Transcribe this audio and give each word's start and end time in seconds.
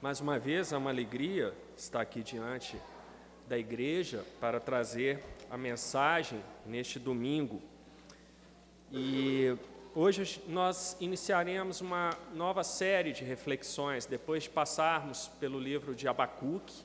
Mais 0.00 0.20
uma 0.20 0.38
vez, 0.38 0.72
é 0.72 0.76
uma 0.76 0.90
alegria 0.90 1.52
estar 1.76 2.00
aqui 2.00 2.22
diante 2.22 2.80
da 3.48 3.58
igreja 3.58 4.24
para 4.40 4.60
trazer 4.60 5.20
a 5.50 5.58
mensagem 5.58 6.40
neste 6.64 7.00
domingo. 7.00 7.60
E 8.92 9.56
hoje 9.96 10.40
nós 10.46 10.96
iniciaremos 11.00 11.80
uma 11.80 12.10
nova 12.32 12.62
série 12.62 13.12
de 13.12 13.24
reflexões, 13.24 14.06
depois 14.06 14.44
de 14.44 14.50
passarmos 14.50 15.32
pelo 15.40 15.58
livro 15.58 15.96
de 15.96 16.06
Abacuque, 16.06 16.84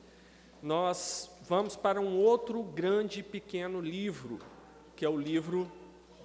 nós 0.59 1.30
vamos 1.43 1.75
para 1.75 2.02
um 2.02 2.18
outro 2.18 2.64
grande 2.64 3.20
e 3.20 3.23
pequeno 3.23 3.80
livro, 3.80 4.39
que 4.95 5.05
é 5.05 5.09
o 5.09 5.20
livro 5.20 5.71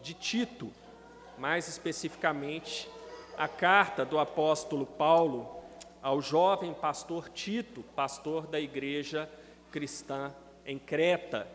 de 0.03 0.15
Tito, 0.15 0.73
mais 1.37 1.69
especificamente 1.69 2.89
a 3.37 3.47
carta 3.47 4.07
do 4.07 4.19
apóstolo 4.19 4.87
Paulo 4.87 5.58
ao 6.09 6.23
jovem 6.23 6.73
pastor 6.73 7.29
Tito, 7.29 7.83
pastor 7.95 8.47
da 8.47 8.59
igreja 8.59 9.29
cristã 9.71 10.35
em 10.65 10.79
Creta. 10.79 11.47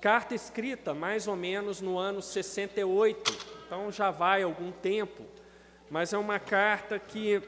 Carta 0.00 0.36
escrita 0.36 0.94
mais 0.94 1.26
ou 1.26 1.34
menos 1.34 1.80
no 1.80 1.98
ano 1.98 2.22
68, 2.22 3.36
então 3.66 3.90
já 3.90 4.12
vai 4.12 4.44
algum 4.44 4.70
tempo, 4.70 5.24
mas 5.90 6.12
é 6.12 6.18
uma 6.18 6.38
carta 6.38 6.96
que 6.96 7.42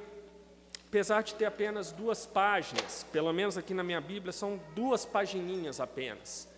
apesar 0.89 1.23
de 1.23 1.37
ter 1.37 1.45
apenas 1.45 1.93
duas 1.93 2.27
páginas, 2.27 3.07
pelo 3.13 3.33
menos 3.33 3.57
aqui 3.57 3.73
na 3.73 3.85
minha 3.85 4.01
Bíblia 4.01 4.33
são 4.33 4.61
duas 4.75 5.07
pagininhas 5.07 5.79
apenas. 5.79 6.49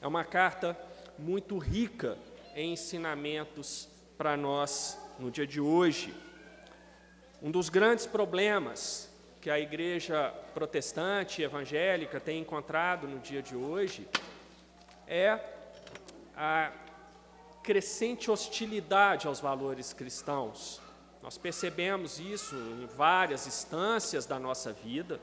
É 0.00 0.06
uma 0.06 0.24
carta 0.24 0.78
muito 1.18 1.58
rica 1.58 2.16
em 2.54 2.74
ensinamentos 2.74 3.88
para 4.16 4.36
nós 4.36 4.96
no 5.18 5.28
dia 5.28 5.44
de 5.44 5.60
hoje. 5.60 6.14
Um 7.42 7.50
dos 7.50 7.68
grandes 7.68 8.06
problemas 8.06 9.12
que 9.44 9.50
a 9.50 9.60
igreja 9.60 10.32
protestante 10.54 11.42
evangélica 11.42 12.18
tem 12.18 12.40
encontrado 12.40 13.06
no 13.06 13.18
dia 13.18 13.42
de 13.42 13.54
hoje 13.54 14.08
é 15.06 15.38
a 16.34 16.72
crescente 17.62 18.30
hostilidade 18.30 19.26
aos 19.26 19.40
valores 19.40 19.92
cristãos. 19.92 20.80
Nós 21.22 21.36
percebemos 21.36 22.18
isso 22.18 22.56
em 22.56 22.86
várias 22.96 23.46
instâncias 23.46 24.24
da 24.24 24.38
nossa 24.38 24.72
vida. 24.72 25.20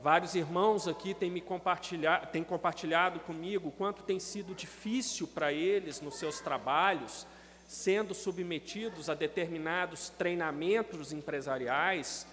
Vários 0.00 0.36
irmãos 0.36 0.86
aqui 0.86 1.12
têm, 1.12 1.28
me 1.28 1.40
compartilhado, 1.40 2.28
têm 2.28 2.44
compartilhado 2.44 3.18
comigo 3.18 3.70
o 3.70 3.72
quanto 3.72 4.04
tem 4.04 4.20
sido 4.20 4.54
difícil 4.54 5.26
para 5.26 5.52
eles 5.52 6.00
nos 6.00 6.16
seus 6.16 6.38
trabalhos, 6.38 7.26
sendo 7.66 8.14
submetidos 8.14 9.10
a 9.10 9.14
determinados 9.14 10.10
treinamentos 10.10 11.12
empresariais, 11.12 12.24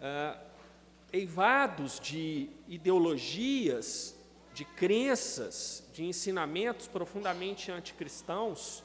uh, 0.00 0.38
eivados 1.12 2.00
de 2.00 2.48
ideologias, 2.68 4.18
de 4.52 4.64
crenças, 4.64 5.88
de 5.92 6.04
ensinamentos 6.04 6.86
profundamente 6.88 7.70
anticristãos, 7.70 8.82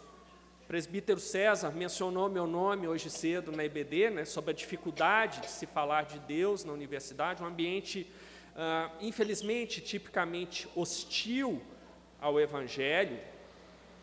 presbítero 0.70 1.20
César 1.20 1.72
mencionou 1.72 2.30
meu 2.30 2.46
nome 2.46 2.88
hoje 2.88 3.10
cedo 3.10 3.52
na 3.52 3.66
IBD, 3.66 4.12
né, 4.12 4.24
sobre 4.24 4.52
a 4.52 4.54
dificuldade 4.54 5.42
de 5.42 5.50
se 5.50 5.66
falar 5.66 6.04
de 6.04 6.20
Deus 6.20 6.64
na 6.64 6.72
universidade, 6.72 7.42
um 7.42 7.48
ambiente, 7.48 8.08
uh, 8.54 8.96
infelizmente, 9.02 9.82
tipicamente 9.82 10.70
hostil 10.76 11.60
ao 12.22 12.40
Evangelho. 12.40 13.20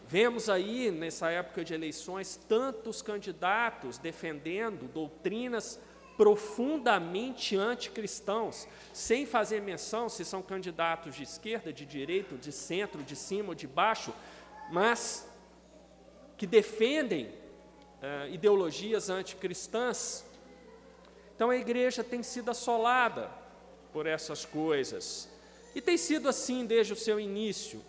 Vemos 0.08 0.48
aí, 0.48 0.90
nessa 0.90 1.30
época 1.30 1.64
de 1.64 1.72
eleições, 1.72 2.34
tantos 2.48 3.00
candidatos 3.00 3.96
defendendo 3.96 4.88
doutrinas 4.92 5.80
profundamente 6.16 7.56
anticristãos, 7.56 8.66
sem 8.92 9.26
fazer 9.26 9.60
menção 9.60 10.08
se 10.08 10.24
são 10.24 10.42
candidatos 10.42 11.14
de 11.14 11.22
esquerda, 11.22 11.72
de 11.72 11.84
direita, 11.84 12.36
de 12.36 12.50
centro, 12.52 13.02
de 13.02 13.14
cima 13.14 13.50
ou 13.50 13.54
de 13.54 13.66
baixo, 13.66 14.14
mas 14.70 15.28
que 16.36 16.46
defendem 16.46 17.26
uh, 17.26 18.28
ideologias 18.32 19.10
anticristãs. 19.10 20.24
Então 21.34 21.50
a 21.50 21.56
igreja 21.56 22.02
tem 22.02 22.22
sido 22.22 22.50
assolada 22.50 23.30
por 23.92 24.06
essas 24.06 24.44
coisas. 24.44 25.28
E 25.74 25.80
tem 25.80 25.98
sido 25.98 26.28
assim 26.28 26.64
desde 26.64 26.94
o 26.94 26.96
seu 26.96 27.20
início. 27.20 27.82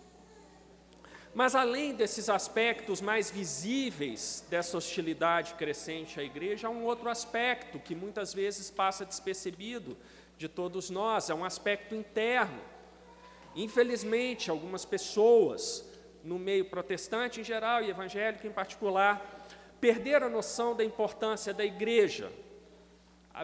Mas 1.38 1.54
além 1.54 1.94
desses 1.94 2.28
aspectos 2.28 3.00
mais 3.00 3.30
visíveis 3.30 4.44
dessa 4.50 4.76
hostilidade 4.76 5.54
crescente 5.54 6.18
à 6.18 6.22
igreja, 6.24 6.66
há 6.66 6.70
um 6.70 6.84
outro 6.84 7.08
aspecto 7.08 7.78
que 7.78 7.94
muitas 7.94 8.34
vezes 8.34 8.72
passa 8.72 9.04
despercebido 9.04 9.96
de 10.36 10.48
todos 10.48 10.90
nós, 10.90 11.30
é 11.30 11.34
um 11.34 11.44
aspecto 11.44 11.94
interno. 11.94 12.60
Infelizmente, 13.54 14.50
algumas 14.50 14.84
pessoas 14.84 15.88
no 16.24 16.40
meio 16.40 16.64
protestante 16.64 17.40
em 17.40 17.44
geral 17.44 17.84
e 17.84 17.90
evangélico 17.90 18.44
em 18.44 18.52
particular, 18.52 19.46
perderam 19.80 20.26
a 20.26 20.30
noção 20.30 20.74
da 20.74 20.82
importância 20.82 21.54
da 21.54 21.64
igreja, 21.64 22.32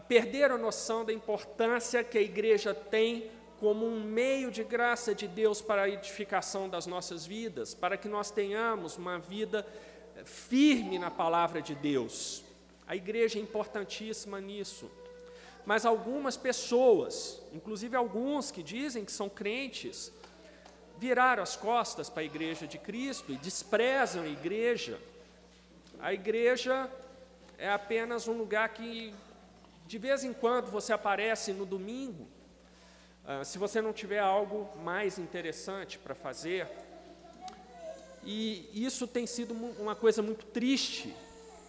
perderam 0.09 0.57
a 0.57 0.59
noção 0.59 1.05
da 1.05 1.13
importância 1.13 2.03
que 2.03 2.19
a 2.19 2.23
igreja 2.23 2.75
tem 2.75 3.31
como 3.65 3.87
um 3.87 3.99
meio 3.99 4.51
de 4.51 4.63
graça 4.63 5.15
de 5.15 5.27
Deus 5.27 5.63
para 5.63 5.85
a 5.85 5.89
edificação 5.89 6.69
das 6.69 6.85
nossas 6.87 7.25
vidas, 7.25 7.73
para 7.73 7.97
que 7.97 8.07
nós 8.07 8.31
tenhamos 8.31 8.99
uma 8.99 9.19
vida 9.19 9.67
firme 10.27 10.99
na 10.99 11.11
palavra 11.11 11.63
de 11.63 11.75
Deus. 11.75 12.45
A 12.87 12.95
igreja 12.95 13.39
é 13.39 13.43
importantíssima 13.43 14.39
nisso. 14.39 14.91
Mas 15.65 15.87
algumas 15.87 16.37
pessoas, 16.37 17.41
inclusive 17.55 17.97
alguns 17.97 18.51
que 18.51 18.63
dizem 18.63 19.03
que 19.03 19.11
são 19.11 19.31
crentes, 19.31 20.13
viraram 20.99 21.43
as 21.43 21.57
costas 21.57 22.11
para 22.11 22.21
a 22.21 22.27
igreja 22.27 22.67
de 22.67 22.77
Cristo 22.77 23.33
e 23.33 23.37
desprezam 23.37 24.25
a 24.25 24.29
igreja. 24.29 25.01
A 26.01 26.13
igreja 26.13 26.87
é 27.57 27.71
apenas 27.71 28.29
um 28.29 28.37
lugar 28.37 28.69
que, 28.75 29.15
de 29.87 29.97
vez 29.97 30.23
em 30.23 30.35
quando, 30.35 30.71
você 30.71 30.93
aparece 30.93 31.55
no 31.55 31.65
domingo. 31.65 32.34
Uh, 33.25 33.45
se 33.45 33.57
você 33.57 33.81
não 33.81 33.93
tiver 33.93 34.19
algo 34.19 34.69
mais 34.83 35.19
interessante 35.19 35.99
para 35.99 36.15
fazer. 36.15 36.69
E 38.23 38.69
isso 38.73 39.07
tem 39.07 39.27
sido 39.27 39.55
uma 39.79 39.95
coisa 39.95 40.23
muito 40.23 40.47
triste, 40.47 41.15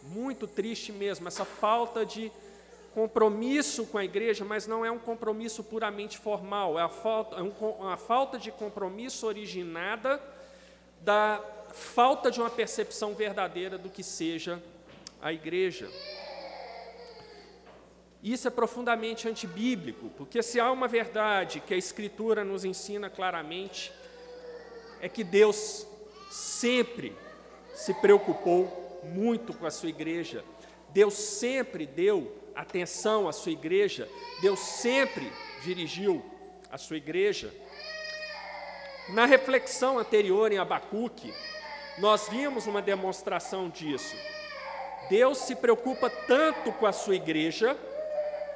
muito 0.04 0.48
triste 0.48 0.92
mesmo, 0.92 1.28
essa 1.28 1.46
falta 1.46 2.06
de 2.06 2.32
compromisso 2.94 3.86
com 3.88 3.98
a 3.98 4.06
igreja, 4.06 4.46
mas 4.46 4.66
não 4.66 4.86
é 4.86 4.90
um 4.90 4.98
compromisso 4.98 5.62
puramente 5.62 6.18
formal, 6.18 6.80
é 6.80 6.82
a 6.82 6.88
falta, 6.88 7.36
é 7.36 7.42
uma 7.42 7.98
falta 7.98 8.38
de 8.38 8.52
compromisso 8.52 9.28
originada 9.28 10.22
da 11.02 11.44
falta 11.74 12.32
de 12.32 12.40
uma 12.40 12.50
percepção 12.50 13.14
verdadeira 13.14 13.78
do 13.78 13.90
que 13.90 14.02
seja 14.02 14.64
a 15.22 15.34
igreja. 15.34 15.90
Isso 18.26 18.48
é 18.48 18.50
profundamente 18.50 19.28
antibíblico, 19.30 20.10
porque 20.18 20.42
se 20.42 20.60
há 20.60 20.72
uma 20.72 20.88
verdade 20.88 21.60
que 21.60 21.76
a 21.76 21.78
Escritura 21.78 22.44
nos 22.44 22.66
ensina 22.66 23.08
claramente, 23.08 23.94
é 25.00 25.08
que 25.08 25.24
Deus 25.24 25.86
sempre 26.32 27.16
se 27.76 27.94
preocupou 27.94 29.00
muito 29.04 29.54
com 29.54 29.68
a 29.68 29.70
sua 29.70 29.90
igreja, 29.90 30.44
Deus 30.90 31.14
sempre 31.14 31.86
deu 31.86 32.36
atenção 32.56 33.28
à 33.28 33.32
sua 33.32 33.52
igreja, 33.52 34.10
Deus 34.42 34.60
sempre 34.60 35.32
dirigiu 35.64 36.26
a 36.72 36.80
sua 36.80 36.98
igreja. 36.98 37.54
Na 39.10 39.28
reflexão 39.28 40.00
anterior 40.00 40.52
em 40.52 40.58
Abacuque, 40.58 41.32
nós 42.00 42.28
vimos 42.28 42.66
uma 42.66 42.82
demonstração 42.82 43.70
disso. 43.70 44.16
Deus 45.12 45.38
se 45.38 45.56
preocupa 45.56 46.10
tanto 46.10 46.72
com 46.72 46.88
a 46.88 46.92
sua 46.92 47.16
igreja 47.16 47.78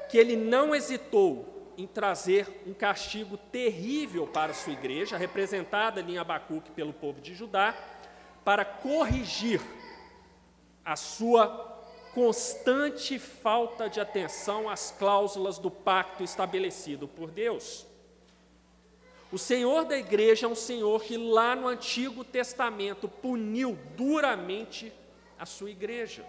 que 0.10 0.18
ele 0.18 0.36
não 0.36 0.76
hesitou 0.76 1.74
em 1.78 1.88
trazer 1.88 2.64
um 2.68 2.74
castigo 2.74 3.38
terrível 3.38 4.28
para 4.28 4.54
sua 4.54 4.74
igreja, 4.74 5.16
representada 5.16 6.02
em 6.02 6.18
Abacuque 6.18 6.72
pelo 6.72 6.92
povo 6.92 7.22
de 7.22 7.34
Judá, 7.34 7.74
para 8.44 8.66
corrigir 8.66 9.62
a 10.84 10.96
sua 10.96 11.48
constante 12.14 13.20
falta 13.20 13.88
de 13.88 14.00
atenção 14.00 14.68
às 14.68 14.92
cláusulas 14.92 15.58
do 15.58 15.70
pacto 15.70 16.24
estabelecido 16.24 17.08
por 17.08 17.30
Deus. 17.30 17.86
O 19.32 19.38
Senhor 19.38 19.86
da 19.86 19.96
igreja 19.96 20.48
é 20.48 20.50
um 20.50 20.56
Senhor 20.56 21.04
que 21.04 21.16
lá 21.16 21.56
no 21.56 21.68
Antigo 21.68 22.24
Testamento 22.24 23.08
puniu 23.08 23.78
duramente 23.96 24.92
a 25.38 25.46
sua 25.46 25.70
igreja. 25.70 26.26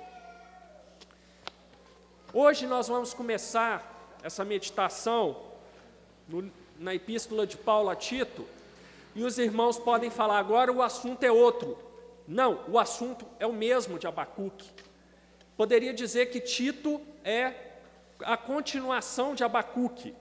Hoje 2.32 2.64
nós 2.64 2.86
vamos 2.86 3.12
começar 3.12 4.16
essa 4.22 4.44
meditação 4.44 5.36
no, 6.28 6.48
na 6.78 6.94
epístola 6.94 7.44
de 7.44 7.56
Paulo 7.56 7.90
a 7.90 7.96
Tito, 7.96 8.46
e 9.16 9.24
os 9.24 9.36
irmãos 9.36 9.80
podem 9.80 10.10
falar 10.10 10.38
agora 10.38 10.72
o 10.72 10.80
assunto 10.80 11.24
é 11.24 11.32
outro. 11.32 11.76
Não, 12.28 12.64
o 12.68 12.78
assunto 12.78 13.26
é 13.40 13.46
o 13.48 13.52
mesmo 13.52 13.98
de 13.98 14.06
Abacuque. 14.06 14.70
Poderia 15.56 15.92
dizer 15.92 16.26
que 16.26 16.40
Tito 16.40 17.00
é 17.24 17.52
a 18.20 18.36
continuação 18.36 19.34
de 19.34 19.42
Abacuque. 19.42 20.14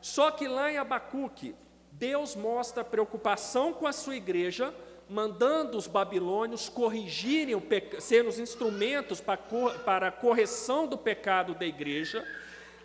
Só 0.00 0.32
que 0.32 0.48
lá 0.48 0.72
em 0.72 0.78
Abacuque, 0.78 1.54
Deus 1.92 2.34
mostra 2.34 2.82
preocupação 2.82 3.72
com 3.72 3.86
a 3.86 3.92
sua 3.92 4.16
igreja, 4.16 4.74
mandando 5.08 5.76
os 5.76 5.86
babilônios 5.86 6.68
corrigirem, 6.68 7.54
o 7.54 7.62
ser 8.00 8.26
os 8.26 8.38
instrumentos 8.38 9.20
para, 9.20 9.42
para 9.84 10.08
a 10.08 10.12
correção 10.12 10.86
do 10.86 10.96
pecado 10.96 11.54
da 11.54 11.66
igreja 11.66 12.26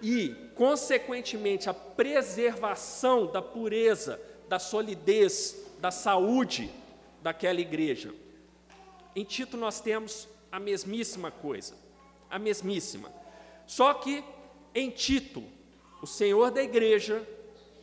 e, 0.01 0.35
consequentemente, 0.55 1.69
a 1.69 1.73
preservação 1.73 3.27
da 3.27 3.41
pureza, 3.41 4.19
da 4.47 4.59
solidez, 4.59 5.65
da 5.79 5.91
saúde 5.91 6.69
daquela 7.21 7.59
igreja. 7.59 8.13
Em 9.15 9.23
Tito 9.23 9.57
nós 9.57 9.81
temos 9.81 10.27
a 10.51 10.59
mesmíssima 10.59 11.31
coisa, 11.31 11.75
a 12.29 12.39
mesmíssima. 12.39 13.11
Só 13.65 13.93
que 13.93 14.23
em 14.73 14.89
Tito, 14.89 15.43
o 16.01 16.07
Senhor 16.07 16.51
da 16.51 16.63
igreja, 16.63 17.27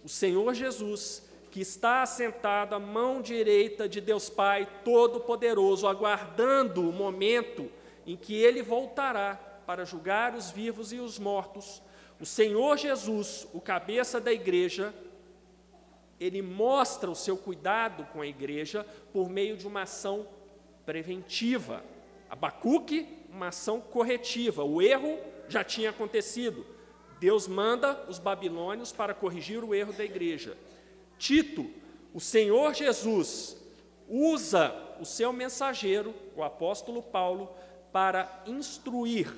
o 0.04 0.08
Senhor 0.08 0.54
Jesus, 0.54 1.22
que 1.56 1.62
está 1.62 2.02
assentado 2.02 2.74
à 2.74 2.78
mão 2.78 3.22
direita 3.22 3.88
de 3.88 3.98
Deus 3.98 4.28
Pai 4.28 4.68
Todo-Poderoso, 4.84 5.88
aguardando 5.88 6.86
o 6.86 6.92
momento 6.92 7.70
em 8.06 8.14
que 8.14 8.34
ele 8.34 8.60
voltará 8.60 9.36
para 9.66 9.82
julgar 9.82 10.34
os 10.34 10.50
vivos 10.50 10.92
e 10.92 10.98
os 10.98 11.18
mortos. 11.18 11.80
O 12.20 12.26
Senhor 12.26 12.76
Jesus, 12.76 13.48
o 13.54 13.60
cabeça 13.62 14.20
da 14.20 14.30
igreja, 14.30 14.92
ele 16.20 16.42
mostra 16.42 17.10
o 17.10 17.14
seu 17.14 17.38
cuidado 17.38 18.04
com 18.12 18.20
a 18.20 18.26
igreja 18.26 18.86
por 19.10 19.30
meio 19.30 19.56
de 19.56 19.66
uma 19.66 19.84
ação 19.84 20.28
preventiva. 20.84 21.82
Abacuque, 22.28 23.08
uma 23.30 23.48
ação 23.48 23.80
corretiva. 23.80 24.62
O 24.62 24.82
erro 24.82 25.18
já 25.48 25.64
tinha 25.64 25.88
acontecido. 25.88 26.66
Deus 27.18 27.48
manda 27.48 28.04
os 28.10 28.18
babilônios 28.18 28.92
para 28.92 29.14
corrigir 29.14 29.64
o 29.64 29.74
erro 29.74 29.94
da 29.94 30.04
igreja. 30.04 30.54
Tito, 31.18 31.70
o 32.12 32.20
Senhor 32.20 32.74
Jesus, 32.74 33.56
usa 34.08 34.74
o 35.00 35.04
seu 35.04 35.32
mensageiro, 35.32 36.14
o 36.34 36.42
apóstolo 36.42 37.02
Paulo, 37.02 37.54
para 37.92 38.42
instruir 38.46 39.32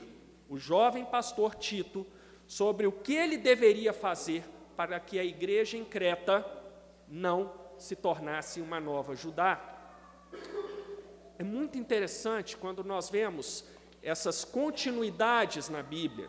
o 0.49 0.57
jovem 0.57 1.05
pastor 1.05 1.55
Tito 1.55 2.07
sobre 2.47 2.87
o 2.87 2.93
que 2.93 3.15
ele 3.15 3.37
deveria 3.37 3.93
fazer 3.93 4.45
para 4.77 4.99
que 4.99 5.19
a 5.19 5.25
igreja 5.25 5.77
em 5.77 5.85
Creta 5.85 6.47
não 7.09 7.53
se 7.77 7.97
tornasse 7.97 8.61
uma 8.61 8.81
nova 8.81 9.15
Judá. 9.15 9.61
É 11.39 11.43
muito 11.43 11.79
interessante 11.79 12.57
quando 12.57 12.83
nós 12.83 13.11
vemos 13.11 13.65
essas 14.03 14.45
continuidades 14.45 15.69
na 15.69 15.83
Bíblia. 15.83 16.29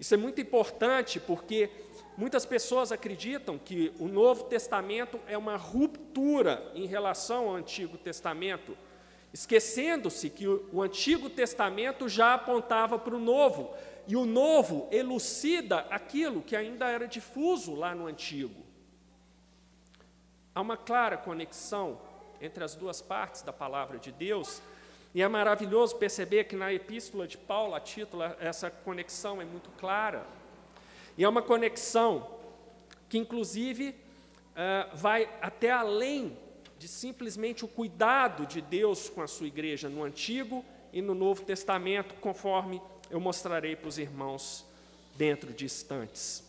Isso 0.00 0.14
é 0.14 0.16
muito 0.16 0.40
importante 0.40 1.20
porque 1.20 1.68
muitas 2.16 2.46
pessoas 2.46 2.90
acreditam 2.90 3.58
que 3.58 3.92
o 3.98 4.08
Novo 4.08 4.44
Testamento 4.44 5.20
é 5.26 5.36
uma 5.36 5.58
ruptura 5.58 6.72
em 6.74 6.86
relação 6.86 7.48
ao 7.48 7.56
Antigo 7.56 7.98
Testamento, 7.98 8.74
esquecendo-se 9.30 10.30
que 10.30 10.48
o 10.48 10.80
Antigo 10.80 11.28
Testamento 11.28 12.08
já 12.08 12.32
apontava 12.32 12.98
para 12.98 13.14
o 13.14 13.18
Novo, 13.18 13.74
e 14.08 14.16
o 14.16 14.24
Novo 14.24 14.88
elucida 14.90 15.80
aquilo 15.90 16.40
que 16.40 16.56
ainda 16.56 16.88
era 16.88 17.06
difuso 17.06 17.74
lá 17.74 17.94
no 17.94 18.06
Antigo. 18.06 18.64
Há 20.54 20.62
uma 20.62 20.78
clara 20.78 21.18
conexão 21.18 22.00
entre 22.40 22.64
as 22.64 22.74
duas 22.74 23.02
partes 23.02 23.42
da 23.42 23.52
palavra 23.52 23.98
de 23.98 24.10
Deus, 24.10 24.62
e 25.14 25.22
é 25.22 25.28
maravilhoso 25.28 25.96
perceber 25.96 26.44
que 26.44 26.54
na 26.54 26.72
epístola 26.72 27.26
de 27.26 27.36
Paulo, 27.36 27.74
a 27.74 27.80
título, 27.80 28.22
essa 28.38 28.70
conexão 28.70 29.42
é 29.42 29.44
muito 29.44 29.70
clara. 29.70 30.24
E 31.18 31.24
é 31.24 31.28
uma 31.28 31.42
conexão 31.42 32.38
que, 33.08 33.18
inclusive, 33.18 33.90
uh, 33.90 34.96
vai 34.96 35.28
até 35.42 35.70
além 35.70 36.38
de 36.78 36.86
simplesmente 36.86 37.64
o 37.64 37.68
cuidado 37.68 38.46
de 38.46 38.60
Deus 38.60 39.08
com 39.08 39.20
a 39.20 39.26
sua 39.26 39.48
igreja 39.48 39.88
no 39.88 40.04
Antigo 40.04 40.64
e 40.92 41.02
no 41.02 41.14
Novo 41.14 41.42
Testamento, 41.42 42.14
conforme 42.20 42.80
eu 43.10 43.20
mostrarei 43.20 43.74
para 43.74 43.88
os 43.88 43.98
irmãos 43.98 44.64
dentro 45.16 45.52
de 45.52 45.64
instantes. 45.64 46.42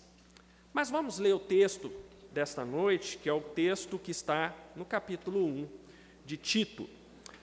Mas 0.71 0.89
vamos 0.89 1.17
ler 1.17 1.33
o 1.33 1.39
texto 1.39 1.91
desta 2.31 2.63
noite, 2.63 3.17
que 3.17 3.27
é 3.27 3.33
o 3.33 3.41
texto 3.41 3.99
que 3.99 4.11
está 4.11 4.55
no 4.75 4.85
capítulo 4.85 5.43
1 5.43 5.67
de 6.25 6.37
Tito. 6.37 6.87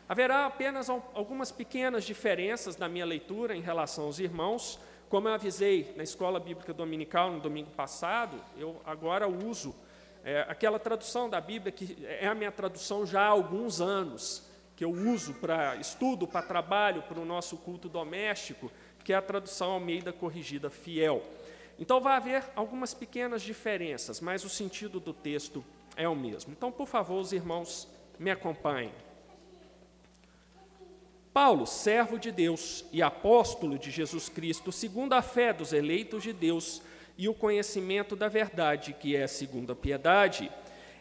Haverá 0.08 0.46
apenas 0.46 0.88
algumas 0.88 1.52
pequenas 1.52 2.02
diferenças 2.02 2.78
na 2.78 2.88
minha 2.88 3.05
leitura 3.05 3.55
em 3.55 3.60
relação 3.60 4.05
aos 4.05 4.19
irmãos. 4.19 4.81
Como 5.10 5.28
eu 5.28 5.34
avisei 5.34 5.93
na 5.96 6.02
escola 6.02 6.40
bíblica 6.40 6.72
dominical 6.72 7.31
no 7.31 7.40
domingo 7.40 7.70
passado, 7.72 8.43
eu 8.56 8.81
agora 8.87 9.28
uso 9.28 9.75
é, 10.25 10.46
aquela 10.49 10.78
tradução 10.78 11.28
da 11.28 11.40
Bíblia 11.43 11.70
que 11.70 12.06
é 12.06 12.26
a 12.26 12.34
minha 12.34 12.50
tradução 12.50 13.05
já 13.05 13.20
há 13.20 13.28
alguns 13.28 13.82
anos, 13.82 14.49
que 14.75 14.84
eu 14.84 14.90
uso 14.90 15.34
para 15.34 15.76
estudo, 15.76 16.26
para 16.26 16.40
trabalho, 16.40 17.02
para 17.02 17.20
o 17.20 17.25
nosso 17.25 17.58
culto 17.58 17.87
doméstico, 17.88 18.72
que 19.05 19.12
é 19.12 19.16
a 19.16 19.22
tradução 19.22 19.72
Almeida 19.72 20.10
Corrigida 20.10 20.70
Fiel. 20.70 21.22
Então 21.78 22.00
vai 22.00 22.16
haver 22.16 22.44
algumas 22.56 22.94
pequenas 22.94 23.43
diferenças, 23.43 24.20
mas 24.20 24.43
o 24.43 24.49
sentido 24.49 24.99
do 25.00 25.12
texto 25.12 25.62
é 25.96 26.08
o 26.08 26.16
mesmo. 26.16 26.52
Então, 26.52 26.72
por 26.72 26.87
favor, 26.87 27.20
os 27.20 27.32
irmãos 27.32 27.87
me 28.19 28.31
acompanhem. 28.31 28.93
Paulo, 31.40 31.69
servo 31.69 32.19
de 32.19 32.32
Deus 32.32 32.85
e 32.93 33.00
apóstolo 33.00 33.79
de 33.79 33.93
Jesus 33.93 34.29
Cristo, 34.29 34.73
segundo 34.73 35.12
a 35.12 35.23
fé 35.23 35.52
dos 35.52 35.73
eleitos 35.73 36.25
de 36.25 36.32
Deus 36.32 36.82
e 37.17 37.29
o 37.29 37.32
conhecimento 37.32 38.17
da 38.17 38.26
verdade, 38.26 38.93
que 38.93 39.14
é 39.14 39.25
segundo 39.29 39.70
a 39.70 39.76
piedade, 39.76 40.50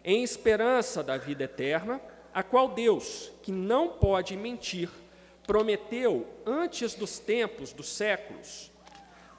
em 0.05 0.21
esperança 0.21 1.01
da 1.01 1.17
vida 1.17 1.45
eterna, 1.45 1.99
a 2.31 2.43
qual 2.43 2.67
Deus, 2.67 3.31
que 3.41 3.51
não 3.51 3.89
pode 3.89 4.37
mentir, 4.37 4.91
prometeu 5.47 6.27
antes 6.45 6.93
dos 6.93 7.17
tempos 7.17 7.73
dos 7.73 7.89
séculos, 7.89 8.71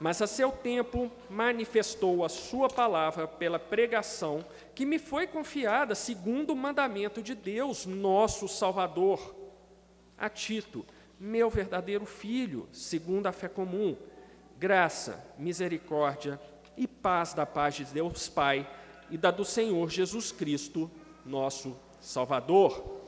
mas 0.01 0.21
a 0.21 0.27
seu 0.27 0.51
tempo 0.51 1.09
manifestou 1.29 2.25
a 2.25 2.29
sua 2.29 2.67
palavra 2.67 3.25
pela 3.25 3.57
pregação 3.57 4.43
que 4.75 4.85
me 4.85 4.99
foi 4.99 5.27
confiada 5.27 5.95
segundo 5.95 6.51
o 6.51 6.57
mandamento 6.57 7.21
de 7.21 7.35
Deus, 7.35 7.85
nosso 7.85 8.49
Salvador 8.49 9.38
a 10.19 10.29
Tito, 10.29 10.85
meu 11.19 11.49
verdadeiro 11.49 12.05
filho, 12.05 12.67
segundo 12.71 13.27
a 13.27 13.31
fé 13.31 13.47
comum, 13.47 13.95
graça, 14.57 15.23
misericórdia 15.37 16.39
e 16.75 16.85
paz 16.87 17.33
da 17.33 17.45
paz 17.45 17.75
de 17.75 17.85
Deus 17.85 18.27
Pai 18.27 18.69
e 19.09 19.17
da 19.17 19.31
do 19.31 19.45
Senhor 19.45 19.89
Jesus 19.89 20.31
Cristo, 20.31 20.91
nosso 21.25 21.77
Salvador. 21.99 22.99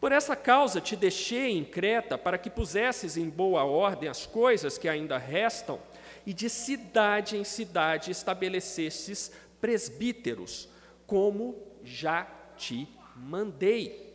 Por 0.00 0.12
essa 0.12 0.34
causa 0.34 0.80
te 0.80 0.96
deixei 0.96 1.56
em 1.56 1.64
Creta 1.64 2.16
para 2.16 2.38
que 2.38 2.48
pusesses 2.48 3.18
em 3.18 3.28
boa 3.28 3.64
ordem 3.64 4.08
as 4.08 4.24
coisas 4.24 4.78
que 4.78 4.88
ainda 4.88 5.18
restam 5.18 5.78
e 6.24 6.32
de 6.32 6.48
cidade 6.48 7.36
em 7.36 7.44
cidade 7.44 8.10
estabelecesses 8.10 9.30
presbíteros, 9.60 10.68
como 11.06 11.56
já 11.84 12.26
te 12.56 12.88
mandei. 13.14 14.09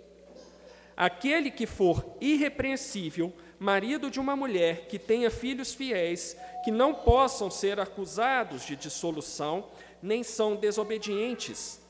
Aquele 0.95 1.51
que 1.51 1.65
for 1.65 2.15
irrepreensível, 2.21 3.33
marido 3.59 4.09
de 4.09 4.19
uma 4.19 4.35
mulher 4.35 4.87
que 4.87 4.97
tenha 4.97 5.29
filhos 5.29 5.73
fiéis, 5.73 6.37
que 6.63 6.71
não 6.71 6.93
possam 6.93 7.51
ser 7.51 7.79
acusados 7.79 8.65
de 8.65 8.75
dissolução, 8.75 9.67
nem 10.01 10.23
são 10.23 10.55
desobedientes. 10.55 11.81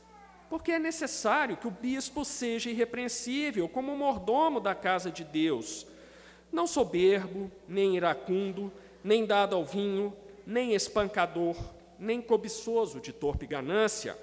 Porque 0.50 0.71
é 0.71 0.79
necessário 0.79 1.57
que 1.57 1.67
o 1.67 1.71
bispo 1.71 2.25
seja 2.25 2.69
irrepreensível, 2.69 3.69
como 3.69 3.95
mordomo 3.95 4.59
da 4.59 4.74
casa 4.74 5.12
de 5.12 5.24
Deus, 5.24 5.85
não 6.51 6.65
soberbo, 6.65 7.51
nem 7.67 7.95
iracundo, 7.95 8.71
nem 9.03 9.25
dado 9.25 9.55
ao 9.55 9.65
vinho, 9.65 10.15
nem 10.47 10.74
espancador, 10.74 11.55
nem 12.00 12.21
cobiçoso 12.21 13.00
de 13.00 13.12
torpe 13.12 13.45
ganância 13.45 14.17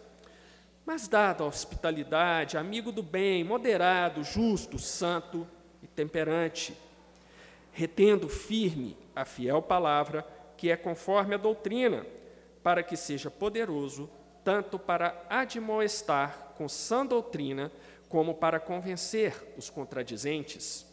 mas 0.84 1.06
dado 1.08 1.44
a 1.44 1.46
hospitalidade, 1.46 2.56
amigo 2.56 2.90
do 2.90 3.02
bem, 3.02 3.44
moderado, 3.44 4.24
justo, 4.24 4.78
santo 4.78 5.46
e 5.82 5.86
temperante, 5.86 6.76
retendo 7.72 8.28
firme 8.28 8.96
a 9.14 9.24
fiel 9.24 9.62
palavra, 9.62 10.26
que 10.56 10.70
é 10.70 10.76
conforme 10.76 11.34
a 11.34 11.38
doutrina, 11.38 12.04
para 12.62 12.82
que 12.82 12.96
seja 12.96 13.30
poderoso 13.30 14.08
tanto 14.44 14.78
para 14.78 15.24
admoestar 15.30 16.52
com 16.56 16.68
sã 16.68 17.06
doutrina, 17.06 17.70
como 18.08 18.34
para 18.34 18.60
convencer 18.60 19.54
os 19.56 19.70
contradizentes. 19.70 20.86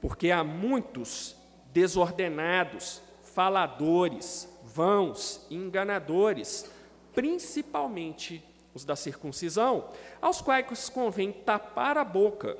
Porque 0.00 0.30
há 0.30 0.44
muitos 0.44 1.36
desordenados, 1.72 3.00
faladores, 3.22 4.48
vãos 4.62 5.46
enganadores, 5.50 6.70
principalmente 7.14 8.44
os 8.74 8.84
da 8.84 8.96
circuncisão, 8.96 9.90
aos 10.20 10.40
quais 10.40 10.88
convém 10.88 11.32
tapar 11.32 11.98
a 11.98 12.04
boca, 12.04 12.56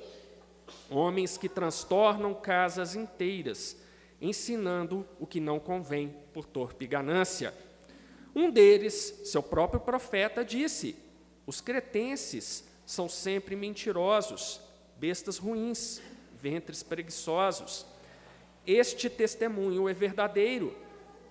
homens 0.90 1.38
que 1.38 1.48
transtornam 1.48 2.34
casas 2.34 2.94
inteiras, 2.94 3.76
ensinando 4.20 5.06
o 5.18 5.26
que 5.26 5.40
não 5.40 5.58
convém 5.58 6.14
por 6.32 6.44
torpe 6.44 6.86
ganância. 6.86 7.52
Um 8.34 8.50
deles, 8.50 9.20
seu 9.24 9.42
próprio 9.42 9.80
profeta, 9.80 10.44
disse: 10.44 10.96
Os 11.46 11.60
cretenses 11.60 12.64
são 12.86 13.08
sempre 13.08 13.56
mentirosos, 13.56 14.60
bestas 14.96 15.38
ruins, 15.38 16.00
ventres 16.40 16.82
preguiçosos. 16.82 17.86
Este 18.66 19.10
testemunho 19.10 19.88
é 19.88 19.94
verdadeiro. 19.94 20.76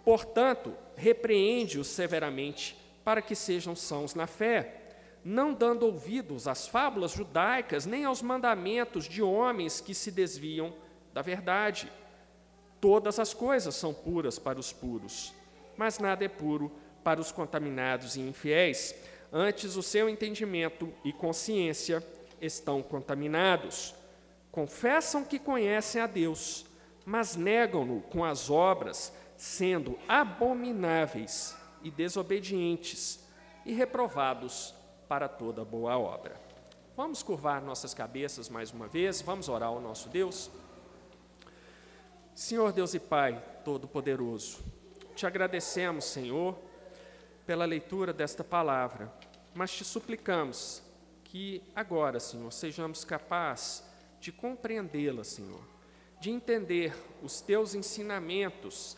Portanto, 0.04 0.76
repreende-os 0.96 1.88
severamente, 1.88 2.76
para 3.04 3.22
que 3.22 3.36
sejam 3.36 3.76
sãos 3.76 4.14
na 4.14 4.28
fé, 4.28 4.82
não 5.24 5.54
dando 5.54 5.86
ouvidos 5.86 6.48
às 6.48 6.68
fábulas 6.68 7.12
judaicas, 7.12 7.86
nem 7.86 8.06
aos 8.06 8.22
mandamentos 8.22 9.06
de 9.06 9.22
homens 9.22 9.80
que 9.80 9.94
se 9.94 10.12
desviam 10.12 10.74
da 11.14 11.22
verdade. 11.22 11.92
Todas 12.80 13.20
as 13.20 13.34
coisas 13.34 13.76
são 13.76 13.94
puras 13.94 14.40
para 14.40 14.60
os 14.60 14.74
puros, 14.74 15.34
mas 15.78 16.00
nada 16.00 16.26
é 16.26 16.28
puro 16.28 16.72
para 17.04 17.22
os 17.22 17.32
contaminados 17.32 18.16
e 18.16 18.22
infiéis. 18.22 18.96
Antes, 19.32 19.76
o 19.76 19.84
seu 19.84 20.10
entendimento 20.10 20.92
e 21.06 21.14
consciência 21.14 22.06
estão 22.40 22.82
contaminados. 22.82 23.94
Confessam 24.52 25.24
que 25.24 25.40
conhecem 25.40 26.02
a 26.02 26.08
Deus, 26.08 26.66
mas 27.06 27.36
negam-no 27.36 28.02
com 28.02 28.26
as 28.26 28.50
obras, 28.50 29.14
sendo 29.38 29.98
abomináveis 30.08 31.61
e 31.84 31.92
desobedientes 31.92 33.26
e 33.66 33.74
reprovados 33.74 34.74
para 35.08 35.28
toda 35.28 35.64
boa 35.66 35.98
obra. 35.98 36.40
Vamos 36.96 37.24
curvar 37.24 37.62
nossas 37.62 37.94
cabeças 37.94 38.50
mais 38.50 38.72
uma 38.72 38.88
vez, 38.88 39.22
vamos 39.22 39.50
orar 39.50 39.70
ao 39.70 39.82
nosso 39.82 40.10
Deus. 40.10 40.52
Senhor 42.34 42.72
Deus 42.72 42.94
e 42.94 43.00
Pai 43.00 43.44
Todo-Poderoso, 43.64 44.60
te 45.16 45.26
agradecemos, 45.26 46.06
Senhor, 46.06 46.58
pela 47.46 47.66
leitura 47.66 48.14
desta 48.14 48.44
palavra, 48.44 49.12
mas 49.54 49.72
te 49.72 49.84
suplicamos 49.84 50.82
que 51.24 51.64
agora, 51.76 52.20
Senhor, 52.20 52.52
sejamos 52.52 53.04
capazes 53.04 53.84
de 54.20 54.32
compreendê-la, 54.32 55.24
Senhor, 55.24 55.62
de 56.20 56.30
entender 56.30 56.96
os 57.22 57.42
teus 57.42 57.74
ensinamentos 57.74 58.96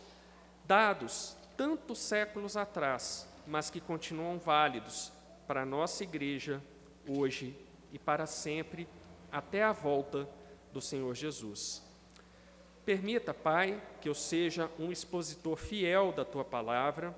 dados 0.66 1.36
tantos 1.58 2.00
séculos 2.00 2.58
atrás, 2.58 3.28
mas 3.46 3.70
que 3.70 3.80
continuam 3.80 4.38
válidos 4.38 5.12
para 5.48 5.64
a 5.64 5.66
nossa 5.66 6.04
igreja 6.04 6.62
hoje 7.08 7.56
e 7.92 8.00
para 8.00 8.26
sempre, 8.26 8.88
até 9.32 9.64
a 9.64 9.72
volta 9.72 10.28
do 10.72 10.82
Senhor 10.82 11.14
Jesus. 11.14 11.84
Permita, 12.86 13.34
Pai, 13.34 13.82
que 14.02 14.10
eu 14.10 14.16
seja 14.16 14.70
um 14.80 14.92
expositor 14.92 15.56
fiel 15.56 16.12
da 16.12 16.26
tua 16.26 16.44
palavra, 16.44 17.16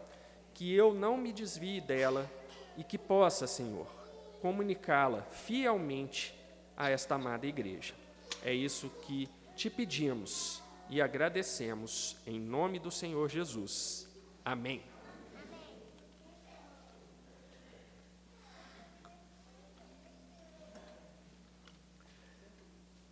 que 0.54 0.74
eu 0.74 0.94
não 0.94 1.18
me 1.18 1.32
desvie 1.32 1.82
dela 1.82 2.30
e 2.78 2.84
que 2.84 2.98
possa, 2.98 3.48
Senhor, 3.48 3.88
comunicá-la 4.42 5.22
fielmente 5.24 6.36
a 6.78 6.90
esta 6.90 7.16
amada 7.16 7.48
igreja. 7.48 7.94
É 8.44 8.54
isso 8.54 8.90
que 9.06 9.30
te 9.56 9.70
pedimos 9.70 10.62
e 10.90 11.02
agradecemos 11.02 12.18
em 12.28 12.40
nome 12.40 12.78
do 12.78 12.92
Senhor 12.92 13.30
Jesus. 13.30 14.05
Amém. 14.46 14.84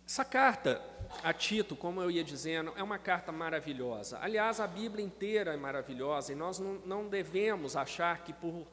Essa 0.06 0.24
carta 0.24 0.80
a 1.24 1.32
Tito, 1.32 1.74
como 1.74 2.00
eu 2.00 2.08
ia 2.08 2.22
dizendo, 2.22 2.72
é 2.76 2.82
uma 2.84 2.98
carta 2.98 3.32
maravilhosa. 3.32 4.16
Aliás, 4.22 4.60
a 4.60 4.66
Bíblia 4.68 5.04
inteira 5.04 5.52
é 5.52 5.56
maravilhosa 5.56 6.30
e 6.30 6.36
nós 6.36 6.60
não, 6.60 7.08
devemos 7.08 7.74
achar 7.74 8.22
que 8.22 8.32
por 8.32 8.64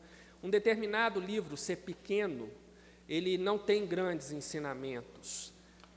um 0.43 0.49
determinado 0.51 1.19
livro 1.19 1.57
ser 1.57 1.77
pequeno, 1.77 2.47
ele 3.09 3.39
não 3.39 3.57
tem 3.57 3.87
grandes 3.87 4.31
ensinamentos. 4.31 5.51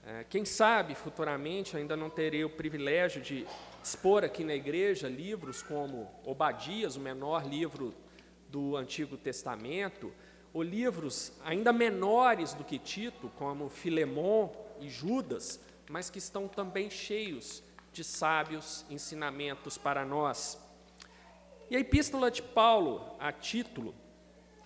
É, 0.07 0.25
quem 0.31 0.47
sabe 0.47 0.95
futuramente 0.95 1.77
ainda 1.77 1.95
não 1.95 2.09
terei 2.09 2.43
o 2.43 2.49
privilégio 2.49 3.21
de 3.21 3.47
expor 3.85 4.25
aqui 4.25 4.43
na 4.45 4.55
igreja 4.55 5.11
livros 5.11 5.63
como 5.63 6.11
Obadias, 6.25 6.97
o 6.97 7.01
menor 7.01 7.47
livro 7.47 7.95
do 8.49 8.79
Antigo 8.79 9.15
Testamento, 9.15 10.11
ou 10.55 10.63
livros 10.63 11.35
ainda 11.45 11.71
menores 11.71 12.55
do 12.55 12.65
que 12.65 12.79
Tito, 12.79 13.31
como 13.37 13.69
Filemon 13.69 14.51
e 14.81 14.89
Judas, 14.89 15.61
mas 15.91 16.09
que 16.09 16.17
estão 16.17 16.49
também 16.49 16.89
cheios 16.89 17.63
de 17.93 18.03
sábios 18.03 18.87
ensinamentos 18.89 19.77
para 19.77 20.03
nós. 20.03 20.59
E 21.69 21.77
a 21.77 21.81
epístola 21.81 22.31
de 22.31 22.41
Paulo, 22.41 23.15
a 23.21 23.31
título, 23.33 23.95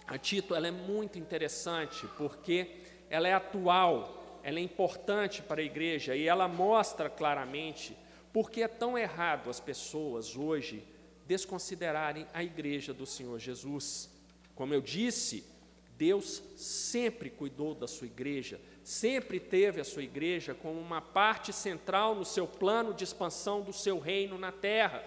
a 0.06 0.16
Tito, 0.16 0.54
ela 0.54 0.68
é 0.68 0.70
muito 0.72 1.18
interessante 1.18 2.06
porque 2.16 2.84
ela 3.10 3.26
é 3.26 3.32
atual, 3.32 4.40
ela 4.44 4.60
é 4.60 4.62
importante 4.62 5.42
para 5.42 5.60
a 5.60 5.64
igreja 5.64 6.14
e 6.14 6.28
ela 6.28 6.46
mostra 6.46 7.10
claramente 7.10 7.98
por 8.32 8.50
que 8.50 8.62
é 8.62 8.68
tão 8.68 8.96
errado 8.96 9.50
as 9.50 9.60
pessoas 9.60 10.36
hoje 10.36 10.84
desconsiderarem 11.26 12.26
a 12.32 12.42
igreja 12.42 12.94
do 12.94 13.04
Senhor 13.04 13.38
Jesus. 13.38 14.10
Como 14.54 14.72
eu 14.72 14.80
disse, 14.80 15.44
Deus 15.96 16.42
sempre 16.56 17.28
cuidou 17.28 17.74
da 17.74 17.86
sua 17.86 18.06
igreja, 18.06 18.60
sempre 18.82 19.38
teve 19.38 19.80
a 19.80 19.84
sua 19.84 20.02
igreja 20.02 20.54
como 20.54 20.80
uma 20.80 21.02
parte 21.02 21.52
central 21.52 22.14
no 22.14 22.24
seu 22.24 22.46
plano 22.46 22.94
de 22.94 23.04
expansão 23.04 23.60
do 23.60 23.72
seu 23.72 23.98
reino 23.98 24.38
na 24.38 24.50
terra, 24.50 25.04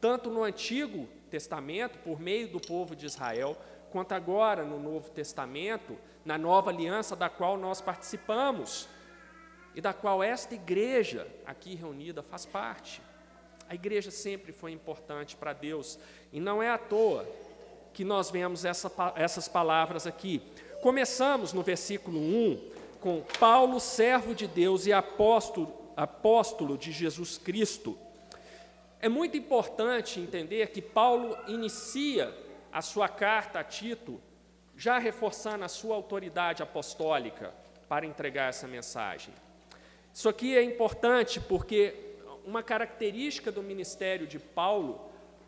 tanto 0.00 0.30
no 0.30 0.44
Antigo 0.44 1.08
Testamento, 1.28 1.98
por 1.98 2.20
meio 2.20 2.48
do 2.48 2.60
povo 2.60 2.94
de 2.94 3.06
Israel, 3.06 3.56
quanto 3.90 4.12
agora 4.12 4.64
no 4.64 4.78
Novo 4.78 5.10
Testamento, 5.10 5.98
na 6.24 6.38
nova 6.38 6.70
aliança 6.70 7.16
da 7.16 7.28
qual 7.28 7.56
nós 7.56 7.80
participamos 7.80 8.88
e 9.74 9.80
da 9.80 9.92
qual 9.92 10.22
esta 10.22 10.54
igreja 10.54 11.26
aqui 11.46 11.74
reunida 11.74 12.22
faz 12.22 12.44
parte. 12.44 13.00
A 13.68 13.74
igreja 13.74 14.10
sempre 14.10 14.52
foi 14.52 14.72
importante 14.72 15.36
para 15.36 15.52
Deus 15.52 15.98
e 16.32 16.40
não 16.40 16.62
é 16.62 16.70
à 16.70 16.78
toa 16.78 17.26
que 17.92 18.04
nós 18.04 18.30
vemos 18.30 18.64
essa, 18.64 18.90
essas 19.14 19.48
palavras 19.48 20.06
aqui. 20.06 20.42
Começamos 20.82 21.52
no 21.52 21.62
versículo 21.62 22.18
1 22.18 22.70
com 23.00 23.22
Paulo, 23.38 23.78
servo 23.78 24.34
de 24.34 24.46
Deus 24.46 24.86
e 24.86 24.92
apóstolo, 24.92 25.74
apóstolo 25.96 26.78
de 26.78 26.92
Jesus 26.92 27.38
Cristo. 27.38 27.98
É 29.00 29.08
muito 29.08 29.36
importante 29.36 30.18
entender 30.18 30.68
que 30.68 30.82
Paulo 30.82 31.36
inicia 31.46 32.34
a 32.72 32.82
sua 32.82 33.08
carta 33.08 33.60
a 33.60 33.64
Tito, 33.64 34.20
já 34.76 34.98
reforçando 34.98 35.64
a 35.64 35.68
sua 35.68 35.94
autoridade 35.94 36.62
apostólica 36.62 37.52
para 37.88 38.06
entregar 38.06 38.48
essa 38.48 38.66
mensagem. 38.66 39.32
Isso 40.18 40.28
aqui 40.28 40.56
é 40.56 40.64
importante 40.64 41.40
porque 41.40 41.94
uma 42.44 42.60
característica 42.60 43.52
do 43.52 43.62
ministério 43.62 44.26
de 44.26 44.36
Paulo 44.36 45.00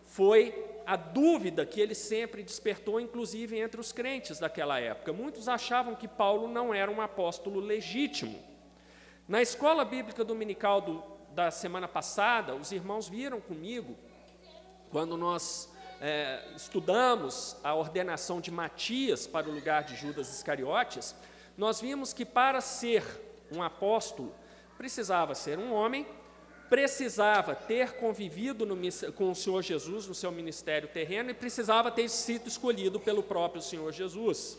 foi 0.04 0.54
a 0.86 0.94
dúvida 0.94 1.66
que 1.66 1.80
ele 1.80 1.92
sempre 1.92 2.40
despertou, 2.44 3.00
inclusive 3.00 3.58
entre 3.58 3.80
os 3.80 3.90
crentes 3.90 4.38
daquela 4.38 4.78
época. 4.78 5.12
Muitos 5.12 5.48
achavam 5.48 5.96
que 5.96 6.06
Paulo 6.06 6.46
não 6.46 6.72
era 6.72 6.88
um 6.88 7.00
apóstolo 7.00 7.58
legítimo. 7.58 8.38
Na 9.26 9.42
escola 9.42 9.84
bíblica 9.84 10.22
dominical 10.22 10.80
do, 10.80 11.02
da 11.34 11.50
semana 11.50 11.88
passada, 11.88 12.54
os 12.54 12.70
irmãos 12.70 13.08
viram 13.08 13.40
comigo, 13.40 13.96
quando 14.92 15.16
nós 15.16 15.68
é, 16.00 16.44
estudamos 16.54 17.56
a 17.64 17.74
ordenação 17.74 18.40
de 18.40 18.52
Matias 18.52 19.26
para 19.26 19.48
o 19.48 19.52
lugar 19.52 19.82
de 19.82 19.96
Judas 19.96 20.32
Iscariotes, 20.32 21.12
nós 21.58 21.80
vimos 21.80 22.12
que 22.12 22.24
para 22.24 22.60
ser 22.60 23.02
um 23.50 23.64
apóstolo 23.64 24.32
precisava 24.80 25.34
ser 25.34 25.58
um 25.58 25.74
homem, 25.74 26.06
precisava 26.70 27.54
ter 27.54 27.96
convivido 27.96 28.64
no, 28.64 28.74
com 29.12 29.30
o 29.30 29.34
Senhor 29.34 29.60
Jesus 29.60 30.06
no 30.06 30.14
seu 30.14 30.32
ministério 30.32 30.88
terreno 30.88 31.28
e 31.28 31.34
precisava 31.34 31.90
ter 31.90 32.08
sido 32.08 32.48
escolhido 32.48 32.98
pelo 32.98 33.22
próprio 33.22 33.60
Senhor 33.60 33.92
Jesus. 33.92 34.58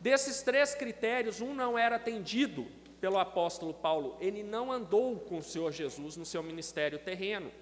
Desses 0.00 0.40
três 0.40 0.74
critérios, 0.74 1.42
um 1.42 1.54
não 1.54 1.76
era 1.76 1.96
atendido 1.96 2.66
pelo 3.02 3.18
apóstolo 3.18 3.74
Paulo, 3.74 4.16
ele 4.18 4.42
não 4.42 4.72
andou 4.72 5.16
com 5.16 5.36
o 5.36 5.42
Senhor 5.42 5.70
Jesus 5.72 6.16
no 6.16 6.24
seu 6.24 6.42
ministério 6.42 6.98
terreno. 6.98 7.52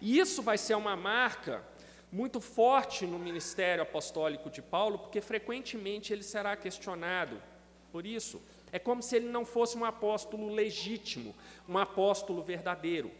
E 0.00 0.20
isso 0.20 0.42
vai 0.42 0.56
ser 0.56 0.76
uma 0.76 0.94
marca 0.94 1.64
muito 2.12 2.40
forte 2.40 3.04
no 3.04 3.18
ministério 3.18 3.82
apostólico 3.82 4.48
de 4.48 4.62
Paulo, 4.62 5.00
porque 5.00 5.20
frequentemente 5.20 6.12
ele 6.12 6.22
será 6.22 6.54
questionado 6.54 7.42
por 7.90 8.06
isso. 8.06 8.40
É 8.72 8.78
como 8.78 9.02
se 9.02 9.16
ele 9.16 9.28
não 9.28 9.44
fosse 9.44 9.76
um 9.76 9.84
apóstolo 9.84 10.48
legítimo, 10.48 11.34
um 11.68 11.78
apóstolo 11.78 12.42
verdadeiro. 12.42 13.10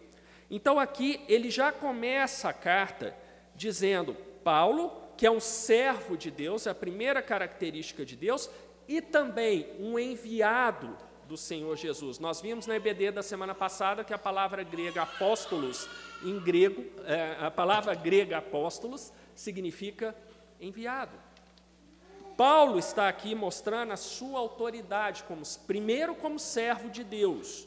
Então 0.51 0.79
aqui 0.79 1.21
ele 1.29 1.51
já 1.51 1.73
começa 1.73 2.49
a 2.49 2.53
carta 2.53 3.17
dizendo: 3.55 4.15
Paulo, 4.45 4.93
que 5.17 5.27
é 5.27 5.31
um 5.31 5.41
servo 5.41 6.17
de 6.17 6.31
Deus, 6.31 6.67
é 6.67 6.71
a 6.71 6.75
primeira 6.75 7.23
característica 7.23 8.05
de 8.05 8.17
Deus, 8.17 8.51
e 8.87 9.01
também 9.01 9.67
um 9.79 9.99
enviado 9.99 10.97
do 11.27 11.37
Senhor 11.37 11.77
Jesus. 11.77 12.19
Nós 12.19 12.41
vimos 12.41 12.67
na 12.67 12.77
EBD 12.77 13.11
da 13.11 13.23
semana 13.23 13.55
passada 13.55 14.05
que 14.05 14.15
a 14.15 14.19
palavra 14.19 14.63
grega 14.63 15.03
apóstolos, 15.03 15.89
em 16.25 16.39
grego, 16.39 16.85
é, 17.05 17.37
a 17.41 17.51
palavra 17.51 17.95
grega 17.95 18.39
apóstolos 18.39 19.13
significa 19.35 20.15
enviado. 20.61 21.26
Paulo 22.37 22.79
está 22.79 23.09
aqui 23.09 23.35
mostrando 23.35 23.93
a 23.93 23.97
sua 23.97 24.39
autoridade, 24.39 25.25
como, 25.25 25.43
primeiro, 25.67 26.15
como 26.15 26.39
servo 26.39 26.91
de 26.91 27.03
Deus, 27.03 27.67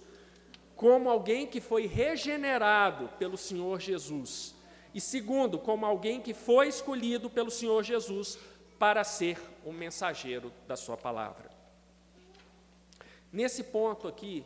como 0.75 1.09
alguém 1.09 1.47
que 1.47 1.59
foi 1.59 1.87
regenerado 1.87 3.09
pelo 3.17 3.37
Senhor 3.37 3.79
Jesus, 3.79 4.53
e 4.93 5.01
segundo, 5.01 5.57
como 5.57 5.85
alguém 5.85 6.21
que 6.21 6.33
foi 6.33 6.67
escolhido 6.67 7.29
pelo 7.29 7.49
Senhor 7.49 7.83
Jesus 7.83 8.37
para 8.77 9.03
ser 9.03 9.39
o 9.65 9.73
mensageiro 9.73 10.51
da 10.67 10.75
Sua 10.75 10.95
palavra. 10.95 11.49
Nesse 13.31 13.63
ponto 13.63 14.07
aqui, 14.07 14.45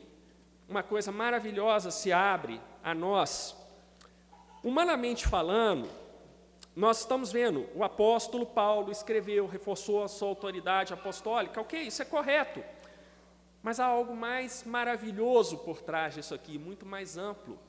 uma 0.68 0.84
coisa 0.84 1.12
maravilhosa 1.12 1.92
se 1.92 2.12
abre 2.12 2.60
a 2.84 2.94
nós. 2.94 3.56
Humanamente 4.63 5.27
falando, 5.27 5.89
nós 6.75 7.01
estamos 7.01 7.32
vendo, 7.32 7.70
o 7.75 7.84
apóstolo 7.84 8.46
Paulo 8.48 8.92
escreveu, 8.92 9.46
reforçou 9.46 10.03
a 10.03 10.08
sua 10.08 10.30
autoridade 10.30 10.92
apostólica, 10.92 11.62
ok, 11.62 11.80
isso 11.80 12.01
é 12.01 12.06
correto. 12.06 12.63
Mas 13.62 13.80
há 13.80 13.86
algo 13.86 14.15
mais 14.15 14.63
maravilhoso 14.65 15.60
por 15.60 15.82
trás 15.82 16.15
disso 16.15 16.34
aqui, 16.34 16.58
muito 16.58 16.86
mais 16.86 17.15
amplo. 17.15 17.60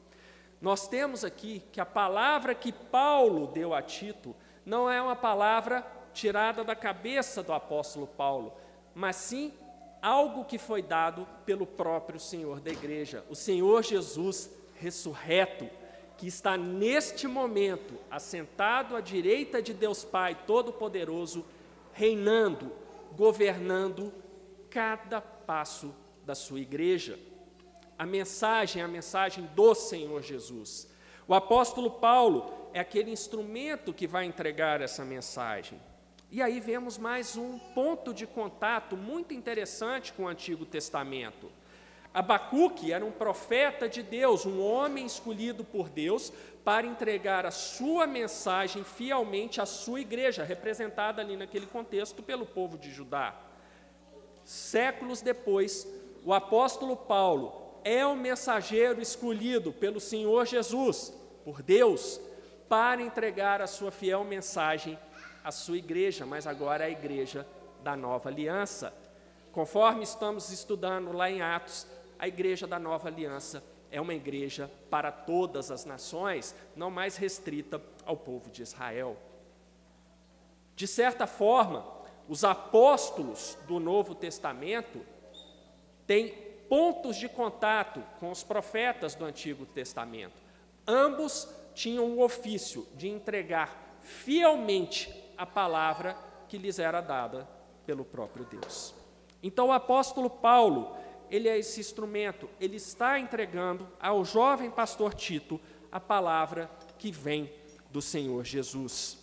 Nós 0.61 0.89
temos 0.89 1.23
aqui 1.23 1.63
que 1.71 1.81
a 1.81 1.87
palavra 1.87 2.55
que 2.55 2.73
Paulo 2.73 3.47
deu 3.49 3.75
a 3.75 3.83
Tito 3.83 4.35
não 4.65 4.91
é 4.91 5.01
uma 5.03 5.15
palavra 5.15 5.87
tirada 6.15 6.65
da 6.65 6.75
cabeça 6.75 7.43
do 7.43 7.53
apóstolo 7.53 8.07
Paulo, 8.07 8.55
mas 8.95 9.17
sim 9.17 9.53
algo 10.01 10.45
que 10.47 10.57
foi 10.57 10.81
dado 10.81 11.29
pelo 11.45 11.67
próprio 11.67 12.19
Senhor 12.19 12.61
da 12.61 12.71
igreja, 12.71 13.23
o 13.29 13.35
Senhor 13.35 13.83
Jesus 13.83 14.51
ressurreto 14.81 15.69
que 16.17 16.27
está 16.27 16.57
neste 16.57 17.27
momento 17.27 17.95
assentado 18.11 18.97
à 18.97 19.01
direita 19.01 19.61
de 19.61 19.73
Deus 19.75 20.05
Pai 20.05 20.39
Todo-Poderoso, 20.47 21.45
reinando, 21.93 22.73
governando 23.17 24.13
cada 24.71 25.21
passo 25.21 25.95
da 26.25 26.35
sua 26.35 26.61
igreja. 26.61 27.19
A 27.99 28.07
mensagem 28.07 28.83
é 28.83 28.85
a 28.85 28.89
mensagem 28.89 29.49
do 29.55 29.75
Senhor 29.75 30.23
Jesus. 30.23 30.89
O 31.27 31.35
apóstolo 31.35 31.91
Paulo 31.91 32.53
é 32.73 32.81
aquele 32.81 33.11
instrumento 33.11 33.93
que 33.93 34.07
vai 34.07 34.25
entregar 34.25 34.81
essa 34.81 35.05
mensagem. 35.05 35.81
E 36.31 36.43
aí 36.43 36.59
vemos 36.59 36.99
mais 36.99 37.37
um 37.37 37.59
ponto 37.59 38.13
de 38.13 38.27
contato 38.27 38.97
muito 38.97 39.33
interessante 39.33 40.13
com 40.13 40.25
o 40.25 40.29
Antigo 40.29 40.67
Testamento. 40.67 41.49
Abacuque 42.15 42.93
era 42.93 43.05
um 43.05 43.11
profeta 43.11 43.89
de 43.89 44.01
Deus, 44.01 44.47
um 44.47 44.65
homem 44.65 45.05
escolhido 45.05 45.65
por 45.65 45.89
Deus 45.89 46.33
para 46.65 46.87
entregar 46.87 47.45
a 47.45 47.51
sua 47.51 48.07
mensagem 48.07 48.85
fielmente 48.85 49.61
à 49.61 49.67
sua 49.67 50.01
igreja, 50.01 50.45
representada 50.45 51.21
ali 51.21 51.37
naquele 51.37 51.67
contexto 51.67 52.23
pelo 52.23 52.47
povo 52.47 52.79
de 52.79 52.93
Judá. 52.93 53.35
Séculos 54.45 55.21
depois, 55.21 55.89
o 56.25 56.33
apóstolo 56.33 56.97
Paulo 56.97 57.81
é 57.83 58.07
o 58.07 58.15
mensageiro 58.15 59.03
escolhido 59.03 59.73
pelo 59.73 59.99
Senhor 59.99 60.47
Jesus, 60.47 61.13
por 61.45 61.63
Deus, 61.63 62.21
para 62.69 63.03
entregar 63.03 63.61
a 63.61 63.67
sua 63.67 63.91
fiel 63.91 64.23
mensagem 64.23 64.97
à 65.43 65.51
sua 65.51 65.79
igreja, 65.79 66.25
mas 66.25 66.47
agora 66.47 66.85
a 66.85 66.91
igreja 66.91 67.45
da 67.83 67.97
nova 67.97 68.29
aliança. 68.29 68.95
Conforme 69.51 70.05
estamos 70.05 70.51
estudando 70.51 71.13
lá 71.13 71.31
em 71.31 71.43
Atos, 71.43 71.87
a 72.19 72.29
igreja 72.29 72.67
da 72.67 72.79
nova 72.79 73.09
aliança 73.09 73.63
é 73.91 74.01
uma 74.01 74.15
igreja 74.15 74.71
para 74.91 75.13
todas 75.13 75.71
as 75.71 75.85
nações, 75.85 76.55
não 76.75 76.91
mais 76.91 77.17
restrita 77.17 77.81
ao 78.05 78.17
povo 78.17 78.51
de 78.51 78.63
Israel. 78.63 79.17
De 80.75 80.87
certa 80.87 81.27
forma, 81.27 81.87
os 82.29 82.43
apóstolos 82.43 83.57
do 83.69 83.79
Novo 83.79 84.15
Testamento 84.15 85.01
têm 86.07 86.31
pontos 86.69 87.17
de 87.17 87.29
contato 87.29 88.03
com 88.19 88.31
os 88.31 88.43
profetas 88.43 89.15
do 89.15 89.25
Antigo 89.25 89.65
Testamento. 89.65 90.43
Ambos 90.87 91.49
tinham 91.75 92.05
o 92.07 92.23
ofício 92.23 92.87
de 92.95 93.09
entregar 93.09 93.99
fielmente 94.01 95.13
a 95.37 95.47
palavra 95.47 96.17
que 96.49 96.59
lhes 96.59 96.79
era 96.79 97.01
dada 97.01 97.49
pelo 97.87 98.05
próprio 98.05 98.45
Deus. 98.45 98.95
Então, 99.43 99.69
o 99.69 99.73
apóstolo 99.73 100.31
Paulo 100.31 100.97
ele 101.31 101.49
é 101.49 101.59
esse 101.59 101.81
instrumento, 101.81 102.49
ele 102.61 102.77
está 102.77 103.19
entregando 103.19 103.89
ao 104.01 104.25
jovem 104.25 104.71
pastor 104.71 105.15
Tito 105.15 105.61
a 105.91 106.01
palavra 106.01 106.71
que 106.99 107.11
vem 107.11 107.53
do 107.91 108.03
Senhor 108.03 108.45
Jesus. 108.45 109.19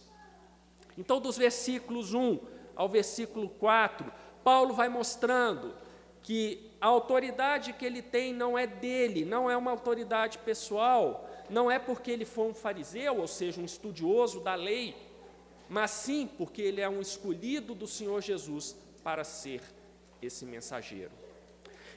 Então, 0.98 1.20
dos 1.20 1.38
versículos 1.38 2.14
1 2.14 2.40
ao 2.76 2.88
versículo 2.88 3.50
4, 3.50 4.12
Paulo 4.44 4.74
vai 4.74 4.90
mostrando 4.90 5.74
que 6.22 6.72
a 6.80 6.88
autoridade 6.88 7.74
que 7.74 7.86
ele 7.86 8.02
tem 8.02 8.34
não 8.34 8.58
é 8.58 8.66
dele, 8.66 9.26
não 9.26 9.50
é 9.50 9.58
uma 9.58 9.72
autoridade 9.72 10.38
pessoal, 10.40 11.30
não 11.50 11.70
é 11.70 11.78
porque 11.78 12.12
ele 12.12 12.26
foi 12.26 12.48
um 12.48 12.54
fariseu, 12.54 13.18
ou 13.18 13.28
seja, 13.28 13.60
um 13.60 13.66
estudioso 13.66 14.40
da 14.40 14.56
lei, 14.56 14.96
mas 15.68 15.92
sim 15.92 16.30
porque 16.38 16.62
ele 16.62 16.82
é 16.82 16.90
um 16.90 17.02
escolhido 17.02 17.74
do 17.74 17.88
Senhor 17.88 18.22
Jesus 18.22 18.76
para 19.04 19.24
ser 19.24 19.62
esse 20.22 20.46
mensageiro. 20.46 21.12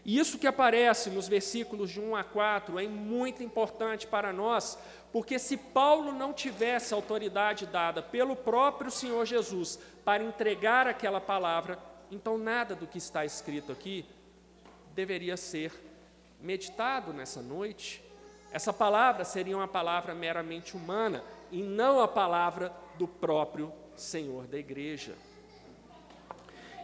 E 0.05 0.19
isso 0.19 0.38
que 0.38 0.47
aparece 0.47 1.09
nos 1.09 1.27
versículos 1.27 1.90
de 1.90 2.01
1 2.01 2.14
a 2.14 2.23
4 2.23 2.79
é 2.79 2.87
muito 2.87 3.43
importante 3.43 4.07
para 4.07 4.33
nós, 4.33 4.79
porque 5.11 5.38
se 5.38 5.57
Paulo 5.57 6.12
não 6.12 6.33
tivesse 6.33 6.93
autoridade 6.93 7.64
dada 7.67 8.03
pelo 8.03 8.37
próprio 8.37 8.90
Senhor 8.90 9.25
Jesus 9.25 9.79
para 10.05 10.23
entregar 10.23 10.87
aquela 10.87 11.21
palavra, 11.21 11.79
então 12.11 12.37
nada 12.37 12.75
do 12.75 12.87
que 12.87 12.99
está 12.99 13.25
escrito 13.25 13.73
aqui 13.73 14.05
deveria 14.95 15.37
ser 15.37 15.73
meditado 16.40 17.12
nessa 17.12 17.40
noite. 17.40 18.05
Essa 18.53 18.73
palavra 18.73 19.25
seria 19.25 19.57
uma 19.57 19.67
palavra 19.67 20.14
meramente 20.14 20.77
humana 20.77 21.25
e 21.51 21.62
não 21.62 22.01
a 22.01 22.07
palavra 22.07 22.71
do 22.99 23.09
próprio 23.09 23.73
Senhor 23.97 24.47
da 24.47 24.59
igreja. 24.59 25.14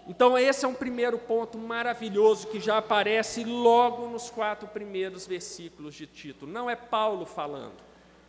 Então, 0.06 0.36
esse 0.36 0.64
é 0.64 0.68
um 0.68 0.74
primeiro 0.74 1.18
ponto 1.18 1.56
maravilhoso 1.56 2.48
que 2.48 2.58
já 2.58 2.78
aparece 2.78 3.44
logo 3.44 4.08
nos 4.08 4.30
quatro 4.30 4.66
primeiros 4.66 5.26
versículos 5.26 5.94
de 5.94 6.06
Tito. 6.06 6.46
Não 6.46 6.68
é 6.68 6.74
Paulo 6.74 7.24
falando, 7.24 7.76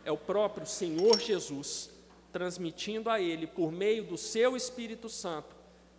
é 0.04 0.12
o 0.12 0.16
próprio 0.16 0.66
Senhor 0.66 1.18
Jesus 1.18 1.90
transmitindo 2.32 3.10
a 3.10 3.20
ele, 3.20 3.46
por 3.46 3.70
meio 3.70 4.04
do 4.04 4.16
seu 4.16 4.56
Espírito 4.56 5.08
Santo, 5.08 5.54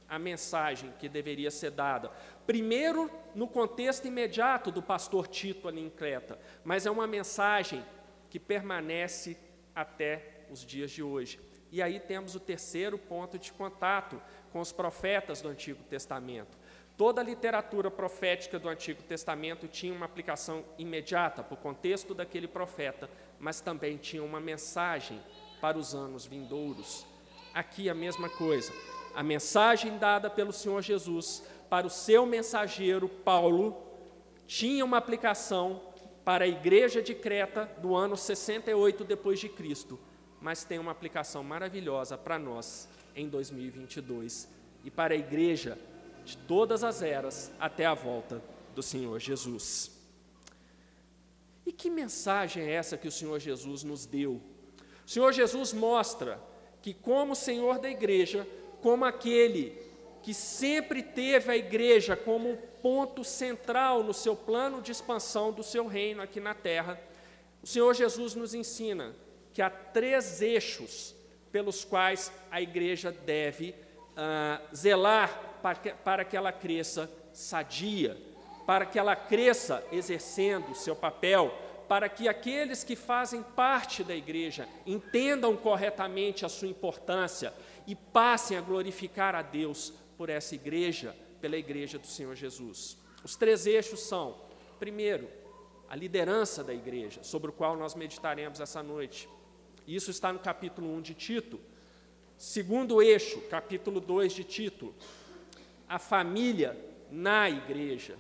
a 0.09 0.17
mensagem 0.17 0.91
que 0.99 1.07
deveria 1.07 1.51
ser 1.51 1.71
dada. 1.71 2.12
Primeiro, 2.45 3.09
no 3.36 3.47
contexto 3.47 4.07
imediato 4.07 4.71
do 4.71 4.81
pastor 4.81 5.27
Tito 5.27 5.67
ali 5.67 5.81
em 5.81 5.89
Creta, 5.89 6.39
mas 6.63 6.86
é 6.86 6.91
uma 6.91 7.07
mensagem 7.07 7.86
que 8.29 8.39
permanece 8.39 9.38
até 9.75 10.45
os 10.51 10.65
dias 10.65 10.91
de 10.91 11.03
hoje. 11.03 11.39
E 11.73 11.81
aí 11.81 11.99
temos 11.99 12.36
o 12.36 12.39
terceiro 12.39 12.99
ponto 12.99 13.39
de 13.39 13.51
contato 13.51 14.21
com 14.51 14.62
os 14.62 14.71
profetas 14.71 15.41
do 15.41 15.49
Antigo 15.49 15.81
Testamento. 15.86 16.55
Toda 16.95 17.19
a 17.19 17.23
literatura 17.23 17.89
profética 17.89 18.59
do 18.59 18.69
Antigo 18.69 19.01
Testamento 19.01 19.67
tinha 19.67 19.91
uma 19.91 20.05
aplicação 20.05 20.63
imediata 20.77 21.41
para 21.41 21.55
o 21.55 21.57
contexto 21.57 22.13
daquele 22.13 22.47
profeta, 22.47 23.09
mas 23.39 23.59
também 23.59 23.97
tinha 23.97 24.23
uma 24.23 24.39
mensagem 24.39 25.19
para 25.59 25.75
os 25.75 25.95
anos 25.95 26.27
vindouros. 26.27 27.07
Aqui 27.55 27.89
a 27.89 27.95
mesma 27.95 28.29
coisa. 28.29 28.71
A 29.15 29.23
mensagem 29.23 29.97
dada 29.97 30.29
pelo 30.29 30.53
Senhor 30.53 30.79
Jesus 30.79 31.43
para 31.71 31.88
o 31.88 31.89
seu 31.89 32.23
mensageiro 32.23 33.09
Paulo 33.09 33.81
tinha 34.45 34.86
uma 34.86 34.97
aplicação 34.97 35.81
para 36.23 36.45
a 36.45 36.47
igreja 36.47 37.01
de 37.01 37.15
Creta 37.15 37.65
do 37.79 37.95
ano 37.95 38.15
68 38.15 39.03
depois 39.03 39.39
de 39.39 39.49
Cristo, 39.49 39.99
mas 40.43 40.65
tem 40.65 40.77
uma 40.77 40.91
aplicação 40.91 41.41
maravilhosa 41.41 42.17
para 42.17 42.38
nós 42.38 42.89
em 43.15 43.29
2022 43.29 44.49
e 44.84 44.91
para 44.91 45.13
a 45.13 45.17
igreja 45.17 45.79
de 46.25 46.36
todas 46.36 46.84
as 46.84 47.01
eras 47.01 47.49
até 47.58 47.86
a 47.86 47.93
volta 47.93 48.43
do 48.75 48.84
Senhor 48.84 49.17
Jesus. 49.21 49.89
E 51.65 51.71
que 51.71 51.89
mensagem 51.89 52.62
é 52.62 52.71
essa 52.73 52.97
que 52.97 53.08
o 53.08 53.12
Senhor 53.12 53.39
Jesus 53.39 53.84
nos 53.86 54.06
deu? 54.06 54.41
O 55.06 55.10
Senhor 55.10 55.32
Jesus 55.32 55.71
mostra 55.71 56.38
que, 56.82 56.93
como 56.93 57.38
Senhor 57.38 57.79
da 57.79 57.89
igreja, 57.89 58.45
como 58.82 59.06
aquele 59.06 59.82
que 60.21 60.34
sempre 60.34 61.01
teve 61.01 61.51
a 61.51 61.56
igreja 61.56 62.17
como 62.17 62.58
ponto 62.82 63.23
central 63.23 64.03
no 64.03 64.13
seu 64.13 64.36
plano 64.36 64.82
de 64.82 64.91
expansão 64.91 65.53
do 65.53 65.63
seu 65.63 65.88
reino 65.88 66.21
aqui 66.21 66.41
na 66.41 66.53
terra, 66.53 66.99
o 67.62 67.67
Senhor 67.67 67.93
Jesus 67.93 68.36
nos 68.36 68.53
ensina 68.53 69.15
que 69.53 69.61
há 69.61 69.69
três 69.69 70.41
eixos 70.41 71.15
pelos 71.51 71.85
quais 71.85 72.31
a 72.49 72.61
igreja 72.61 73.11
deve 73.11 73.71
uh, 73.71 74.75
zelar 74.75 75.59
para 75.61 75.75
que, 75.75 75.89
para 75.93 76.25
que 76.25 76.35
ela 76.35 76.51
cresça 76.51 77.09
sadia, 77.31 78.17
para 78.65 78.85
que 78.85 78.97
ela 78.97 79.15
cresça 79.15 79.85
exercendo 79.91 80.75
seu 80.75 80.95
papel, 80.95 81.53
para 81.87 82.09
que 82.09 82.27
aqueles 82.27 82.83
que 82.83 82.95
fazem 82.95 83.43
parte 83.43 84.03
da 84.03 84.15
igreja 84.15 84.67
entendam 84.85 85.55
corretamente 85.55 86.45
a 86.45 86.49
sua 86.49 86.67
importância 86.67 87.53
e 87.85 87.95
passem 87.95 88.57
a 88.57 88.61
glorificar 88.61 89.35
a 89.35 89.41
Deus 89.41 89.93
por 90.17 90.29
essa 90.29 90.55
igreja, 90.55 91.15
pela 91.41 91.57
igreja 91.57 91.99
do 91.99 92.07
Senhor 92.07 92.35
Jesus. 92.35 92.97
Os 93.23 93.35
três 93.35 93.67
eixos 93.67 93.99
são: 94.01 94.37
primeiro, 94.79 95.29
a 95.89 95.95
liderança 95.95 96.63
da 96.63 96.73
igreja, 96.73 97.23
sobre 97.23 97.51
o 97.51 97.53
qual 97.53 97.77
nós 97.77 97.93
meditaremos 97.93 98.59
essa 98.59 98.81
noite. 98.81 99.29
Isso 99.87 100.11
está 100.11 100.31
no 100.31 100.39
capítulo 100.39 100.93
1 100.95 101.01
de 101.01 101.13
Tito. 101.13 101.59
Segundo 102.37 103.01
eixo, 103.01 103.41
capítulo 103.49 103.99
2 103.99 104.33
de 104.33 104.43
Tito, 104.43 104.93
a 105.87 105.99
família 105.99 106.77
na 107.11 107.49
igreja. 107.49 108.17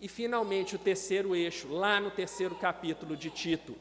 E 0.00 0.08
finalmente 0.08 0.76
o 0.76 0.78
terceiro 0.78 1.34
eixo, 1.34 1.72
lá 1.72 2.00
no 2.00 2.10
terceiro 2.10 2.54
capítulo 2.54 3.16
de 3.16 3.30
Tito, 3.30 3.76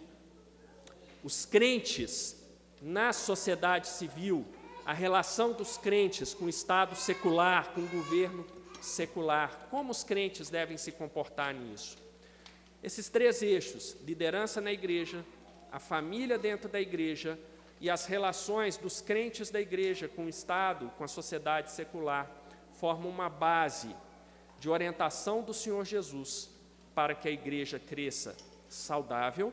os 1.23 1.45
crentes 1.45 2.37
na 2.81 3.11
sociedade 3.11 3.87
civil, 3.87 4.45
a 4.85 4.93
relação 4.93 5.53
dos 5.53 5.77
crentes 5.77 6.33
com 6.33 6.45
o 6.45 6.49
Estado 6.49 6.95
secular, 6.95 7.73
com 7.73 7.81
o 7.81 7.87
governo 7.87 8.45
secular, 8.81 9.67
como 9.69 9.91
os 9.91 10.03
crentes 10.03 10.49
devem 10.49 10.77
se 10.77 10.91
comportar 10.91 11.53
nisso. 11.53 11.97
Esses 12.81 13.09
três 13.09 13.41
eixos, 13.43 13.95
liderança 14.03 14.59
na 14.59 14.71
igreja, 14.71 15.23
a 15.71 15.79
família 15.79 16.37
dentro 16.37 16.69
da 16.69 16.79
igreja 16.79 17.39
e 17.79 17.89
as 17.89 18.05
relações 18.05 18.77
dos 18.77 19.01
crentes 19.01 19.49
da 19.49 19.59
igreja 19.59 20.07
com 20.07 20.25
o 20.25 20.29
Estado, 20.29 20.91
com 20.97 21.03
a 21.03 21.07
sociedade 21.07 21.71
secular, 21.71 22.29
formam 22.73 23.09
uma 23.09 23.29
base 23.29 23.95
de 24.59 24.69
orientação 24.69 25.41
do 25.41 25.53
Senhor 25.53 25.85
Jesus 25.85 26.49
para 26.93 27.15
que 27.15 27.27
a 27.27 27.31
igreja 27.31 27.79
cresça 27.79 28.35
saudável 28.67 29.51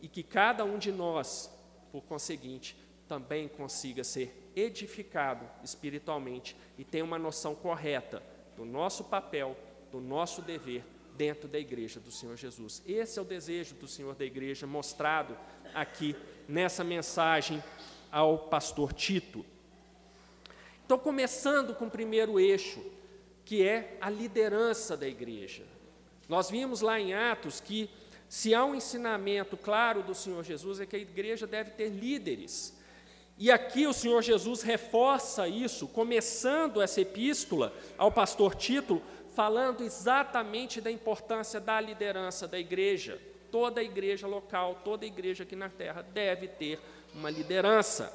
e 0.00 0.08
que 0.08 0.22
cada 0.22 0.64
um 0.64 0.78
de 0.78 0.92
nós, 0.92 1.50
por 1.90 2.02
conseguinte, 2.02 2.76
também 3.08 3.48
consiga 3.48 4.04
ser 4.04 4.50
edificado 4.54 5.44
espiritualmente 5.62 6.56
e 6.78 6.84
tenha 6.84 7.04
uma 7.04 7.18
noção 7.18 7.54
correta 7.54 8.22
do 8.56 8.64
nosso 8.64 9.04
papel, 9.04 9.56
do 9.90 10.00
nosso 10.00 10.42
dever 10.42 10.84
dentro 11.16 11.48
da 11.48 11.58
igreja 11.58 12.00
do 12.00 12.10
Senhor 12.10 12.36
Jesus. 12.36 12.82
Esse 12.86 13.18
é 13.18 13.22
o 13.22 13.24
desejo 13.24 13.74
do 13.76 13.86
Senhor 13.86 14.14
da 14.14 14.24
igreja 14.24 14.66
mostrado 14.66 15.36
aqui 15.74 16.14
nessa 16.48 16.84
mensagem 16.84 17.62
ao 18.10 18.38
pastor 18.38 18.92
Tito. 18.92 19.44
Então, 20.84 20.98
começando 20.98 21.74
com 21.74 21.86
o 21.86 21.90
primeiro 21.90 22.38
eixo, 22.38 22.84
que 23.44 23.66
é 23.66 23.96
a 24.00 24.08
liderança 24.08 24.96
da 24.96 25.08
igreja. 25.08 25.64
Nós 26.28 26.50
vimos 26.50 26.80
lá 26.80 26.98
em 27.00 27.12
Atos 27.12 27.60
que, 27.60 27.90
se 28.28 28.54
há 28.54 28.64
um 28.64 28.74
ensinamento 28.74 29.56
claro 29.56 30.02
do 30.02 30.14
Senhor 30.14 30.42
Jesus, 30.44 30.80
é 30.80 30.86
que 30.86 30.96
a 30.96 30.98
igreja 30.98 31.46
deve 31.46 31.70
ter 31.72 31.88
líderes. 31.88 32.74
E 33.36 33.50
aqui 33.50 33.86
o 33.86 33.92
Senhor 33.92 34.22
Jesus 34.22 34.62
reforça 34.62 35.48
isso, 35.48 35.88
começando 35.88 36.80
essa 36.80 37.00
epístola 37.00 37.72
ao 37.98 38.12
pastor 38.12 38.54
Tito, 38.54 39.02
falando 39.34 39.82
exatamente 39.82 40.80
da 40.80 40.90
importância 40.90 41.60
da 41.60 41.80
liderança 41.80 42.46
da 42.46 42.58
igreja. 42.58 43.20
Toda 43.54 43.80
a 43.80 43.84
igreja 43.84 44.26
local, 44.26 44.80
toda 44.84 45.04
a 45.04 45.06
igreja 45.06 45.44
aqui 45.44 45.54
na 45.54 45.68
terra 45.68 46.02
deve 46.02 46.48
ter 46.48 46.80
uma 47.14 47.30
liderança. 47.30 48.12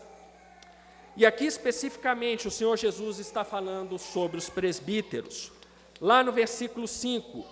E 1.16 1.26
aqui 1.26 1.46
especificamente 1.46 2.46
o 2.46 2.52
Senhor 2.52 2.76
Jesus 2.76 3.20
está 3.20 3.46
falando 3.46 3.98
sobre 3.98 4.38
os 4.38 4.50
presbíteros. 4.50 5.50
Lá 6.02 6.22
no 6.26 6.34
versículo 6.34 6.86
5, 6.90 7.46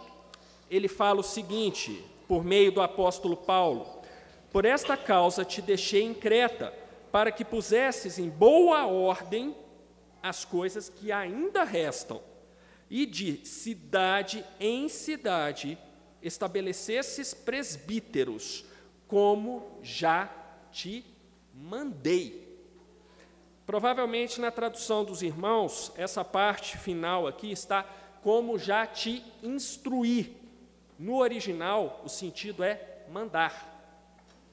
ele 0.70 0.90
fala 0.90 1.22
o 1.22 1.24
seguinte, 1.24 2.04
por 2.28 2.44
meio 2.44 2.74
do 2.74 2.82
apóstolo 2.82 3.38
Paulo: 3.38 4.02
Por 4.52 4.66
esta 4.66 4.98
causa 4.98 5.46
te 5.46 5.62
deixei 5.62 6.04
em 6.04 6.14
Creta, 6.14 6.74
para 7.10 7.32
que 7.32 7.46
pusesses 7.46 8.20
em 8.20 8.28
boa 8.28 8.86
ordem 8.86 9.56
as 10.22 10.44
coisas 10.44 10.90
que 10.90 11.10
ainda 11.10 11.64
restam 11.64 12.22
e 12.90 13.06
de 13.06 13.46
cidade 13.46 14.44
em 14.60 14.90
cidade 14.90 15.78
estabelecesses 16.22 17.34
presbíteros, 17.34 18.66
como 19.08 19.80
já 19.82 20.30
te 20.72 21.06
mandei. 21.54 22.48
Provavelmente 23.66 24.40
na 24.40 24.52
tradução 24.52 25.04
dos 25.04 25.22
irmãos, 25.22 25.92
essa 25.98 26.24
parte 26.24 26.78
final 26.78 27.28
aqui 27.28 27.52
está 27.52 27.84
como 28.22 28.58
já 28.58 28.86
te 28.86 29.24
instruí. 29.44 30.36
No 30.98 31.18
original, 31.18 32.02
o 32.04 32.10
sentido 32.10 32.64
é 32.64 33.04
mandar. 33.10 33.76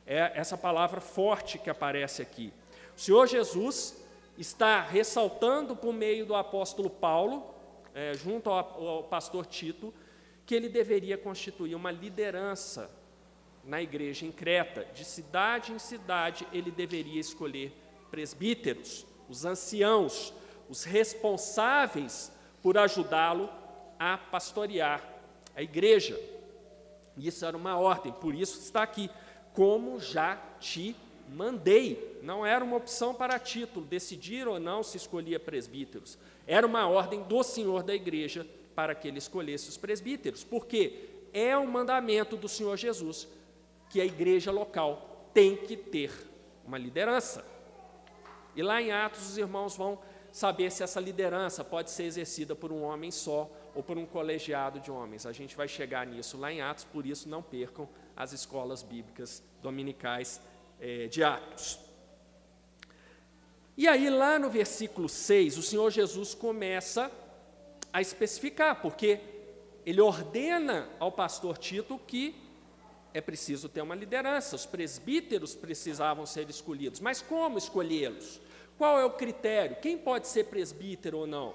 É 0.07 0.33
essa 0.35 0.59
palavra 0.59 1.00
forte 1.00 1.59
que 1.59 1.70
aparece 1.70 2.20
aqui. 2.20 2.53
O 2.96 3.00
Senhor 3.00 3.27
Jesus 3.27 3.96
está 4.37 4.81
ressaltando 4.81 5.74
por 5.74 5.92
meio 5.92 6.27
do 6.27 6.35
apóstolo 6.35 6.90
Paulo 6.90 7.55
é, 7.94 8.12
junto 8.14 8.50
ao, 8.50 8.88
ao 8.88 9.03
pastor 9.05 9.46
Tito, 9.46 9.94
que 10.46 10.54
ele 10.54 10.68
deveria 10.68 11.16
constituir 11.16 11.74
uma 11.74 11.90
liderança 11.90 12.90
na 13.64 13.80
igreja 13.80 14.26
em 14.26 14.33
Creta. 14.33 14.87
De 14.94 15.04
cidade 15.04 15.72
em 15.72 15.78
cidade, 15.78 16.46
ele 16.52 16.70
deveria 16.70 17.20
escolher 17.20 17.72
presbíteros, 18.11 19.07
os 19.28 19.44
anciãos, 19.44 20.33
os 20.68 20.85
responsáveis 20.85 22.30
por 22.62 22.76
ajudá-lo 22.78 23.50
a 23.98 24.18
pastorear 24.18 25.02
a 25.57 25.62
igreja. 25.62 26.18
Isso 27.16 27.44
era 27.44 27.57
uma 27.57 27.78
ordem, 27.78 28.12
por 28.12 28.35
isso 28.35 28.61
está 28.61 28.83
aqui, 28.83 29.11
como 29.52 30.00
já 30.00 30.37
te 30.59 30.96
mandei. 31.28 32.18
Não 32.22 32.44
era 32.44 32.64
uma 32.64 32.76
opção 32.76 33.14
para 33.14 33.38
título, 33.38 33.87
decidir 33.87 34.48
ou 34.48 34.59
não 34.59 34.83
se 34.83 34.96
escolhia 34.96 35.38
presbíteros. 35.38 36.18
Era 36.46 36.66
uma 36.66 36.87
ordem 36.88 37.22
do 37.22 37.42
Senhor 37.42 37.83
da 37.83 37.94
igreja 37.94 38.46
para 38.74 38.94
que 38.94 39.08
ele 39.08 39.18
escolhesse 39.18 39.68
os 39.68 39.76
presbíteros, 39.76 40.42
porque 40.42 41.08
é 41.32 41.56
um 41.56 41.66
mandamento 41.66 42.37
do 42.37 42.48
Senhor 42.48 42.76
Jesus 42.76 43.28
que 43.88 44.00
a 44.00 44.04
igreja 44.04 44.50
local 44.50 45.28
tem 45.32 45.56
que 45.56 45.76
ter 45.76 46.10
uma 46.64 46.78
liderança. 46.78 47.44
E 48.56 48.62
lá 48.62 48.80
em 48.80 48.92
Atos 48.92 49.30
os 49.30 49.38
irmãos 49.38 49.76
vão 49.76 49.98
saber 50.32 50.70
se 50.70 50.82
essa 50.82 51.00
liderança 51.00 51.62
pode 51.62 51.90
ser 51.90 52.04
exercida 52.04 52.54
por 52.54 52.72
um 52.72 52.82
homem 52.82 53.10
só 53.10 53.50
ou 53.74 53.82
por 53.82 53.98
um 53.98 54.06
colegiado 54.06 54.80
de 54.80 54.90
homens. 54.90 55.26
A 55.26 55.32
gente 55.32 55.56
vai 55.56 55.68
chegar 55.68 56.06
nisso 56.06 56.37
lá 56.37 56.52
em 56.52 56.60
Atos, 56.60 56.84
por 56.84 57.06
isso 57.06 57.28
não 57.28 57.42
percam 57.42 57.88
as 58.16 58.32
escolas 58.32 58.82
bíblicas 58.82 59.42
dominicais 59.62 60.40
é, 60.80 61.06
de 61.06 61.22
Atos. 61.22 61.78
E 63.76 63.88
aí, 63.88 64.08
lá 64.08 64.38
no 64.38 64.48
versículo 64.48 65.08
6, 65.08 65.58
o 65.58 65.62
Senhor 65.62 65.90
Jesus 65.90 66.32
começa 66.32 67.10
a 67.94 68.00
especificar, 68.00 68.83
porque 68.83 69.20
ele 69.87 70.00
ordena 70.00 70.90
ao 70.98 71.12
pastor 71.12 71.57
Tito 71.57 71.96
que 71.96 72.35
é 73.14 73.20
preciso 73.20 73.68
ter 73.68 73.83
uma 73.83 73.94
liderança, 73.94 74.57
os 74.57 74.66
presbíteros 74.66 75.54
precisavam 75.54 76.26
ser 76.26 76.50
escolhidos, 76.50 76.98
mas 76.98 77.22
como 77.22 77.57
escolhê-los? 77.57 78.40
Qual 78.76 78.98
é 78.98 79.04
o 79.04 79.12
critério? 79.12 79.76
Quem 79.76 79.96
pode 79.96 80.26
ser 80.26 80.46
presbítero 80.46 81.18
ou 81.18 81.26
não? 81.28 81.54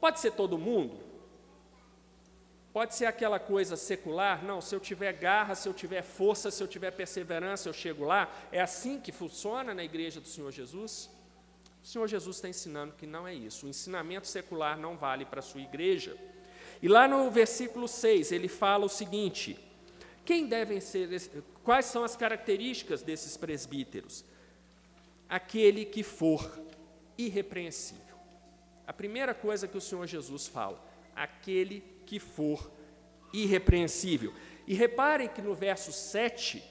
Pode 0.00 0.20
ser 0.20 0.30
todo 0.30 0.56
mundo? 0.56 0.96
Pode 2.72 2.94
ser 2.94 3.06
aquela 3.06 3.40
coisa 3.40 3.76
secular? 3.76 4.44
Não, 4.44 4.60
se 4.60 4.72
eu 4.72 4.78
tiver 4.78 5.12
garra, 5.14 5.56
se 5.56 5.68
eu 5.68 5.74
tiver 5.74 6.02
força, 6.02 6.52
se 6.52 6.62
eu 6.62 6.68
tiver 6.68 6.92
perseverança, 6.92 7.68
eu 7.68 7.72
chego 7.72 8.04
lá. 8.04 8.32
É 8.52 8.60
assim 8.60 9.00
que 9.00 9.10
funciona 9.10 9.74
na 9.74 9.82
igreja 9.82 10.20
do 10.20 10.28
Senhor 10.28 10.52
Jesus? 10.52 11.10
O 11.82 11.86
Senhor 11.86 12.06
Jesus 12.06 12.36
está 12.36 12.48
ensinando 12.48 12.94
que 12.94 13.06
não 13.06 13.26
é 13.26 13.34
isso. 13.34 13.66
O 13.66 13.68
ensinamento 13.68 14.26
secular 14.26 14.78
não 14.78 14.96
vale 14.96 15.24
para 15.24 15.40
a 15.40 15.42
sua 15.42 15.60
igreja. 15.60 16.16
E 16.82 16.88
lá 16.88 17.08
no 17.08 17.30
versículo 17.30 17.88
6, 17.88 18.32
ele 18.32 18.48
fala 18.48 18.84
o 18.84 18.88
seguinte: 18.88 19.58
quem 20.24 20.46
devem 20.46 20.80
ser, 20.80 21.08
quais 21.64 21.86
são 21.86 22.04
as 22.04 22.16
características 22.16 23.02
desses 23.02 23.36
presbíteros? 23.36 24.24
Aquele 25.28 25.84
que 25.84 26.02
for 26.02 26.60
irrepreensível. 27.16 28.16
A 28.86 28.92
primeira 28.92 29.34
coisa 29.34 29.68
que 29.68 29.78
o 29.78 29.80
Senhor 29.80 30.06
Jesus 30.06 30.46
fala, 30.46 30.82
aquele 31.14 31.82
que 32.06 32.18
for 32.18 32.70
irrepreensível. 33.32 34.34
E 34.66 34.74
reparem 34.74 35.28
que 35.28 35.40
no 35.40 35.54
verso 35.54 35.92
7, 35.92 36.62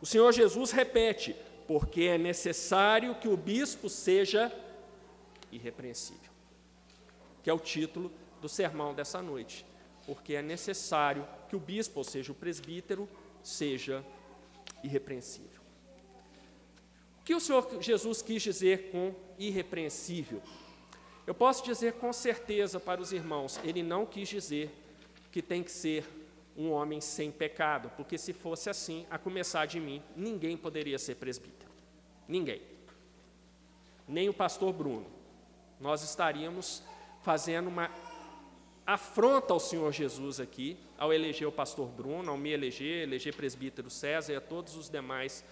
o 0.00 0.06
Senhor 0.06 0.32
Jesus 0.32 0.70
repete: 0.70 1.36
porque 1.68 2.04
é 2.04 2.16
necessário 2.16 3.14
que 3.16 3.28
o 3.28 3.36
bispo 3.36 3.90
seja 3.90 4.50
irrepreensível. 5.52 6.32
Que 7.42 7.50
é 7.50 7.52
o 7.52 7.58
título 7.58 8.10
do 8.40 8.48
sermão 8.48 8.94
dessa 8.94 9.20
noite. 9.20 9.66
Porque 10.06 10.32
é 10.32 10.40
necessário 10.40 11.28
que 11.46 11.54
o 11.54 11.60
bispo, 11.60 12.00
ou 12.00 12.04
seja, 12.04 12.32
o 12.32 12.34
presbítero, 12.34 13.06
seja 13.42 14.02
irrepreensível. 14.82 15.60
O 17.20 17.24
que 17.24 17.34
o 17.34 17.40
Senhor 17.40 17.82
Jesus 17.82 18.22
quis 18.22 18.42
dizer 18.42 18.90
com 18.90 19.14
irrepreensível? 19.38 20.40
Eu 21.26 21.34
posso 21.34 21.62
dizer 21.62 21.92
com 21.92 22.14
certeza 22.14 22.80
para 22.80 22.98
os 22.98 23.12
irmãos, 23.12 23.60
ele 23.62 23.82
não 23.82 24.06
quis 24.06 24.26
dizer 24.30 24.70
que 25.30 25.42
tem 25.42 25.62
que 25.62 25.70
ser 25.70 26.08
um 26.58 26.72
homem 26.72 27.00
sem 27.00 27.30
pecado, 27.30 27.88
porque 27.96 28.18
se 28.18 28.32
fosse 28.32 28.68
assim, 28.68 29.06
a 29.08 29.16
começar 29.16 29.64
de 29.66 29.78
mim, 29.78 30.02
ninguém 30.16 30.56
poderia 30.56 30.98
ser 30.98 31.14
presbítero. 31.14 31.70
Ninguém. 32.26 32.60
Nem 34.08 34.28
o 34.28 34.34
pastor 34.34 34.72
Bruno. 34.72 35.06
Nós 35.80 36.02
estaríamos 36.02 36.82
fazendo 37.22 37.68
uma 37.68 37.88
afronta 38.84 39.52
ao 39.52 39.60
Senhor 39.60 39.92
Jesus 39.92 40.40
aqui, 40.40 40.76
ao 40.98 41.12
eleger 41.12 41.46
o 41.46 41.52
pastor 41.52 41.86
Bruno, 41.86 42.32
ao 42.32 42.36
me 42.36 42.50
eleger, 42.50 43.04
eleger 43.04 43.36
presbítero 43.36 43.88
César 43.88 44.32
e 44.32 44.36
a 44.36 44.40
todos 44.40 44.74
os 44.74 44.90
demais 44.90 45.44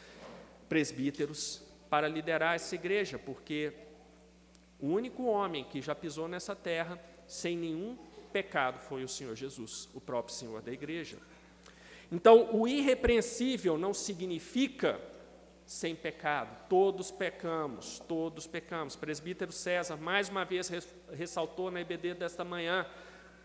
presbíteros 0.69 1.63
para 1.89 2.09
liderar 2.09 2.57
essa 2.57 2.75
igreja, 2.75 3.17
porque 3.17 3.73
o 4.81 4.89
único 4.89 5.25
homem 5.27 5.65
que 5.65 5.81
já 5.81 5.95
pisou 5.95 6.27
nessa 6.27 6.57
terra 6.57 7.01
sem 7.29 7.57
nenhum 7.57 7.97
pecado 8.37 8.79
foi 8.81 9.03
o 9.03 9.09
Senhor 9.09 9.35
Jesus, 9.35 9.89
o 9.95 10.01
próprio 10.01 10.35
Senhor 10.35 10.61
da 10.61 10.71
igreja. 10.71 11.17
Então, 12.13 12.55
o 12.55 12.69
irrepreensível 12.69 13.79
não 13.79 13.95
significa 13.95 15.01
sem 15.65 15.97
pecado. 15.97 16.55
Todos 16.69 17.11
pecamos, 17.11 17.99
todos 18.07 18.47
pecamos. 18.47 18.95
Presbítero 18.95 19.51
César, 19.51 19.97
mais 19.97 20.29
uma 20.29 20.45
vez, 20.45 20.71
ressaltou 21.15 21.71
na 21.71 21.81
EBD 21.81 22.13
desta 22.13 22.45
manhã: 22.45 22.87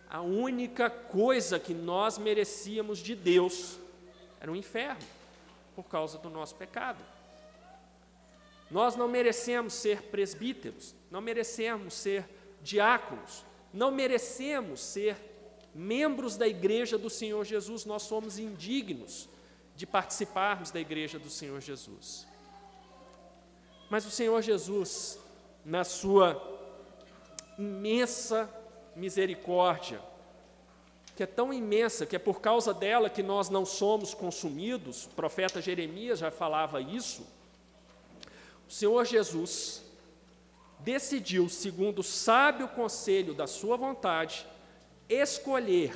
a 0.09 0.19
única 0.19 0.89
coisa 0.89 1.57
que 1.57 1.73
nós 1.73 2.17
merecíamos 2.17 2.99
de 2.99 3.15
Deus 3.15 3.79
era 4.41 4.51
o 4.51 4.57
inferno, 4.57 5.07
por 5.73 5.85
causa 5.85 6.17
do 6.17 6.29
nosso 6.29 6.55
pecado. 6.55 7.01
Nós 8.69 8.97
não 8.97 9.07
merecemos 9.07 9.73
ser 9.73 10.01
presbíteros, 10.01 10.93
não 11.09 11.21
merecemos 11.21 11.93
ser 11.93 12.25
diáconos, 12.61 13.45
não 13.73 13.91
merecemos 13.91 14.81
ser 14.81 15.17
membros 15.73 16.35
da 16.35 16.47
igreja 16.47 16.97
do 16.97 17.09
Senhor 17.09 17.45
Jesus, 17.45 17.85
nós 17.85 18.03
somos 18.03 18.37
indignos 18.37 19.29
de 19.75 19.85
participarmos 19.85 20.71
da 20.71 20.79
igreja 20.79 21.17
do 21.17 21.29
Senhor 21.29 21.61
Jesus. 21.61 22.27
Mas 23.89 24.05
o 24.05 24.11
Senhor 24.11 24.41
Jesus, 24.41 25.19
na 25.65 25.83
sua 25.83 26.41
imensa 27.57 28.49
misericórdia, 28.95 30.01
que 31.15 31.23
é 31.23 31.25
tão 31.27 31.53
imensa, 31.53 32.05
que 32.05 32.15
é 32.15 32.19
por 32.19 32.41
causa 32.41 32.73
dela 32.73 33.09
que 33.09 33.21
nós 33.21 33.49
não 33.49 33.65
somos 33.65 34.13
consumidos, 34.13 35.05
o 35.05 35.09
profeta 35.09 35.61
Jeremias 35.61 36.19
já 36.19 36.31
falava 36.31 36.81
isso. 36.81 37.25
O 38.67 38.71
Senhor 38.71 39.05
Jesus, 39.05 39.83
decidiu, 40.83 41.47
segundo 41.49 41.99
o 41.99 42.03
sábio 42.03 42.67
conselho 42.67 43.33
da 43.33 43.47
sua 43.47 43.77
vontade, 43.77 44.45
escolher 45.07 45.93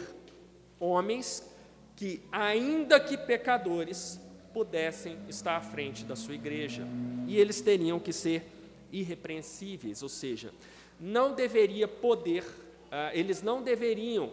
homens 0.79 1.49
que, 1.95 2.21
ainda 2.31 2.99
que 2.99 3.17
pecadores, 3.17 4.19
pudessem 4.53 5.17
estar 5.27 5.57
à 5.57 5.61
frente 5.61 6.05
da 6.05 6.15
sua 6.15 6.35
igreja. 6.35 6.83
E 7.27 7.37
eles 7.37 7.61
teriam 7.61 7.99
que 7.99 8.13
ser 8.13 8.51
irrepreensíveis, 8.91 10.01
ou 10.01 10.09
seja, 10.09 10.53
não 10.99 11.33
deveria 11.33 11.87
poder, 11.87 12.43
uh, 12.43 13.11
eles 13.13 13.41
não 13.41 13.61
deveriam 13.61 14.31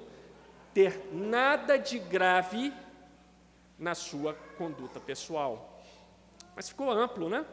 ter 0.73 1.09
nada 1.13 1.77
de 1.77 1.99
grave 1.99 2.73
na 3.79 3.95
sua 3.95 4.35
conduta 4.57 5.01
pessoal. 5.01 5.83
Mas 6.55 6.69
ficou 6.69 6.91
amplo, 6.91 7.29
né? 7.29 7.45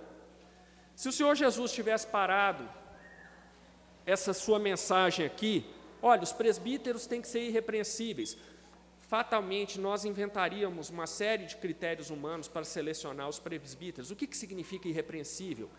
Se 0.95 1.07
o 1.09 1.11
Senhor 1.11 1.33
Jesus 1.35 1.71
tivesse 1.71 2.05
parado 2.05 2.67
essa 4.09 4.33
sua 4.33 4.57
mensagem 4.57 5.25
aqui, 5.25 5.65
olha, 6.01 6.23
os 6.23 6.31
presbíteros 6.31 7.05
têm 7.05 7.21
que 7.21 7.27
ser 7.27 7.41
irrepreensíveis. 7.41 8.35
Fatalmente, 8.99 9.79
nós 9.79 10.03
inventaríamos 10.03 10.89
uma 10.89 11.05
série 11.05 11.45
de 11.45 11.55
critérios 11.57 12.09
humanos 12.09 12.47
para 12.47 12.63
selecionar 12.63 13.29
os 13.29 13.39
presbíteros. 13.39 14.09
O 14.09 14.15
que, 14.15 14.25
que 14.25 14.35
significa 14.35 14.87
irrepreensível? 14.87 15.69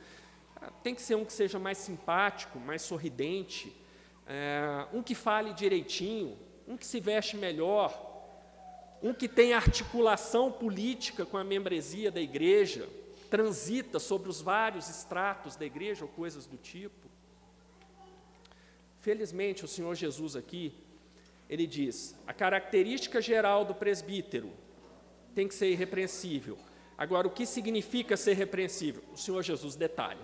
Ah, 0.57 0.71
tem 0.83 0.95
que 0.95 1.03
ser 1.03 1.17
um 1.17 1.25
que 1.25 1.33
seja 1.33 1.59
mais 1.59 1.79
simpático, 1.79 2.59
mais 2.61 2.83
sorridente, 2.83 3.75
é, 4.27 4.87
um 4.93 5.03
que 5.03 5.15
fale 5.15 5.53
direitinho, 5.53 6.39
um 6.69 6.77
que 6.77 6.87
se 6.87 7.01
veste 7.01 7.37
melhor, 7.37 8.09
um 9.03 9.13
que 9.13 9.29
tem 9.29 9.55
articulação 9.55 10.53
política 10.53 11.27
com 11.27 11.37
a 11.37 11.43
membresia 11.43 12.13
da 12.13 12.21
igreja, 12.21 12.89
transita 13.29 13.99
sobre 13.99 14.29
os 14.29 14.41
vários 14.41 14.89
estratos 14.89 15.57
da 15.57 15.65
igreja 15.65 16.05
ou 16.05 16.09
coisas 16.09 16.47
do 16.47 16.57
tipo. 16.57 17.10
Felizmente, 19.01 19.65
o 19.65 19.69
Senhor 19.69 19.95
Jesus 19.95 20.37
aqui, 20.37 20.75
ele 21.49 21.67
diz: 21.67 22.15
a 22.27 22.33
característica 22.33 23.21
geral 23.21 23.65
do 23.65 23.75
presbítero 23.75 24.53
tem 25.35 25.49
que 25.49 25.55
ser 25.55 25.71
irrepreensível. 25.71 26.59
Agora, 26.97 27.27
o 27.27 27.31
que 27.31 27.47
significa 27.47 28.17
ser 28.17 28.35
repreensível? 28.35 29.03
O 29.13 29.17
Senhor 29.17 29.43
Jesus 29.43 29.75
detalha. 29.75 30.21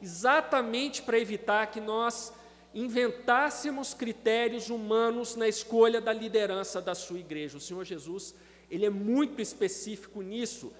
Exatamente 0.00 1.02
para 1.02 1.18
evitar 1.18 1.66
que 1.68 1.80
nós 1.80 2.32
inventássemos 2.74 3.94
critérios 3.94 4.68
humanos 4.68 5.34
na 5.34 5.48
escolha 5.48 6.00
da 6.00 6.12
liderança 6.12 6.82
da 6.82 6.94
sua 6.94 7.18
igreja. 7.18 7.56
O 7.56 7.60
Senhor 7.60 7.82
Jesus, 7.82 8.34
ele 8.70 8.84
é 8.84 8.90
muito 8.90 9.40
específico 9.40 10.20
nisso. 10.20 10.70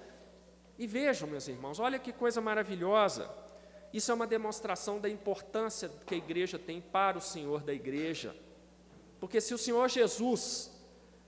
E 0.78 0.86
vejam, 0.86 1.26
meus 1.26 1.48
irmãos, 1.48 1.80
olha 1.80 1.98
que 1.98 2.12
coisa 2.12 2.42
maravilhosa. 2.42 3.28
Isso 3.92 4.10
é 4.10 4.14
uma 4.14 4.26
demonstração 4.26 5.00
da 5.00 5.08
importância 5.08 5.90
que 6.06 6.14
a 6.14 6.18
igreja 6.18 6.58
tem 6.58 6.80
para 6.80 7.18
o 7.18 7.22
Senhor 7.22 7.62
da 7.62 7.72
igreja. 7.72 8.34
Porque 9.18 9.40
se 9.40 9.54
o 9.54 9.58
Senhor 9.58 9.88
Jesus 9.88 10.70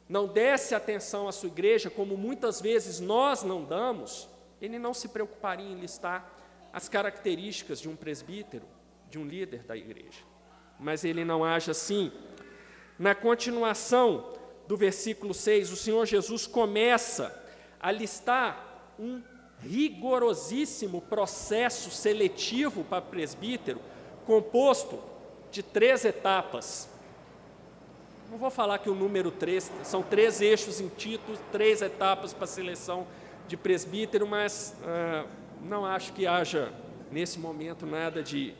não 0.09 0.27
desse 0.27 0.75
atenção 0.75 1.29
à 1.29 1.33
sua 1.33 1.49
igreja, 1.49 1.89
como 1.89 2.17
muitas 2.17 2.61
vezes 2.61 3.01
nós 3.01 3.43
não 3.43 3.65
damos, 3.65 4.29
ele 4.61 4.79
não 4.79 4.93
se 4.93 5.09
preocuparia 5.09 5.67
em 5.67 5.79
listar 5.79 6.29
as 6.73 6.89
características 6.89 7.81
de 7.81 7.89
um 7.89 7.97
presbítero, 7.97 8.67
de 9.09 9.19
um 9.19 9.27
líder 9.27 9.63
da 9.63 9.77
igreja. 9.77 10.21
Mas 10.79 11.05
ele 11.05 11.25
não 11.25 11.45
age 11.45 11.71
assim. 11.71 12.13
Na 12.99 13.15
continuação 13.15 14.35
do 14.67 14.77
versículo 14.77 15.33
6, 15.33 15.73
o 15.73 15.77
Senhor 15.77 16.07
Jesus 16.07 16.47
começa 16.47 17.37
a 17.81 17.91
listar 17.91 18.93
um 18.99 19.23
rigorosíssimo 19.63 21.01
processo 21.03 21.91
seletivo 21.91 22.85
para 22.85 23.03
presbítero, 23.03 23.81
composto 24.27 24.99
de 25.51 25.63
três 25.63 26.05
etapas. 26.05 26.89
Não 28.31 28.39
vou 28.39 28.51
falar 28.51 28.79
que 28.79 28.89
o 28.89 28.95
número 28.95 29.31
três, 29.31 29.71
são 29.83 30.03
três 30.03 30.41
eixos 30.41 30.81
em 30.81 30.89
título, 30.89 31.37
três 31.51 31.83
etapas 31.83 32.33
para 32.33 32.47
seleção 32.47 33.07
de 33.49 33.57
presbítero, 33.57 34.27
mas 34.27 34.77
ah, 34.85 35.27
não 35.63 35.85
acho 35.85 36.13
que 36.13 36.27
haja, 36.27 36.73
nesse 37.11 37.39
momento, 37.39 37.85
nada 37.85 38.23
de 38.23 38.55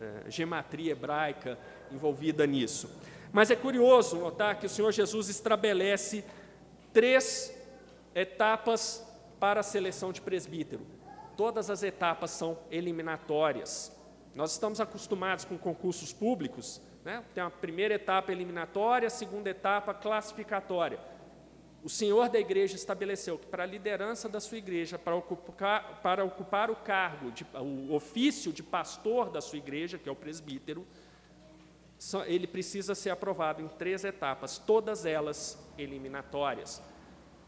ah, 0.00 0.30
gematria 0.30 0.92
hebraica 0.92 1.58
envolvida 1.90 2.46
nisso. 2.46 2.88
Mas 3.32 3.50
é 3.50 3.56
curioso 3.56 4.16
notar 4.16 4.60
que 4.60 4.66
o 4.66 4.68
Senhor 4.68 4.92
Jesus 4.92 5.28
estabelece 5.28 6.24
três 6.92 7.52
etapas 8.14 9.04
para 9.38 9.60
a 9.60 9.62
seleção 9.62 10.12
de 10.12 10.20
presbítero. 10.20 10.86
Todas 11.36 11.70
as 11.70 11.82
etapas 11.82 12.30
são 12.30 12.58
eliminatórias. 12.70 13.92
Nós 14.34 14.52
estamos 14.52 14.80
acostumados 14.80 15.44
com 15.44 15.56
concursos 15.56 16.12
públicos, 16.12 16.80
né? 17.04 17.22
tem 17.34 17.42
a 17.42 17.50
primeira 17.50 17.94
etapa 17.94 18.32
eliminatória, 18.32 19.06
a 19.06 19.10
segunda 19.10 19.50
etapa 19.50 19.92
classificatória. 19.94 20.98
O 21.84 21.88
Senhor 21.88 22.30
da 22.30 22.40
igreja 22.40 22.76
estabeleceu 22.76 23.38
que 23.38 23.46
para 23.46 23.62
a 23.62 23.66
liderança 23.66 24.26
da 24.26 24.40
sua 24.40 24.56
igreja, 24.56 24.98
para 24.98 25.14
ocupar, 25.14 26.00
para 26.02 26.24
ocupar 26.24 26.70
o 26.70 26.76
cargo, 26.76 27.30
de, 27.30 27.46
o 27.60 27.94
ofício 27.94 28.52
de 28.52 28.62
pastor 28.62 29.28
da 29.28 29.42
sua 29.42 29.58
igreja, 29.58 29.98
que 29.98 30.08
é 30.08 30.12
o 30.12 30.16
presbítero, 30.16 30.86
ele 32.26 32.46
precisa 32.46 32.94
ser 32.94 33.10
aprovado 33.10 33.62
em 33.62 33.68
três 33.68 34.02
etapas, 34.02 34.58
todas 34.58 35.04
elas 35.04 35.58
eliminatórias. 35.76 36.82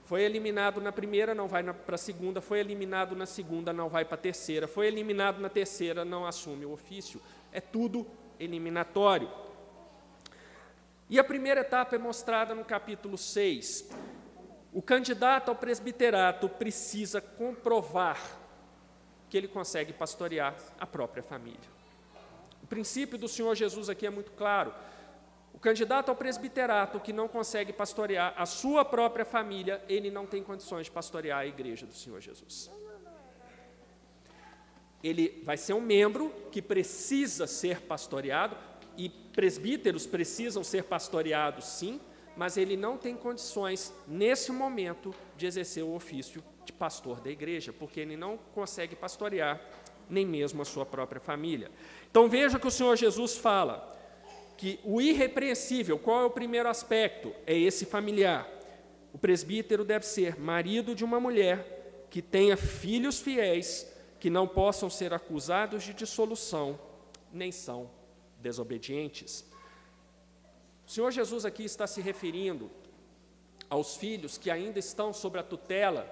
Foi 0.07 0.23
eliminado 0.23 0.81
na 0.81 0.93
primeira, 0.93 1.35
não 1.35 1.49
vai 1.49 1.65
para 1.65 1.97
a 1.97 1.99
segunda. 1.99 2.41
Foi 2.41 2.61
eliminado 2.61 3.17
na 3.17 3.27
segunda, 3.27 3.73
não 3.73 3.89
vai 3.89 4.05
para 4.05 4.15
a 4.15 4.19
terceira. 4.19 4.69
Foi 4.69 4.87
eliminado 4.87 5.41
na 5.41 5.49
terceira, 5.49 6.05
não 6.05 6.25
assume 6.25 6.65
o 6.65 6.73
ofício. 6.73 7.21
É 7.53 7.61
tudo 7.61 8.07
eliminatório. 8.39 9.29
E 11.11 11.19
a 11.19 11.25
primeira 11.25 11.63
etapa 11.63 11.97
é 11.97 11.99
mostrada 11.99 12.55
no 12.55 12.65
capítulo 12.65 13.19
6. 13.19 13.91
O 14.73 14.81
candidato 14.81 15.49
ao 15.49 15.57
presbiterato 15.57 16.49
precisa 16.49 17.21
comprovar 17.21 18.21
que 19.29 19.37
ele 19.37 19.49
consegue 19.49 19.93
pastorear 19.93 20.55
a 20.79 20.87
própria 20.87 21.23
família. 21.23 21.77
O 22.63 22.67
princípio 22.69 23.19
do 23.19 23.27
Senhor 23.27 23.57
Jesus 23.57 23.89
aqui 23.89 24.07
é 24.07 24.11
muito 24.11 24.31
claro. 24.33 24.73
O 25.57 25.59
candidato 25.59 26.11
ao 26.11 26.15
presbiterato 26.15 27.01
que 27.01 27.15
não 27.15 27.27
consegue 27.27 27.73
pastorear 27.73 28.35
a 28.37 28.45
sua 28.45 28.85
própria 28.85 29.25
família, 29.25 29.83
ele 29.89 30.11
não 30.11 30.27
tem 30.27 30.43
condições 30.43 30.85
de 30.85 30.93
pastorear 30.93 31.39
a 31.39 31.47
igreja 31.47 31.87
do 31.87 31.95
Senhor 31.95 32.21
Jesus. 32.21 32.71
Ele 35.03 35.41
vai 35.45 35.57
ser 35.57 35.73
um 35.73 35.81
membro 35.81 36.31
que 36.53 36.61
precisa 36.61 37.47
ser 37.47 37.81
pastoreado, 37.81 38.55
e 38.99 39.09
presbíteros 39.09 40.07
precisam 40.07 40.63
ser 40.63 40.85
pastoreados, 40.85 41.65
sim, 41.65 42.01
mas 42.37 42.59
ele 42.59 42.77
não 42.77 42.99
tem 42.99 43.17
condições, 43.17 43.95
nesse 44.07 44.53
momento, 44.53 45.15
de 45.39 45.47
exercer 45.47 45.83
o 45.83 45.95
ofício 45.95 46.45
de 46.67 46.73
pastor 46.73 47.19
da 47.21 47.31
igreja, 47.31 47.73
porque 47.73 48.01
ele 48.01 48.17
não 48.17 48.37
consegue 48.55 48.95
pastorear 48.95 49.59
nem 50.09 50.27
mesmo 50.27 50.61
a 50.61 50.67
sua 50.67 50.85
própria 50.85 51.21
família. 51.21 51.71
Então 52.11 52.29
veja 52.29 52.59
que 52.59 52.67
o 52.67 52.71
Senhor 52.71 52.95
Jesus 52.97 53.39
fala 53.39 53.96
que 54.57 54.81
o 54.85 55.01
irrepreensível, 55.01 55.99
qual 55.99 56.23
é 56.23 56.25
o 56.25 56.31
primeiro 56.31 56.69
aspecto? 56.69 57.33
É 57.47 57.57
esse 57.57 57.85
familiar. 57.85 58.49
O 59.13 59.19
presbítero 59.19 59.85
deve 59.85 60.07
ser 60.07 60.39
marido 60.39 60.95
de 60.95 61.05
uma 61.05 61.21
mulher 61.21 62.07
que 62.11 62.23
tenha 62.23 62.57
filhos 62.57 63.21
fiéis, 63.21 63.87
que 64.19 64.31
não 64.31 64.47
possam 64.49 64.89
ser 64.89 65.13
acusados 65.13 65.83
de 65.85 65.93
dissolução, 65.93 66.79
nem 67.33 67.53
são 67.53 67.91
desobedientes. 68.41 69.45
O 70.87 70.91
Senhor 70.91 71.11
Jesus 71.11 71.45
aqui 71.45 71.65
está 71.65 71.87
se 71.87 72.01
referindo 72.01 72.71
aos 73.69 73.97
filhos 73.97 74.39
que 74.39 74.51
ainda 74.51 74.79
estão 74.79 75.13
sob 75.13 75.39
a 75.39 75.43
tutela 75.43 76.09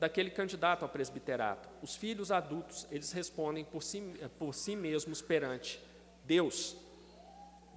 daquele 0.00 0.30
candidato 0.30 0.84
ao 0.84 0.88
presbiterato. 0.88 1.68
Os 1.82 1.94
filhos 1.94 2.30
adultos, 2.30 2.86
eles 2.90 3.12
respondem 3.12 3.64
por 3.64 3.82
si, 3.82 4.00
por 4.38 4.54
si 4.54 4.74
mesmos 4.74 5.20
perante 5.20 5.80
Deus. 6.24 6.76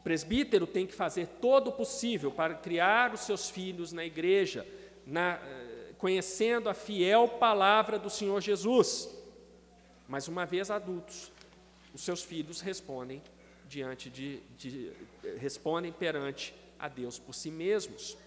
O 0.02 0.04
presbítero 0.04 0.66
tem 0.66 0.88
que 0.88 0.96
fazer 0.96 1.28
todo 1.40 1.68
o 1.68 1.72
possível 1.72 2.32
para 2.32 2.56
criar 2.56 3.14
os 3.14 3.20
seus 3.20 3.52
filhos 3.52 3.94
na 3.94 4.04
igreja, 4.04 4.66
na, 5.06 5.36
eh, 5.36 5.94
conhecendo 5.96 6.68
a 6.68 6.74
fiel 6.74 7.28
palavra 7.28 8.00
do 8.00 8.10
Senhor 8.10 8.42
Jesus. 8.42 9.16
Mas 10.08 10.28
uma 10.28 10.44
vez 10.44 10.72
adultos, 10.72 11.32
os 11.94 12.02
seus 12.02 12.24
filhos 12.24 12.62
respondem 12.62 13.22
diante 13.70 14.10
de, 14.10 14.40
de 14.58 14.92
respondem 15.38 15.92
perante 15.92 16.56
a 16.80 16.88
Deus 16.88 17.20
por 17.20 17.36
si 17.36 17.52
mesmos. 17.52 18.18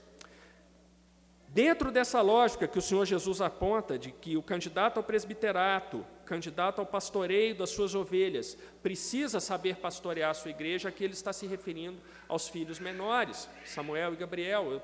Dentro 1.49 1.91
dessa 1.91 2.23
lógica 2.23 2.69
que 2.69 2.79
o 2.79 2.83
Senhor 2.83 3.05
Jesus 3.05 3.41
aponta 3.41 3.99
de 3.99 4.13
que 4.13 4.37
o 4.37 4.43
candidato 4.45 4.99
ao 4.99 5.03
presbiterato, 5.03 6.07
candidato 6.25 6.81
ao 6.81 6.87
pastoreio 6.87 7.55
das 7.55 7.71
suas 7.71 7.95
ovelhas, 7.95 8.57
precisa 8.83 9.41
saber 9.41 9.77
pastorear 9.77 10.31
a 10.31 10.35
sua 10.35 10.51
igreja, 10.51 10.89
aqui 10.89 11.05
ele 11.05 11.13
está 11.13 11.33
se 11.33 11.47
referindo 11.47 12.01
aos 12.29 12.49
filhos 12.49 12.79
menores, 12.79 13.49
Samuel 13.65 14.15
e 14.15 14.17
Gabriel. 14.17 14.73
Eu, 14.73 14.83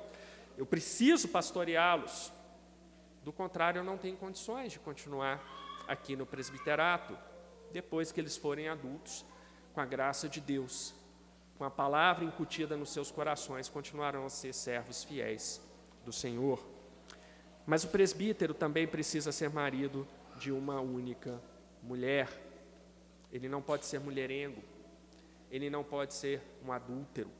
eu 0.58 0.66
preciso 0.66 1.28
pastoreá-los. 1.28 2.32
Do 3.24 3.32
contrário, 3.32 3.80
eu 3.80 3.84
não 3.84 3.98
tenho 3.98 4.16
condições 4.16 4.72
de 4.72 4.78
continuar 4.78 5.42
aqui 5.86 6.14
no 6.14 6.24
presbiterato, 6.24 7.16
depois 7.72 8.12
que 8.12 8.20
eles 8.20 8.36
forem 8.36 8.68
adultos 8.68 9.24
com 9.72 9.80
a 9.80 9.86
graça 9.86 10.28
de 10.28 10.40
Deus, 10.40 10.94
com 11.58 11.64
a 11.64 11.70
palavra 11.70 12.24
incutida 12.24 12.76
nos 12.76 12.92
seus 12.92 13.10
corações, 13.10 13.68
continuarão 13.68 14.24
a 14.24 14.30
ser 14.30 14.52
servos 14.54 15.04
fiéis 15.04 15.60
do 16.04 16.12
Senhor. 16.12 16.64
Mas 17.66 17.84
o 17.84 17.88
presbítero 17.88 18.54
também 18.54 18.86
precisa 18.86 19.30
ser 19.30 19.50
marido 19.50 20.06
de 20.40 20.50
uma 20.50 20.80
única 20.80 21.38
mulher. 21.82 22.26
Ele 23.30 23.46
não 23.46 23.60
pode 23.60 23.84
ser 23.84 24.00
mulherengo, 24.00 24.62
ele 25.50 25.68
não 25.68 25.84
pode 25.84 26.14
ser 26.14 26.40
um 26.64 26.72
adúltero, 26.72 27.30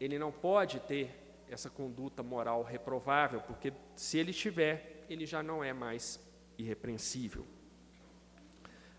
ele 0.00 0.18
não 0.18 0.32
pode 0.32 0.80
ter 0.80 1.14
essa 1.48 1.68
conduta 1.68 2.22
moral 2.22 2.62
reprovável, 2.62 3.42
porque 3.42 3.74
se 3.94 4.18
ele 4.18 4.32
tiver, 4.32 5.04
ele 5.08 5.26
já 5.26 5.42
não 5.42 5.62
é 5.62 5.72
mais 5.72 6.18
irrepreensível. 6.56 7.46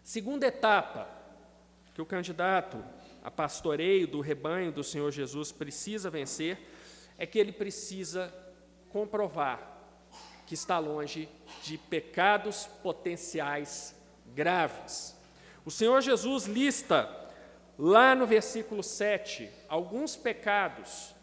Segunda 0.04 0.46
etapa 0.46 1.10
que 1.96 2.02
o 2.02 2.06
candidato 2.06 2.78
a 3.24 3.32
pastoreio 3.32 4.08
do 4.08 4.22
rebanho 4.22 4.72
do 4.72 4.84
Senhor 4.84 5.10
Jesus 5.12 5.52
precisa 5.52 6.12
vencer 6.12 6.60
é 7.18 7.26
que 7.26 7.40
ele 7.40 7.52
precisa 7.52 8.32
comprovar 8.90 9.75
que 10.46 10.54
está 10.54 10.80
longe 10.80 11.28
de 11.64 11.78
pecados 11.78 12.68
potenciais 12.84 13.96
graves. 14.36 15.16
O 15.66 15.72
Senhor 15.72 16.02
Jesus 16.02 16.46
lista 16.46 17.10
lá 17.78 18.16
no 18.16 18.28
versículo 18.28 18.84
7 18.84 19.50
alguns 19.68 20.16
pecados 20.16 21.16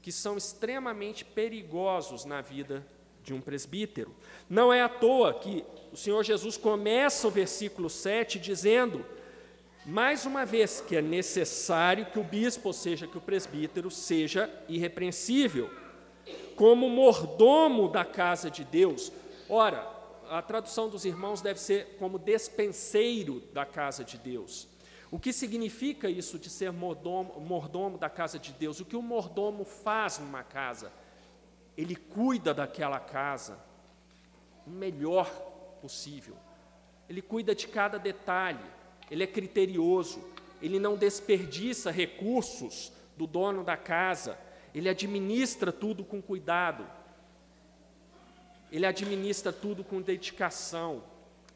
que 0.00 0.12
são 0.12 0.36
extremamente 0.36 1.24
perigosos 1.24 2.24
na 2.24 2.40
vida 2.40 2.86
de 3.22 3.34
um 3.34 3.40
presbítero. 3.40 4.14
Não 4.48 4.72
é 4.72 4.82
à 4.82 4.88
toa 4.88 5.34
que 5.34 5.64
o 5.92 5.96
Senhor 5.96 6.22
Jesus 6.22 6.56
começa 6.56 7.26
o 7.26 7.30
versículo 7.30 7.90
7 7.90 8.38
dizendo 8.38 9.04
mais 9.84 10.26
uma 10.26 10.44
vez 10.44 10.80
que 10.80 10.96
é 10.96 11.02
necessário 11.02 12.06
que 12.06 12.18
o 12.18 12.24
bispo, 12.24 12.68
ou 12.68 12.72
seja, 12.74 13.06
que 13.06 13.16
o 13.16 13.22
presbítero, 13.22 13.90
seja 13.90 14.50
irrepreensível, 14.68 15.70
como 16.56 16.88
mordomo 16.88 17.88
da 17.88 18.04
casa 18.04 18.50
de 18.50 18.64
Deus. 18.64 19.12
Ora, 19.48 19.86
a 20.28 20.42
tradução 20.42 20.88
dos 20.88 21.04
irmãos 21.04 21.40
deve 21.40 21.60
ser 21.60 21.96
como 21.98 22.18
despenseiro 22.18 23.40
da 23.52 23.64
casa 23.64 24.04
de 24.04 24.18
Deus. 24.18 24.68
O 25.10 25.18
que 25.18 25.32
significa 25.32 26.10
isso 26.10 26.38
de 26.38 26.50
ser 26.50 26.70
mordomo, 26.70 27.40
mordomo 27.40 27.96
da 27.96 28.10
casa 28.10 28.38
de 28.38 28.52
Deus? 28.52 28.80
O 28.80 28.84
que 28.84 28.96
o 28.96 29.02
mordomo 29.02 29.64
faz 29.64 30.18
numa 30.18 30.42
casa? 30.42 30.92
Ele 31.76 31.96
cuida 31.96 32.52
daquela 32.52 33.00
casa 33.00 33.58
o 34.66 34.70
melhor 34.70 35.30
possível. 35.80 36.36
Ele 37.08 37.22
cuida 37.22 37.54
de 37.54 37.66
cada 37.68 37.98
detalhe 37.98 38.78
ele 39.10 39.24
é 39.24 39.26
criterioso, 39.26 40.22
ele 40.60 40.78
não 40.78 40.96
desperdiça 40.96 41.90
recursos 41.90 42.92
do 43.16 43.26
dono 43.26 43.64
da 43.64 43.76
casa, 43.76 44.38
ele 44.78 44.88
administra 44.88 45.72
tudo 45.72 46.04
com 46.04 46.22
cuidado, 46.22 46.86
ele 48.70 48.86
administra 48.86 49.52
tudo 49.52 49.82
com 49.82 50.00
dedicação. 50.00 51.02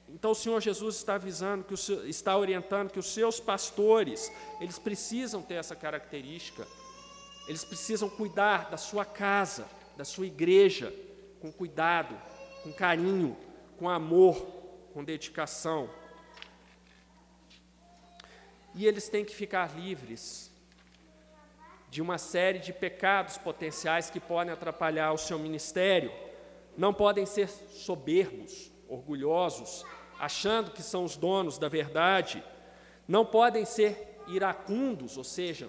Então 0.08 0.32
o 0.32 0.35
Senhor 0.35 0.61
Jesus 0.61 0.96
está 0.96 1.14
avisando, 1.14 1.62
que 1.62 1.72
o, 1.72 2.06
está 2.08 2.37
orientando 2.37 2.90
que 2.90 2.98
os 2.98 3.06
seus 3.06 3.38
pastores, 3.38 4.30
eles 4.61 4.76
precisam 4.76 5.40
ter 5.40 5.54
essa 5.54 5.76
característica, 5.76 6.66
eles 7.46 7.64
precisam 7.64 8.08
cuidar 8.08 8.68
da 8.70 8.76
sua 8.76 9.04
casa, 9.04 9.68
da 9.96 10.04
sua 10.04 10.26
igreja, 10.26 10.92
com 11.40 11.52
cuidado, 11.52 12.20
com 12.64 12.72
carinho, 12.72 13.37
com 13.78 13.88
amor, 13.88 14.35
com 14.92 15.04
dedicação. 15.04 15.88
E 18.74 18.85
eles 18.85 19.08
têm 19.08 19.24
que 19.24 19.35
ficar 19.35 19.78
livres 19.78 20.51
de 21.92 22.00
uma 22.00 22.16
série 22.16 22.59
de 22.59 22.72
pecados 22.72 23.37
potenciais 23.37 24.09
que 24.09 24.18
podem 24.18 24.50
atrapalhar 24.50 25.12
o 25.12 25.18
seu 25.18 25.38
ministério. 25.38 26.11
Não 26.74 26.94
podem 26.94 27.26
ser 27.26 27.50
soberbos, 27.50 28.72
orgulhosos, 28.88 29.85
achando 30.18 30.70
que 30.70 30.83
são 30.83 31.05
os 31.05 31.18
donos 31.18 31.59
da 31.59 31.68
verdade. 31.68 32.42
Não 33.07 33.26
podem 33.26 33.66
ser 33.66 34.22
iracundos, 34.26 35.18
ou 35.18 35.22
seja, 35.22 35.68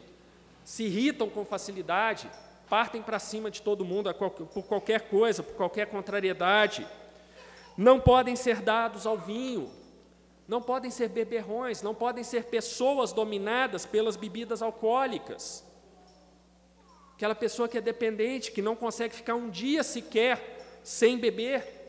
se 0.63 0.83
irritam 0.85 1.29
com 1.29 1.43
facilidade, 1.43 2.31
partem 2.69 3.01
para 3.01 3.19
cima 3.19 3.51
de 3.51 3.61
todo 3.61 3.83
mundo 3.83 4.09
por 4.13 4.63
qualquer 4.63 5.09
coisa, 5.09 5.43
por 5.43 5.55
qualquer 5.55 5.87
contrariedade. 5.87 6.87
Não 7.75 7.99
podem 7.99 8.37
ser 8.37 8.61
dados 8.61 9.05
ao 9.05 9.17
vinho, 9.17 9.69
não 10.47 10.61
podem 10.61 10.89
ser 10.89 11.09
beberrões, 11.09 11.81
não 11.81 11.93
podem 11.93 12.23
ser 12.23 12.45
pessoas 12.45 13.11
dominadas 13.11 13.85
pelas 13.85 14.15
bebidas 14.15 14.61
alcoólicas. 14.61 15.72
Aquela 17.15 17.35
pessoa 17.35 17.67
que 17.67 17.77
é 17.77 17.81
dependente, 17.81 18.51
que 18.51 18.61
não 18.61 18.75
consegue 18.75 19.15
ficar 19.15 19.35
um 19.35 19.49
dia 19.49 19.83
sequer 19.83 20.79
sem 20.83 21.17
beber. 21.17 21.81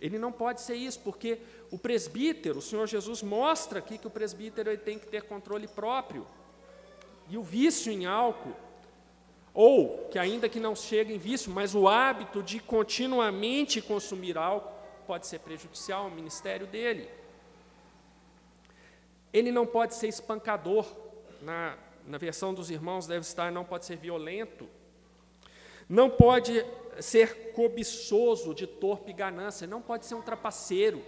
Ele 0.00 0.18
não 0.18 0.30
pode 0.30 0.60
ser 0.60 0.74
isso, 0.74 1.00
porque 1.00 1.38
o 1.70 1.78
presbítero, 1.78 2.58
o 2.58 2.62
Senhor 2.62 2.86
Jesus 2.86 3.22
mostra 3.22 3.78
aqui 3.78 3.98
que 3.98 4.06
o 4.06 4.10
presbítero 4.10 4.70
ele 4.70 4.78
tem 4.78 4.98
que 4.98 5.06
ter 5.06 5.22
controle 5.22 5.66
próprio. 5.66 6.26
E 7.28 7.36
o 7.36 7.42
vício 7.42 7.90
em 7.90 8.06
álcool, 8.06 8.54
ou 9.52 10.06
que 10.10 10.18
ainda 10.18 10.48
que 10.48 10.60
não 10.60 10.76
chegue 10.76 11.14
em 11.14 11.18
vício, 11.18 11.50
mas 11.50 11.74
o 11.74 11.88
hábito 11.88 12.42
de 12.42 12.60
continuamente 12.60 13.80
consumir 13.80 14.36
álcool, 14.36 14.76
pode 15.06 15.26
ser 15.26 15.40
prejudicial 15.40 16.04
ao 16.04 16.10
ministério 16.10 16.66
dele. 16.66 17.08
Ele 19.32 19.50
não 19.50 19.66
pode 19.66 19.94
ser 19.94 20.08
espancador, 20.08 20.86
na, 21.42 21.76
na 22.06 22.18
versão 22.18 22.54
dos 22.54 22.70
irmãos 22.70 23.06
deve 23.06 23.20
estar, 23.20 23.50
não 23.50 23.64
pode 23.64 23.84
ser 23.84 23.96
violento, 23.96 24.68
não 25.88 26.10
pode 26.10 26.64
ser 27.00 27.52
cobiçoso 27.52 28.54
de 28.54 28.66
torpe 28.66 29.12
ganância, 29.12 29.66
não 29.66 29.82
pode 29.82 30.06
ser 30.06 30.14
um 30.14 30.22
trapaceiro, 30.22 31.02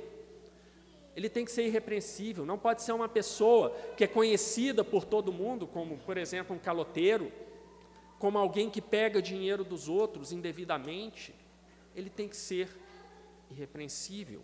ele 1.16 1.28
tem 1.28 1.44
que 1.44 1.50
ser 1.50 1.66
irrepreensível, 1.66 2.46
não 2.46 2.56
pode 2.56 2.82
ser 2.82 2.92
uma 2.92 3.08
pessoa 3.08 3.70
que 3.96 4.04
é 4.04 4.06
conhecida 4.06 4.84
por 4.84 5.04
todo 5.04 5.32
mundo, 5.32 5.66
como, 5.66 5.98
por 5.98 6.16
exemplo, 6.16 6.54
um 6.54 6.58
caloteiro, 6.58 7.32
como 8.18 8.38
alguém 8.38 8.70
que 8.70 8.80
pega 8.80 9.20
dinheiro 9.20 9.64
dos 9.64 9.88
outros 9.88 10.32
indevidamente, 10.32 11.34
ele 11.94 12.08
tem 12.08 12.28
que 12.28 12.36
ser 12.36 12.68
irrepreensível. 13.50 14.42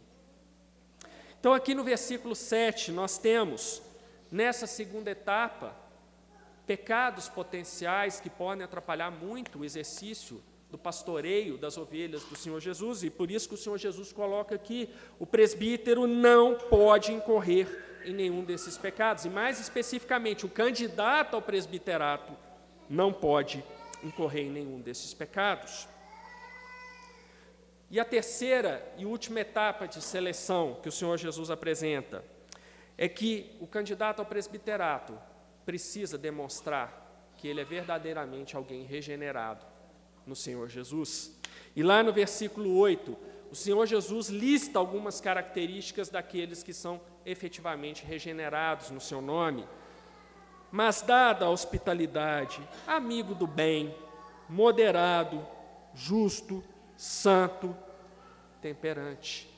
Então, 1.38 1.52
aqui 1.52 1.74
no 1.74 1.84
versículo 1.84 2.34
7, 2.34 2.90
nós 2.90 3.18
temos, 3.18 3.82
nessa 4.30 4.66
segunda 4.66 5.10
etapa, 5.10 5.76
pecados 6.66 7.28
potenciais 7.28 8.20
que 8.20 8.30
podem 8.30 8.64
atrapalhar 8.64 9.10
muito 9.10 9.58
o 9.58 9.64
exercício 9.64 10.42
do 10.70 10.78
pastoreio 10.78 11.56
das 11.56 11.76
ovelhas 11.78 12.24
do 12.24 12.34
Senhor 12.34 12.60
Jesus, 12.60 13.04
e 13.04 13.10
por 13.10 13.30
isso 13.30 13.48
que 13.48 13.54
o 13.54 13.58
Senhor 13.58 13.78
Jesus 13.78 14.12
coloca 14.12 14.54
aqui: 14.54 14.88
o 15.18 15.26
presbítero 15.26 16.06
não 16.06 16.56
pode 16.56 17.12
incorrer 17.12 18.02
em 18.04 18.12
nenhum 18.12 18.44
desses 18.44 18.76
pecados, 18.76 19.24
e 19.24 19.30
mais 19.30 19.60
especificamente, 19.60 20.44
o 20.44 20.48
candidato 20.48 21.36
ao 21.36 21.42
presbiterato 21.42 22.32
não 22.88 23.12
pode 23.12 23.64
incorrer 24.02 24.46
em 24.46 24.50
nenhum 24.50 24.80
desses 24.80 25.14
pecados. 25.14 25.88
E 27.90 28.00
a 28.00 28.04
terceira 28.04 28.92
e 28.98 29.06
última 29.06 29.40
etapa 29.40 29.86
de 29.86 30.02
seleção 30.02 30.78
que 30.82 30.88
o 30.88 30.92
Senhor 30.92 31.16
Jesus 31.16 31.50
apresenta 31.50 32.24
é 32.98 33.08
que 33.08 33.56
o 33.60 33.66
candidato 33.66 34.18
ao 34.18 34.26
presbiterato 34.26 35.16
precisa 35.64 36.18
demonstrar 36.18 37.32
que 37.36 37.48
ele 37.48 37.60
é 37.60 37.64
verdadeiramente 37.64 38.56
alguém 38.56 38.84
regenerado 38.84 39.64
no 40.26 40.36
Senhor 40.36 40.68
Jesus. 40.68 41.38
E 41.74 41.82
lá 41.82 42.02
no 42.02 42.12
versículo 42.12 42.76
8, 42.76 43.16
o 43.50 43.54
Senhor 43.54 43.86
Jesus 43.86 44.28
lista 44.28 44.78
algumas 44.78 45.20
características 45.20 46.08
daqueles 46.08 46.62
que 46.62 46.72
são 46.72 47.00
efetivamente 47.24 48.04
regenerados 48.04 48.90
no 48.90 49.00
seu 49.00 49.20
nome. 49.20 49.66
Mas 50.70 51.02
dada 51.02 51.44
a 51.44 51.50
hospitalidade, 51.50 52.60
amigo 52.86 53.34
do 53.34 53.46
bem, 53.46 53.94
moderado, 54.48 55.46
justo, 55.94 56.64
santo, 56.96 57.76
temperante. 58.60 59.48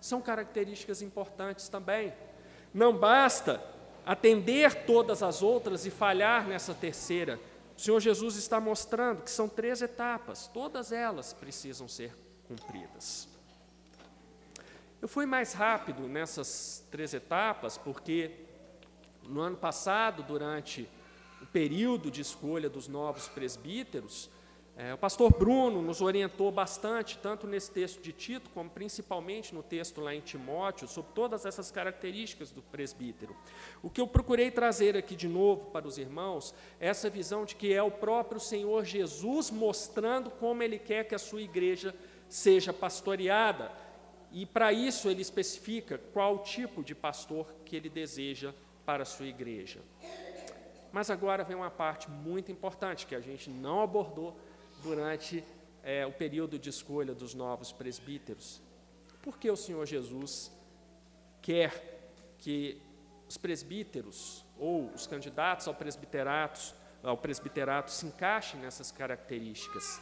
São 0.00 0.20
características 0.20 1.00
importantes 1.00 1.68
também. 1.68 2.12
Não 2.72 2.96
basta 2.96 3.62
atender 4.04 4.84
todas 4.84 5.22
as 5.22 5.42
outras 5.42 5.86
e 5.86 5.90
falhar 5.90 6.46
nessa 6.46 6.74
terceira. 6.74 7.40
O 7.76 7.80
Senhor 7.80 8.00
Jesus 8.00 8.36
está 8.36 8.60
mostrando 8.60 9.22
que 9.22 9.30
são 9.30 9.48
três 9.48 9.82
etapas, 9.82 10.48
todas 10.48 10.92
elas 10.92 11.32
precisam 11.32 11.88
ser 11.88 12.14
cumpridas. 12.46 13.28
Eu 15.00 15.08
fui 15.08 15.26
mais 15.26 15.52
rápido 15.52 16.08
nessas 16.08 16.84
três 16.90 17.12
etapas, 17.12 17.76
porque 17.76 18.30
no 19.24 19.40
ano 19.40 19.56
passado, 19.56 20.22
durante 20.22 20.88
o 21.42 21.46
período 21.46 22.10
de 22.10 22.20
escolha 22.20 22.70
dos 22.70 22.88
novos 22.88 23.28
presbíteros, 23.28 24.30
é, 24.76 24.92
o 24.92 24.98
pastor 24.98 25.32
Bruno 25.32 25.80
nos 25.80 26.00
orientou 26.00 26.50
bastante, 26.50 27.16
tanto 27.18 27.46
nesse 27.46 27.70
texto 27.70 28.02
de 28.02 28.12
Tito, 28.12 28.50
como 28.50 28.68
principalmente 28.68 29.54
no 29.54 29.62
texto 29.62 30.00
lá 30.00 30.12
em 30.12 30.20
Timóteo, 30.20 30.88
sobre 30.88 31.12
todas 31.12 31.46
essas 31.46 31.70
características 31.70 32.50
do 32.50 32.60
presbítero. 32.60 33.36
O 33.84 33.88
que 33.88 34.00
eu 34.00 34.06
procurei 34.08 34.50
trazer 34.50 34.96
aqui 34.96 35.14
de 35.14 35.28
novo 35.28 35.70
para 35.70 35.86
os 35.86 35.96
irmãos 35.96 36.52
é 36.80 36.88
essa 36.88 37.08
visão 37.08 37.44
de 37.44 37.54
que 37.54 37.72
é 37.72 37.82
o 37.82 37.90
próprio 37.90 38.40
Senhor 38.40 38.84
Jesus 38.84 39.48
mostrando 39.48 40.28
como 40.28 40.60
ele 40.60 40.80
quer 40.80 41.04
que 41.04 41.14
a 41.14 41.20
sua 41.20 41.42
igreja 41.42 41.94
seja 42.28 42.72
pastoreada. 42.72 43.70
E 44.32 44.44
para 44.44 44.72
isso 44.72 45.08
ele 45.08 45.22
especifica 45.22 45.98
qual 46.12 46.40
tipo 46.40 46.82
de 46.82 46.96
pastor 46.96 47.46
que 47.64 47.76
ele 47.76 47.88
deseja 47.88 48.52
para 48.84 49.04
a 49.04 49.06
sua 49.06 49.26
igreja. 49.26 49.80
Mas 50.90 51.10
agora 51.10 51.44
vem 51.44 51.56
uma 51.56 51.70
parte 51.70 52.10
muito 52.10 52.50
importante 52.50 53.06
que 53.06 53.14
a 53.14 53.20
gente 53.20 53.48
não 53.48 53.80
abordou 53.80 54.36
durante 54.84 55.42
é, 55.82 56.06
o 56.06 56.12
período 56.12 56.58
de 56.58 56.68
escolha 56.68 57.14
dos 57.14 57.34
novos 57.34 57.72
presbíteros. 57.72 58.60
Por 59.22 59.38
que 59.38 59.50
o 59.50 59.56
Senhor 59.56 59.86
Jesus 59.86 60.52
quer 61.40 62.12
que 62.38 62.80
os 63.26 63.38
presbíteros 63.38 64.44
ou 64.58 64.90
os 64.94 65.06
candidatos 65.06 65.66
ao 65.66 65.74
presbiterato, 65.74 66.74
ao 67.02 67.16
presbiterato 67.16 67.90
se 67.90 68.06
encaixem 68.06 68.60
nessas 68.60 68.92
características? 68.92 70.00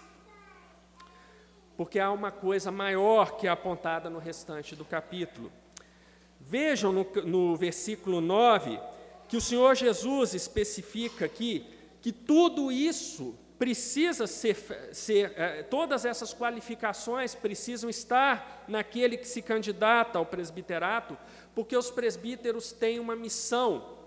Porque 1.77 2.01
há 2.01 2.11
uma 2.11 2.33
coisa 2.33 2.73
maior 2.73 3.37
que 3.37 3.47
é 3.47 3.51
apontada 3.51 4.11
no 4.11 4.19
restante 4.19 4.75
do 4.75 4.85
capítulo. 4.85 5.51
Vejam 6.41 6.93
no, 6.93 7.05
no 7.25 7.57
versículo 7.57 8.21
9 8.21 8.81
que 9.29 9.37
o 9.37 9.41
Senhor 9.41 9.77
Jesus 9.77 10.35
especifica 10.35 11.25
aqui 11.25 11.65
que 12.03 12.11
tudo 12.11 12.73
isso 12.73 13.39
precisa 13.59 14.27
ser, 14.27 14.57
ser 14.93 15.33
é, 15.37 15.63
todas 15.63 16.05
essas 16.05 16.35
qualificações 16.35 17.35
precisam 17.35 17.89
estar 17.89 18.65
naquele 18.67 19.17
que 19.17 19.29
se 19.29 19.41
candidata 19.41 20.19
ao 20.19 20.27
presbiterato, 20.27 21.17
porque 21.55 21.77
os 21.77 21.91
presbíteros 21.91 22.73
têm 22.73 22.99
uma 22.99 23.15
missão 23.15 23.99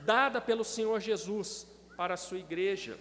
dada 0.00 0.40
pelo 0.40 0.64
Senhor 0.64 1.00
Jesus 1.00 1.66
para 1.96 2.14
a 2.14 2.16
sua 2.16 2.38
igreja. 2.38 2.98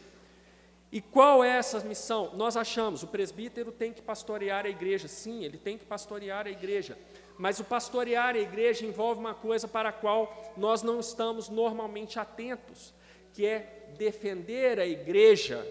E 0.91 1.02
qual 1.02 1.43
é 1.43 1.50
essa 1.50 1.80
missão? 1.82 2.32
Nós 2.36 2.56
achamos, 2.56 3.04
o 3.04 3.08
presbítero 3.08 3.72
tem 3.72 3.91
que 3.91 4.02
pastorear 4.02 4.66
a 4.66 4.70
igreja. 4.70 5.08
Sim, 5.08 5.43
ele 5.43 5.58
tem 5.58 5.78
que 5.78 5.86
pastorear 5.86 6.48
a 6.48 6.50
igreja. 6.50 6.98
Mas 7.38 7.60
o 7.60 7.64
pastorear 7.64 8.36
a 8.36 8.39
igreja 8.39 8.86
envolve 8.86 9.20
uma 9.20 9.34
coisa 9.34 9.68
para 9.68 9.89
a 9.89 9.93
qual 9.93 10.54
nós 10.56 10.82
não 10.82 11.00
estamos 11.00 11.50
normalmente 11.50 12.18
atentos, 12.18 12.93
que 13.34 13.45
é 13.45 13.91
defender 13.98 14.80
a 14.80 14.86
igreja 14.86 15.68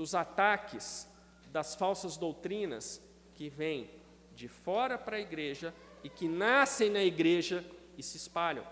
dos 0.00 0.14
ataques 0.14 1.06
das 1.52 1.74
falsas 1.74 2.16
doutrinas 2.16 3.02
que 3.34 3.50
vêm 3.50 3.90
de 4.34 4.48
fora 4.48 4.96
para 4.96 5.18
a 5.18 5.20
igreja 5.20 5.74
e 6.02 6.08
que 6.08 6.26
nascem 6.26 6.88
na 6.88 7.04
igreja 7.04 7.62
e 7.98 8.02
se 8.02 8.16
espalham. 8.16 8.64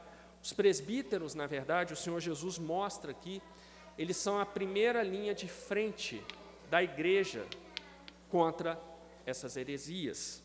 Os 0.42 0.54
presbíteros, 0.54 1.34
na 1.34 1.46
verdade, 1.46 1.92
o 1.92 1.96
Senhor 1.96 2.18
Jesus 2.18 2.58
mostra 2.58 3.10
aqui, 3.10 3.42
eles 3.98 4.16
são 4.16 4.40
a 4.40 4.46
primeira 4.46 5.02
linha 5.02 5.34
de 5.34 5.46
frente 5.46 6.24
da 6.70 6.82
igreja 6.82 7.44
contra 8.30 8.80
essas 9.26 9.54
heresias. 9.54 10.42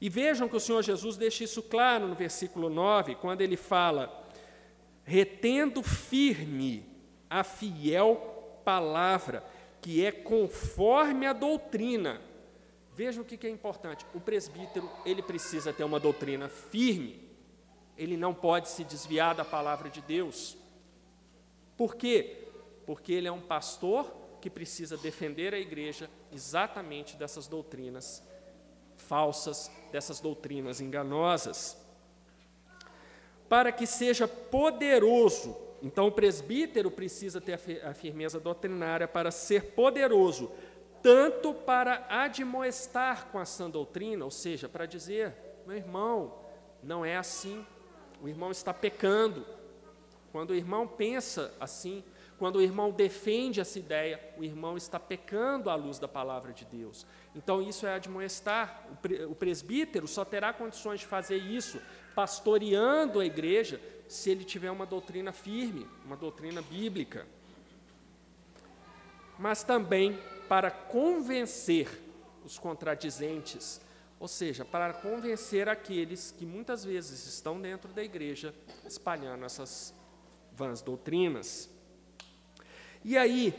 E 0.00 0.08
vejam 0.08 0.48
que 0.48 0.56
o 0.56 0.60
Senhor 0.60 0.82
Jesus 0.82 1.18
deixa 1.18 1.44
isso 1.44 1.62
claro 1.62 2.08
no 2.08 2.14
versículo 2.14 2.70
9, 2.70 3.16
quando 3.16 3.42
ele 3.42 3.58
fala: 3.58 4.26
retendo 5.04 5.82
firme 5.82 6.86
a 7.28 7.44
fiel 7.44 8.62
palavra 8.64 9.44
que 9.80 10.04
é 10.04 10.12
conforme 10.12 11.26
a 11.26 11.32
doutrina. 11.32 12.20
Veja 12.92 13.20
o 13.20 13.24
que 13.24 13.46
é 13.46 13.50
importante. 13.50 14.04
O 14.14 14.20
presbítero, 14.20 14.90
ele 15.04 15.22
precisa 15.22 15.72
ter 15.72 15.84
uma 15.84 15.98
doutrina 15.98 16.48
firme. 16.48 17.28
Ele 17.96 18.16
não 18.16 18.34
pode 18.34 18.68
se 18.68 18.84
desviar 18.84 19.34
da 19.34 19.44
palavra 19.44 19.88
de 19.88 20.00
Deus. 20.00 20.56
Por 21.76 21.96
quê? 21.96 22.48
Porque 22.84 23.12
ele 23.12 23.28
é 23.28 23.32
um 23.32 23.40
pastor 23.40 24.12
que 24.40 24.50
precisa 24.50 24.96
defender 24.96 25.54
a 25.54 25.58
igreja 25.58 26.10
exatamente 26.32 27.16
dessas 27.16 27.46
doutrinas 27.46 28.22
falsas, 28.96 29.70
dessas 29.92 30.20
doutrinas 30.20 30.80
enganosas. 30.80 31.76
Para 33.48 33.72
que 33.72 33.86
seja 33.86 34.28
poderoso 34.28 35.56
então, 35.82 36.06
o 36.06 36.12
presbítero 36.12 36.90
precisa 36.90 37.40
ter 37.40 37.58
a 37.84 37.94
firmeza 37.94 38.38
doutrinária 38.38 39.08
para 39.08 39.30
ser 39.30 39.72
poderoso, 39.72 40.50
tanto 41.02 41.54
para 41.54 42.06
admoestar 42.08 43.28
com 43.28 43.38
a 43.38 43.44
sã 43.46 43.70
doutrina, 43.70 44.24
ou 44.24 44.30
seja, 44.30 44.68
para 44.68 44.84
dizer: 44.84 45.34
meu 45.66 45.76
irmão, 45.76 46.34
não 46.82 47.04
é 47.04 47.16
assim, 47.16 47.64
o 48.22 48.28
irmão 48.28 48.50
está 48.50 48.74
pecando. 48.74 49.46
Quando 50.30 50.50
o 50.50 50.54
irmão 50.54 50.86
pensa 50.86 51.54
assim, 51.58 52.04
quando 52.40 52.56
o 52.56 52.62
irmão 52.62 52.90
defende 52.90 53.60
essa 53.60 53.78
ideia, 53.78 54.18
o 54.38 54.42
irmão 54.42 54.74
está 54.74 54.98
pecando 54.98 55.68
à 55.68 55.74
luz 55.74 55.98
da 55.98 56.08
palavra 56.08 56.54
de 56.54 56.64
Deus. 56.64 57.06
Então, 57.36 57.60
isso 57.60 57.86
é 57.86 57.94
admoestar. 57.94 58.88
O 59.28 59.34
presbítero 59.34 60.08
só 60.08 60.24
terá 60.24 60.50
condições 60.50 61.00
de 61.00 61.06
fazer 61.06 61.36
isso 61.36 61.78
pastoreando 62.14 63.20
a 63.20 63.26
igreja 63.26 63.78
se 64.08 64.30
ele 64.30 64.42
tiver 64.42 64.70
uma 64.70 64.86
doutrina 64.86 65.32
firme, 65.32 65.86
uma 66.02 66.16
doutrina 66.16 66.62
bíblica. 66.62 67.26
Mas 69.38 69.62
também 69.62 70.18
para 70.48 70.70
convencer 70.70 71.90
os 72.42 72.58
contradizentes, 72.58 73.82
ou 74.18 74.26
seja, 74.26 74.64
para 74.64 74.94
convencer 74.94 75.68
aqueles 75.68 76.30
que 76.30 76.46
muitas 76.46 76.86
vezes 76.86 77.26
estão 77.26 77.60
dentro 77.60 77.92
da 77.92 78.02
igreja 78.02 78.54
espalhando 78.86 79.44
essas 79.44 79.94
vãs 80.54 80.80
doutrinas. 80.80 81.68
E 83.04 83.16
aí, 83.16 83.54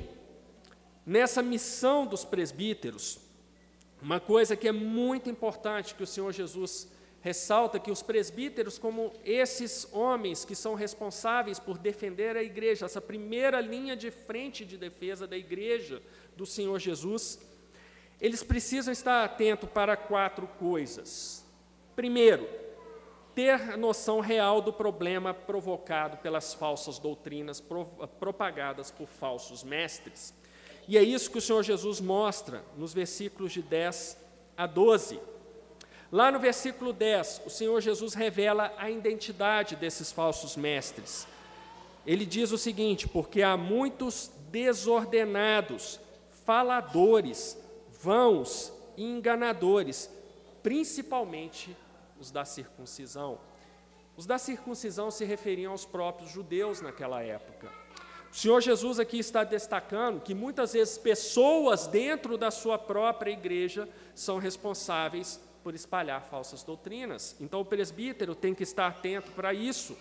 nessa 1.06 1.42
missão 1.42 2.06
dos 2.06 2.24
presbíteros, 2.24 3.20
uma 4.02 4.20
coisa 4.20 4.56
que 4.56 4.68
é 4.68 4.72
muito 4.72 5.30
importante 5.30 5.96
que 5.96 6.04
o 6.04 6.08
Senhor 6.08 6.32
Jesus 6.32 6.88
ressalta 7.22 7.80
que 7.80 7.92
os 7.92 8.02
presbíteros, 8.02 8.80
como 8.80 9.14
esses 9.24 9.88
homens 9.92 10.44
que 10.44 10.56
são 10.56 10.74
responsáveis 10.74 11.60
por 11.60 11.78
defender 11.78 12.36
a 12.36 12.44
igreja, 12.44 12.86
essa 12.86 13.00
primeira 13.00 13.62
linha 13.62 13.96
de 13.96 14.10
frente 14.10 14.66
de 14.66 14.76
defesa 14.76 15.28
da 15.28 15.38
igreja 15.38 16.02
do 16.36 16.46
Senhor 16.46 16.80
Jesus, 16.80 17.40
eles 18.20 18.44
precisam 18.44 18.92
estar 18.92 19.24
atentos 19.24 19.70
para 19.70 19.96
quatro 19.96 20.48
coisas. 20.60 21.46
Primeiro, 21.96 22.48
ter 23.34 23.78
noção 23.78 24.20
real 24.20 24.62
do 24.62 24.74
problema 24.74 25.34
provocado 25.34 26.18
pelas 26.18 26.54
falsas 26.54 27.00
doutrinas 27.00 27.64
propagadas 28.20 28.92
por 28.92 29.08
falsos 29.08 29.64
mestres. 29.64 30.34
E 30.88 30.98
é 30.98 31.04
isso 31.04 31.32
que 31.32 31.38
o 31.38 31.42
Senhor 31.42 31.64
Jesus 31.64 32.02
mostra 32.02 32.64
nos 32.78 32.94
versículos 32.94 33.52
de 33.52 33.62
10 33.62 34.18
a 34.58 34.68
12. 34.68 35.20
Lá 36.12 36.30
no 36.30 36.40
versículo 36.40 36.92
10, 36.92 37.44
o 37.46 37.50
Senhor 37.50 37.80
Jesus 37.80 38.14
revela 38.14 38.74
a 38.78 38.90
identidade 38.90 39.76
desses 39.76 40.12
falsos 40.12 40.58
mestres. 40.58 41.26
Ele 42.06 42.26
diz 42.26 42.52
o 42.52 42.58
seguinte: 42.58 43.08
porque 43.08 43.42
há 43.42 43.56
muitos 43.56 44.30
desordenados, 44.50 46.00
faladores, 46.46 47.58
vãos 48.02 48.74
e 48.98 49.04
enganadores, 49.04 50.10
principalmente 50.62 51.76
os 52.22 52.30
da 52.30 52.46
circuncisão. 52.46 53.40
Os 54.16 54.28
da 54.28 54.38
circuncisão 54.38 55.10
se 55.10 55.26
referiam 55.26 55.72
aos 55.72 55.86
próprios 55.86 56.30
judeus 56.30 56.80
naquela 56.80 57.24
época. 57.24 57.68
O 58.32 58.36
Senhor 58.36 58.62
Jesus 58.62 59.00
aqui 59.00 59.18
está 59.18 59.44
destacando 59.44 60.22
que 60.22 60.36
muitas 60.36 60.74
vezes 60.74 60.98
pessoas 60.98 61.88
dentro 61.88 62.38
da 62.38 62.52
sua 62.52 62.78
própria 62.78 63.32
igreja 63.32 63.90
são 64.14 64.38
responsáveis 64.38 65.42
por 65.64 65.74
espalhar 65.74 66.24
falsas 66.24 66.64
doutrinas. 66.64 67.36
Então 67.42 67.62
o 67.62 67.66
presbítero 67.66 68.36
tem 68.36 68.54
que 68.54 68.64
estar 68.64 68.88
atento 68.88 69.32
para 69.32 69.54
isso, 69.54 69.98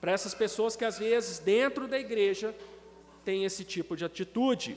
para 0.00 0.12
essas 0.12 0.34
pessoas 0.34 0.74
que 0.74 0.84
às 0.84 0.98
vezes 0.98 1.38
dentro 1.38 1.86
da 1.86 1.98
igreja 1.98 2.54
têm 3.24 3.44
esse 3.44 3.64
tipo 3.64 3.96
de 3.96 4.04
atitude. 4.04 4.76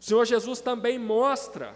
O 0.00 0.04
Senhor 0.04 0.24
Jesus 0.24 0.60
também 0.60 0.98
mostra 0.98 1.74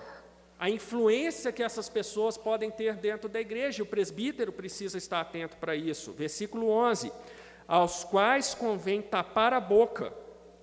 a 0.65 0.71
influência 0.71 1.53
que 1.53 1.63
essas 1.63 1.91
pessoas 1.91 2.39
podem 2.39 2.71
ter 2.71 2.97
dentro 2.97 3.29
da 3.29 3.39
igreja, 3.39 3.83
o 3.83 3.87
presbítero 3.87 4.51
precisa 4.51 4.97
estar 4.97 5.21
atento 5.21 5.59
para 5.59 5.77
isso. 5.77 6.11
Versículo 6.13 6.71
11: 6.71 7.13
Aos 7.69 8.03
quais 8.03 8.55
convém 8.55 9.03
tapar 9.03 9.53
a 9.53 9.61
boca, 9.61 10.11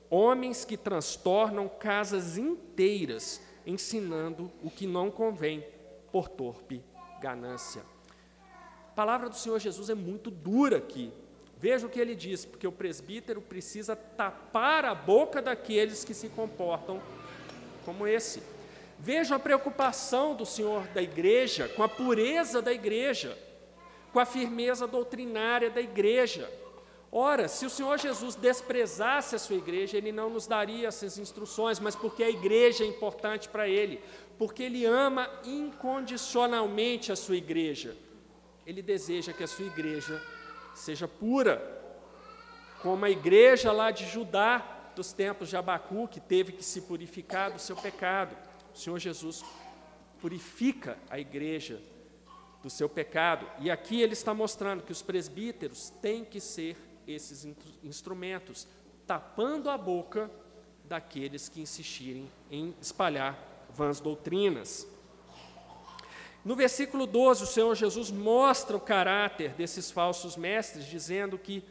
homens 0.10 0.66
que 0.66 0.76
transtornam 0.76 1.70
casas 1.70 2.36
inteiras, 2.36 3.44
ensinando 3.64 4.52
o 4.64 4.72
que 4.72 4.88
não 4.88 5.12
convém, 5.12 5.64
por 6.12 6.28
torpe 6.28 6.84
ganância. 7.20 7.84
A 8.88 8.94
palavra 8.96 9.30
do 9.30 9.36
Senhor 9.36 9.60
Jesus 9.60 9.88
é 9.88 9.94
muito 9.94 10.32
dura 10.32 10.78
aqui. 10.78 11.14
Veja 11.60 11.86
o 11.86 11.90
que 11.92 12.00
ele 12.00 12.16
diz, 12.16 12.44
porque 12.44 12.66
o 12.66 12.72
presbítero 12.72 13.40
precisa 13.40 13.96
tapar 13.96 14.84
a 14.84 14.96
boca 14.96 15.44
daqueles 15.44 16.04
que 16.04 16.16
se 16.16 16.28
comportam 16.28 17.00
como 17.86 18.08
esse. 18.08 18.42
Veja 19.04 19.36
a 19.36 19.40
preocupação 19.40 20.36
do 20.36 20.46
Senhor 20.46 20.86
da 20.90 21.02
igreja 21.02 21.68
com 21.70 21.82
a 21.82 21.90
pureza 21.90 22.62
da 22.62 22.72
igreja, 22.72 23.36
com 24.14 24.20
a 24.20 24.28
firmeza 24.28 24.86
doutrinária 24.86 25.72
da 25.72 25.82
igreja. 25.82 26.48
Ora, 27.12 27.48
se 27.48 27.66
o 27.66 27.70
Senhor 27.70 27.98
Jesus 27.98 28.36
desprezasse 28.36 29.36
a 29.36 29.40
sua 29.40 29.56
igreja, 29.56 29.98
ele 29.98 30.12
não 30.12 30.30
nos 30.30 30.46
daria 30.46 30.88
essas 30.88 31.18
instruções, 31.18 31.80
mas 31.80 31.96
porque 31.96 32.24
a 32.24 32.30
igreja 32.30 32.84
é 32.84 32.88
importante 32.88 33.50
para 33.50 33.68
ele, 33.68 34.00
porque 34.38 34.62
ele 34.62 34.86
ama 34.86 35.28
incondicionalmente 35.44 37.12
a 37.12 37.16
sua 37.16 37.38
igreja. 37.38 37.98
Ele 38.68 38.84
deseja 38.84 39.34
que 39.34 39.44
a 39.44 39.48
sua 39.48 39.66
igreja 39.66 40.22
seja 40.76 41.08
pura, 41.08 41.60
como 42.84 43.04
a 43.04 43.10
igreja 43.10 43.72
lá 43.72 43.90
de 43.90 44.06
Judá, 44.06 44.92
dos 44.96 45.12
tempos 45.12 45.50
de 45.50 45.58
Abacu, 45.58 46.08
que 46.08 46.20
teve 46.20 46.52
que 46.52 46.64
se 46.64 46.82
purificar 46.82 47.50
do 47.50 47.60
seu 47.60 47.76
pecado. 47.76 48.51
O 48.74 48.78
Senhor 48.78 49.00
Jesus 49.00 49.44
purifica 50.20 50.98
a 51.10 51.20
igreja 51.20 51.82
do 52.62 52.70
seu 52.70 52.88
pecado. 52.88 53.48
E 53.60 53.72
aqui 53.72 54.02
ele 54.02 54.14
está 54.14 54.34
mostrando 54.34 54.84
que 54.84 54.92
os 54.92 55.02
presbíteros 55.02 55.90
têm 56.02 56.24
que 56.24 56.40
ser 56.40 56.78
esses 57.08 57.48
instrumentos, 57.84 58.68
tapando 59.08 59.70
a 59.70 59.78
boca 59.78 60.30
daqueles 60.86 61.50
que 61.50 61.62
insistirem 61.62 62.30
em 62.50 62.76
espalhar 62.82 63.38
vãs 63.74 64.00
doutrinas. 64.00 64.88
No 66.44 66.56
versículo 66.56 67.06
12, 67.06 67.44
o 67.44 67.48
Senhor 67.48 67.76
Jesus 67.76 68.10
mostra 68.12 68.76
o 68.76 68.80
caráter 68.80 69.52
desses 69.54 69.92
falsos 69.92 70.36
mestres, 70.36 70.86
dizendo 70.86 71.38
que 71.38 71.64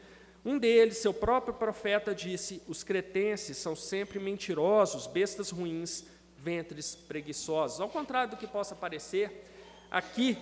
um 0.45 0.59
deles, 0.59 0.99
seu 0.99 1.13
próprio 1.13 1.53
profeta, 1.53 2.15
disse: 2.15 2.63
Os 2.67 2.83
cretenses 2.83 3.59
são 3.59 3.77
sempre 3.77 4.19
mentirosos, 4.19 5.07
bestas 5.07 5.51
ruins, 5.51 6.05
ventres 6.43 6.95
preguiçosos. 6.95 7.81
Ao 7.81 7.89
contrário 7.89 8.31
do 8.31 8.37
que 8.37 8.47
possa 8.47 8.75
parecer, 8.75 9.47
aqui 9.91 10.39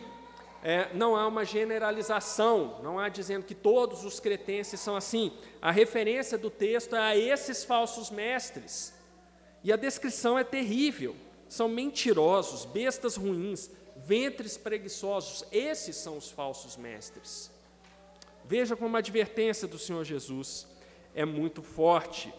é, 0.62 0.92
não 0.92 1.14
há 1.14 1.26
uma 1.26 1.44
generalização, 1.44 2.80
não 2.82 2.98
há 2.98 3.08
dizendo 3.08 3.44
que 3.44 3.54
todos 3.54 4.04
os 4.04 4.18
cretenses 4.18 4.80
são 4.80 4.96
assim. 4.96 5.32
A 5.62 5.70
referência 5.70 6.36
do 6.36 6.50
texto 6.50 6.96
é 6.96 7.00
a 7.00 7.16
esses 7.16 7.64
falsos 7.64 8.10
mestres. 8.10 8.94
E 9.62 9.72
a 9.72 9.76
descrição 9.76 10.38
é 10.38 10.44
terrível. 10.44 11.14
São 11.48 11.68
mentirosos, 11.68 12.64
bestas 12.64 13.16
ruins, 13.16 13.70
ventres 13.96 14.56
preguiçosos. 14.56 15.44
Esses 15.50 15.96
são 15.96 16.16
os 16.16 16.30
falsos 16.30 16.76
mestres. 16.76 17.50
Veja 18.44 18.76
como 18.76 18.96
a 18.96 19.00
advertência 19.00 19.68
do 19.68 19.78
Senhor 19.78 20.04
Jesus 20.04 20.66
é 21.14 21.24
muito 21.24 21.62
forte. 21.62 22.32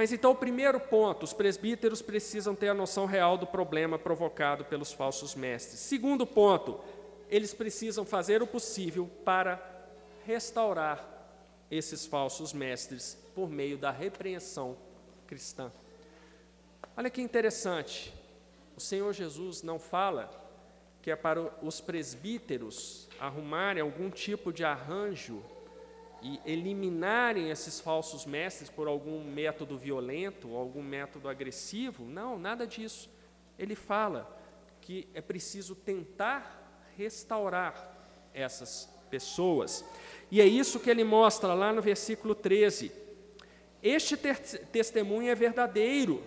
Mas 0.00 0.12
então, 0.12 0.30
o 0.30 0.34
primeiro 0.34 0.80
ponto: 0.80 1.24
os 1.24 1.34
presbíteros 1.34 2.00
precisam 2.00 2.54
ter 2.54 2.70
a 2.70 2.74
noção 2.74 3.04
real 3.04 3.36
do 3.36 3.46
problema 3.46 3.98
provocado 3.98 4.64
pelos 4.64 4.94
falsos 4.94 5.34
mestres. 5.34 5.78
Segundo 5.78 6.26
ponto, 6.26 6.80
eles 7.28 7.52
precisam 7.52 8.02
fazer 8.02 8.40
o 8.40 8.46
possível 8.46 9.10
para 9.26 9.62
restaurar 10.24 11.06
esses 11.70 12.06
falsos 12.06 12.54
mestres 12.54 13.18
por 13.34 13.50
meio 13.50 13.76
da 13.76 13.90
repreensão 13.90 14.74
cristã. 15.26 15.70
Olha 16.96 17.10
que 17.10 17.20
interessante, 17.20 18.10
o 18.74 18.80
Senhor 18.80 19.12
Jesus 19.12 19.62
não 19.62 19.78
fala 19.78 20.30
que 21.02 21.10
é 21.10 21.16
para 21.16 21.42
os 21.62 21.78
presbíteros 21.78 23.06
arrumarem 23.20 23.82
algum 23.82 24.08
tipo 24.08 24.50
de 24.50 24.64
arranjo 24.64 25.44
e 26.22 26.40
eliminarem 26.44 27.50
esses 27.50 27.80
falsos 27.80 28.26
mestres 28.26 28.68
por 28.68 28.86
algum 28.86 29.24
método 29.24 29.78
violento, 29.78 30.54
algum 30.54 30.82
método 30.82 31.28
agressivo. 31.28 32.04
Não, 32.04 32.38
nada 32.38 32.66
disso. 32.66 33.10
Ele 33.58 33.74
fala 33.74 34.38
que 34.80 35.08
é 35.14 35.20
preciso 35.20 35.74
tentar 35.74 36.90
restaurar 36.96 37.96
essas 38.34 38.88
pessoas. 39.10 39.84
E 40.30 40.40
é 40.40 40.46
isso 40.46 40.80
que 40.80 40.90
ele 40.90 41.04
mostra 41.04 41.54
lá 41.54 41.72
no 41.72 41.82
versículo 41.82 42.34
13. 42.34 42.92
Este 43.82 44.16
testemunho 44.16 45.30
é 45.30 45.34
verdadeiro, 45.34 46.22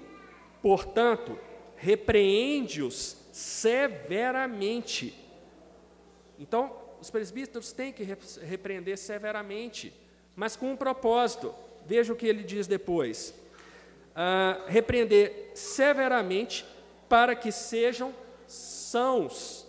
portanto, 0.62 1.38
repreende-os 1.76 3.18
severamente. 3.32 5.14
Então, 6.40 6.83
os 7.04 7.10
presbíteros 7.10 7.74
têm 7.74 7.92
que 7.92 8.08
repreender 8.42 8.98
severamente, 8.98 9.94
mas 10.38 10.56
com 10.56 10.72
um 10.72 10.78
propósito. 10.78 11.54
Veja 11.86 12.14
o 12.14 12.16
que 12.16 12.26
ele 12.26 12.44
diz 12.46 12.66
depois: 12.66 13.34
ah, 14.16 14.62
repreender 14.68 15.52
severamente 15.54 16.66
para 17.10 17.36
que 17.36 17.52
sejam 17.52 18.16
sãos 18.48 19.68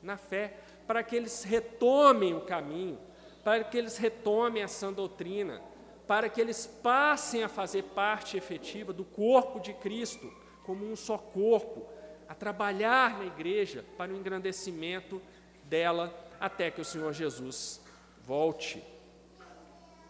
na 0.00 0.16
fé, 0.16 0.58
para 0.86 1.02
que 1.02 1.16
eles 1.16 1.42
retomem 1.42 2.34
o 2.34 2.42
caminho, 2.42 3.00
para 3.42 3.64
que 3.64 3.76
eles 3.76 3.96
retomem 3.96 4.62
a 4.62 4.68
sã 4.68 4.92
doutrina, 4.92 5.60
para 6.06 6.28
que 6.28 6.40
eles 6.40 6.68
passem 6.68 7.42
a 7.42 7.48
fazer 7.48 7.82
parte 7.82 8.36
efetiva 8.36 8.92
do 8.92 9.04
corpo 9.04 9.58
de 9.58 9.72
Cristo, 9.72 10.32
como 10.64 10.88
um 10.88 10.94
só 10.94 11.18
corpo, 11.18 11.84
a 12.28 12.34
trabalhar 12.34 13.18
na 13.18 13.24
igreja 13.24 13.84
para 13.98 14.12
o 14.12 14.16
engrandecimento 14.16 15.20
dela 15.64 16.25
até 16.40 16.70
que 16.70 16.80
o 16.80 16.84
Senhor 16.84 17.12
Jesus 17.12 17.80
volte. 18.26 18.82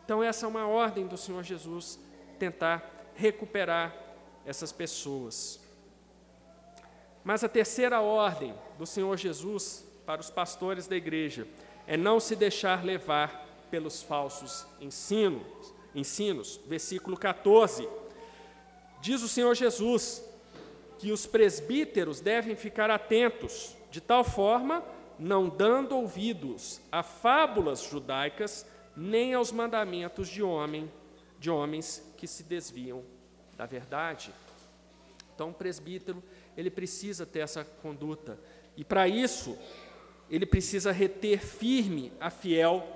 Então, 0.04 0.22
essa 0.22 0.46
é 0.46 0.48
uma 0.48 0.66
ordem 0.66 1.06
do 1.06 1.16
Senhor 1.16 1.42
Jesus, 1.42 1.98
tentar 2.38 3.10
recuperar 3.14 3.94
essas 4.44 4.72
pessoas. 4.72 5.60
Mas 7.24 7.42
a 7.42 7.48
terceira 7.48 8.00
ordem 8.00 8.54
do 8.78 8.86
Senhor 8.86 9.16
Jesus 9.16 9.84
para 10.06 10.20
os 10.20 10.30
pastores 10.30 10.86
da 10.86 10.94
igreja 10.94 11.46
é 11.86 11.96
não 11.96 12.20
se 12.20 12.36
deixar 12.36 12.84
levar 12.84 13.44
pelos 13.70 14.02
falsos 14.02 14.64
ensinos. 14.80 15.74
ensinos. 15.94 16.60
Versículo 16.66 17.16
14. 17.16 17.88
Diz 19.00 19.22
o 19.22 19.28
Senhor 19.28 19.54
Jesus 19.54 20.24
que 20.98 21.10
os 21.12 21.26
presbíteros 21.26 22.20
devem 22.20 22.56
ficar 22.56 22.90
atentos, 22.90 23.76
de 23.90 24.00
tal 24.00 24.24
forma 24.24 24.82
não 25.18 25.48
dando 25.48 25.96
ouvidos 25.96 26.80
a 26.90 27.02
fábulas 27.02 27.82
judaicas, 27.82 28.66
nem 28.96 29.34
aos 29.34 29.52
mandamentos 29.52 30.28
de 30.28 30.42
homem, 30.42 30.90
de 31.38 31.50
homens 31.50 32.02
que 32.16 32.26
se 32.26 32.42
desviam 32.42 33.02
da 33.56 33.66
verdade. 33.66 34.32
Então, 35.34 35.50
o 35.50 35.54
presbítero, 35.54 36.22
ele 36.56 36.70
precisa 36.70 37.26
ter 37.26 37.40
essa 37.40 37.64
conduta 37.64 38.38
E 38.76 38.84
para 38.84 39.08
isso, 39.08 39.56
ele 40.30 40.44
precisa 40.44 40.92
reter 40.92 41.38
firme 41.38 42.12
a 42.20 42.28
fiel 42.30 42.86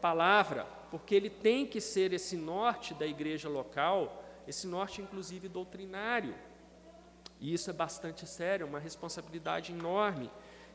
palavra, 0.00 0.64
porque 0.90 1.14
ele 1.14 1.28
tem 1.28 1.66
que 1.66 1.80
ser 1.80 2.12
esse 2.12 2.36
norte 2.36 2.94
da 2.94 3.06
igreja 3.06 3.48
local, 3.48 4.22
esse 4.46 4.66
norte 4.66 5.02
inclusive 5.02 5.48
doutrinário. 5.48 6.34
E 7.40 7.52
isso 7.52 7.68
é 7.68 7.72
bastante 7.72 8.26
sério, 8.26 8.66
uma 8.66 8.78
responsabilidade 8.78 9.72
enorme 9.72 10.30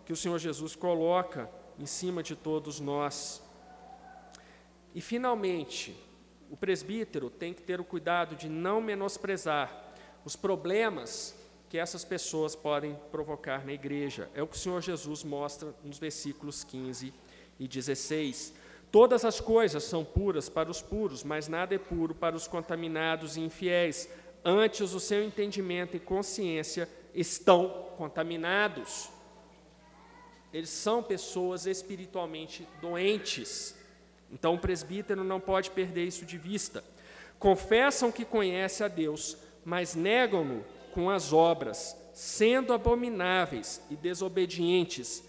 que 0.10 0.14
o 0.14 0.18
Senhor 0.18 0.39
Jesus 0.39 0.76
coloca 0.76 1.47
em 1.78 1.86
cima 1.86 2.24
de 2.24 2.36
todos 2.36 2.80
nós. 2.80 3.43
E, 4.95 5.01
finalmente, 5.01 5.95
o 6.49 6.57
presbítero 6.57 7.30
tem 7.30 7.53
que 7.53 7.62
ter 7.62 7.80
o 7.80 7.84
cuidado 7.84 8.36
de 8.36 8.49
não 8.49 8.82
menosprezar 8.82 9.93
os 10.26 10.36
problemas 10.36 11.36
que 11.70 11.78
essas 11.78 12.03
pessoas 12.03 12.55
podem 12.55 12.97
provocar 13.12 13.64
na 13.64 13.72
igreja. 13.72 14.32
É 14.34 14.41
o 14.41 14.47
que 14.47 14.55
o 14.55 14.60
Senhor 14.60 14.82
Jesus 14.82 15.24
mostra 15.24 15.76
nos 15.84 15.99
versículos 15.99 16.64
15 16.64 17.14
e 17.60 17.68
16. 17.68 18.55
Todas 18.91 19.24
as 19.24 19.39
coisas 19.39 19.84
são 19.84 20.03
puras 20.03 20.49
para 20.49 20.72
os 20.72 20.82
puros, 20.82 21.24
mas 21.24 21.47
nada 21.47 21.76
é 21.76 21.78
puro 21.78 22.16
para 22.16 22.36
os 22.36 22.47
contaminados 22.47 23.38
e 23.38 23.41
infiéis. 23.41 24.10
Antes, 24.43 24.91
o 24.95 24.99
seu 24.99 25.24
entendimento 25.24 25.95
e 25.95 25.99
consciência 25.99 26.89
estão 27.14 27.91
contaminados. 27.95 29.18
Eles 30.54 30.70
são 30.70 31.04
pessoas 31.04 31.66
espiritualmente 31.66 32.68
doentes. 32.82 33.76
Então, 34.32 34.56
o 34.56 34.60
presbítero 34.60 35.24
não 35.24 35.39
pode 35.39 35.72
perder 35.72 36.06
isso 36.06 36.26
de 36.26 36.38
vista. 36.38 36.84
Confessam 37.38 38.12
que 38.12 38.26
conhece 38.26 38.84
a 38.84 38.88
Deus, 38.88 39.38
mas 39.64 39.95
negam-no 39.95 40.64
com 40.93 41.10
as 41.10 41.32
obras, 41.32 41.95
sendo 42.14 42.74
abomináveis 42.74 43.82
e 43.89 43.95
desobedientes 43.95 45.24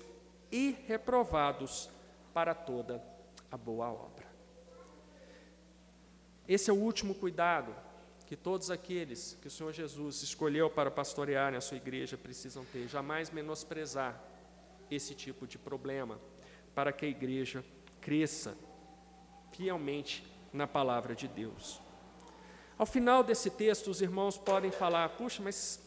e 0.51 0.77
reprovados 0.87 1.89
para 2.33 2.55
toda 2.55 3.03
a 3.51 3.57
boa 3.57 3.91
obra. 3.91 4.27
Esse 6.49 6.71
é 6.71 6.73
o 6.73 6.77
último 6.77 7.15
cuidado 7.15 7.75
que 8.27 8.37
todos 8.37 8.71
aqueles 8.71 9.37
que 9.41 9.49
o 9.49 9.51
Senhor 9.51 9.73
Jesus 9.73 10.23
escolheu 10.23 10.71
para 10.71 10.91
pastorear 10.91 11.55
a 11.55 11.61
sua 11.61 11.77
igreja 11.77 12.17
precisam 12.17 12.65
ter, 12.65 12.89
jamais 12.89 13.31
menosprezar 13.31 14.30
esse 14.91 15.15
tipo 15.15 15.47
de 15.47 15.59
problema, 15.59 16.19
para 16.75 16.93
que 16.93 17.05
a 17.05 17.09
igreja 17.09 17.65
cresça 18.01 18.57
fielmente 19.53 20.25
na 20.53 20.67
palavra 20.67 21.15
de 21.15 21.29
Deus. 21.29 21.81
Ao 22.79 22.87
final 22.87 23.23
desse 23.23 23.51
texto, 23.51 23.89
os 23.89 24.01
irmãos 24.01 24.39
podem 24.39 24.71
falar: 24.71 25.11
puxa, 25.11 25.43
mas 25.43 25.81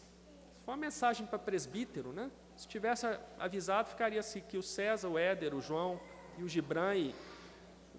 foi 0.64 0.74
uma 0.74 0.80
mensagem 0.80 1.26
para 1.26 1.38
presbítero, 1.38 2.12
né? 2.12 2.30
Se 2.56 2.68
tivesse 2.68 3.06
avisado, 3.38 3.88
ficaria 3.88 4.20
assim 4.20 4.40
que 4.40 4.56
o 4.56 4.62
César, 4.62 5.08
o 5.08 5.18
Éder, 5.18 5.54
o 5.54 5.60
João 5.60 6.00
e 6.38 6.42
o 6.44 6.48
Gibran. 6.48 6.94
E... 6.94 7.14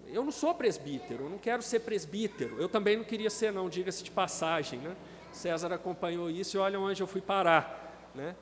Eu 0.06 0.24
não 0.24 0.32
sou 0.32 0.54
presbítero, 0.54 1.24
eu 1.24 1.30
não 1.30 1.38
quero 1.38 1.62
ser 1.62 1.80
presbítero. 1.80 2.58
Eu 2.58 2.68
também 2.68 2.96
não 2.96 3.04
queria 3.04 3.28
ser, 3.28 3.52
não, 3.52 3.68
diga-se 3.68 4.02
de 4.02 4.10
passagem. 4.10 4.78
Né? 4.78 4.96
César 5.32 5.72
acompanhou 5.72 6.30
isso 6.30 6.56
e 6.56 6.60
olha 6.60 6.80
onde 6.80 7.02
eu 7.02 7.06
fui 7.06 7.20
parar. 7.20 8.10
Né? 8.14 8.34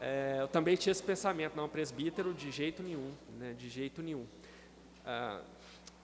É, 0.00 0.38
eu 0.40 0.48
também 0.48 0.76
tinha 0.76 0.92
esse 0.92 1.02
pensamento, 1.02 1.56
não, 1.56 1.68
presbítero 1.68 2.34
de 2.34 2.50
jeito 2.50 2.82
nenhum, 2.82 3.12
né? 3.38 3.54
de 3.58 3.68
jeito 3.68 4.02
nenhum. 4.02 4.26
Ah, 5.04 5.40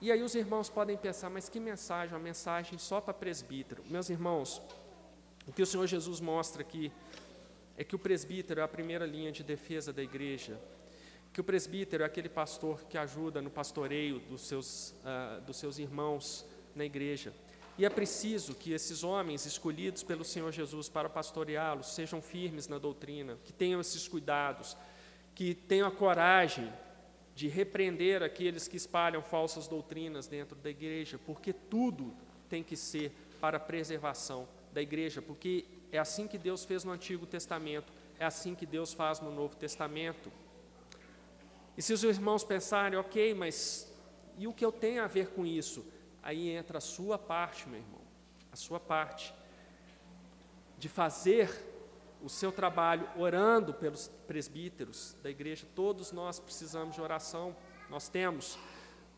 e 0.01 0.11
aí 0.11 0.21
os 0.21 0.35
irmãos 0.35 0.69
podem 0.69 0.97
pensar, 0.97 1.29
mas 1.29 1.47
que 1.47 1.59
mensagem? 1.59 2.15
Uma 2.15 2.23
mensagem 2.23 2.77
só 2.77 2.99
para 2.99 3.13
presbítero. 3.13 3.83
Meus 3.87 4.09
irmãos, 4.09 4.61
o 5.47 5.51
que 5.51 5.61
o 5.61 5.65
Senhor 5.65 5.87
Jesus 5.87 6.19
mostra 6.19 6.61
aqui 6.61 6.91
é 7.77 7.83
que 7.83 7.95
o 7.95 7.99
presbítero 7.99 8.59
é 8.59 8.63
a 8.63 8.67
primeira 8.67 9.05
linha 9.05 9.31
de 9.31 9.43
defesa 9.43 9.93
da 9.93 10.03
igreja, 10.03 10.59
que 11.31 11.41
o 11.41 11.43
presbítero 11.43 12.03
é 12.03 12.05
aquele 12.05 12.29
pastor 12.29 12.83
que 12.85 12.97
ajuda 12.97 13.41
no 13.41 13.49
pastoreio 13.49 14.19
dos 14.19 14.41
seus, 14.41 14.91
uh, 15.01 15.41
dos 15.41 15.57
seus 15.57 15.79
irmãos 15.79 16.45
na 16.75 16.85
igreja. 16.85 17.33
E 17.77 17.85
é 17.85 17.89
preciso 17.89 18.53
que 18.53 18.71
esses 18.71 19.03
homens 19.03 19.45
escolhidos 19.45 20.03
pelo 20.03 20.23
Senhor 20.23 20.51
Jesus 20.51 20.89
para 20.89 21.09
pastoreá-los 21.09 21.93
sejam 21.93 22.21
firmes 22.21 22.67
na 22.67 22.77
doutrina, 22.77 23.37
que 23.43 23.51
tenham 23.51 23.81
esses 23.81 24.07
cuidados, 24.07 24.77
que 25.33 25.55
tenham 25.55 25.87
a 25.87 25.91
coragem 25.91 26.71
de 27.35 27.47
repreender 27.47 28.21
aqueles 28.21 28.67
que 28.67 28.77
espalham 28.77 29.23
falsas 29.23 29.67
doutrinas 29.67 30.27
dentro 30.27 30.55
da 30.55 30.69
igreja, 30.69 31.19
porque 31.25 31.51
tudo 31.51 32.13
tem 32.47 32.61
que 32.61 32.75
ser 32.75 33.11
para 33.41 33.57
a 33.57 33.59
preservação 33.59 34.47
da 34.71 34.81
igreja, 34.81 35.21
porque 35.21 35.65
é 35.91 35.97
assim 35.97 36.27
que 36.27 36.37
Deus 36.37 36.63
fez 36.63 36.83
no 36.83 36.91
Antigo 36.91 37.25
Testamento, 37.25 37.91
é 38.19 38.25
assim 38.25 38.53
que 38.53 38.67
Deus 38.67 38.93
faz 38.93 39.19
no 39.19 39.31
Novo 39.31 39.55
Testamento. 39.55 40.31
E 41.75 41.81
se 41.81 41.91
os 41.91 42.03
irmãos 42.03 42.43
pensarem, 42.43 42.99
ok, 42.99 43.33
mas 43.33 43.91
e 44.37 44.47
o 44.47 44.53
que 44.53 44.63
eu 44.63 44.71
tenho 44.71 45.03
a 45.03 45.07
ver 45.07 45.29
com 45.29 45.43
isso? 45.43 45.83
Aí 46.23 46.49
entra 46.49 46.77
a 46.77 46.81
sua 46.81 47.19
parte, 47.19 47.67
meu 47.67 47.79
irmão, 47.79 48.01
a 48.51 48.55
sua 48.55 48.79
parte, 48.79 49.33
de 50.77 50.87
fazer 50.87 51.49
o 52.23 52.29
seu 52.29 52.51
trabalho 52.51 53.07
orando 53.17 53.73
pelos 53.73 54.07
presbíteros 54.25 55.15
da 55.21 55.29
igreja. 55.29 55.67
Todos 55.75 56.13
nós 56.13 56.39
precisamos 56.39 56.95
de 56.95 57.01
oração. 57.01 57.53
Nós 57.89 58.07
temos 58.07 58.57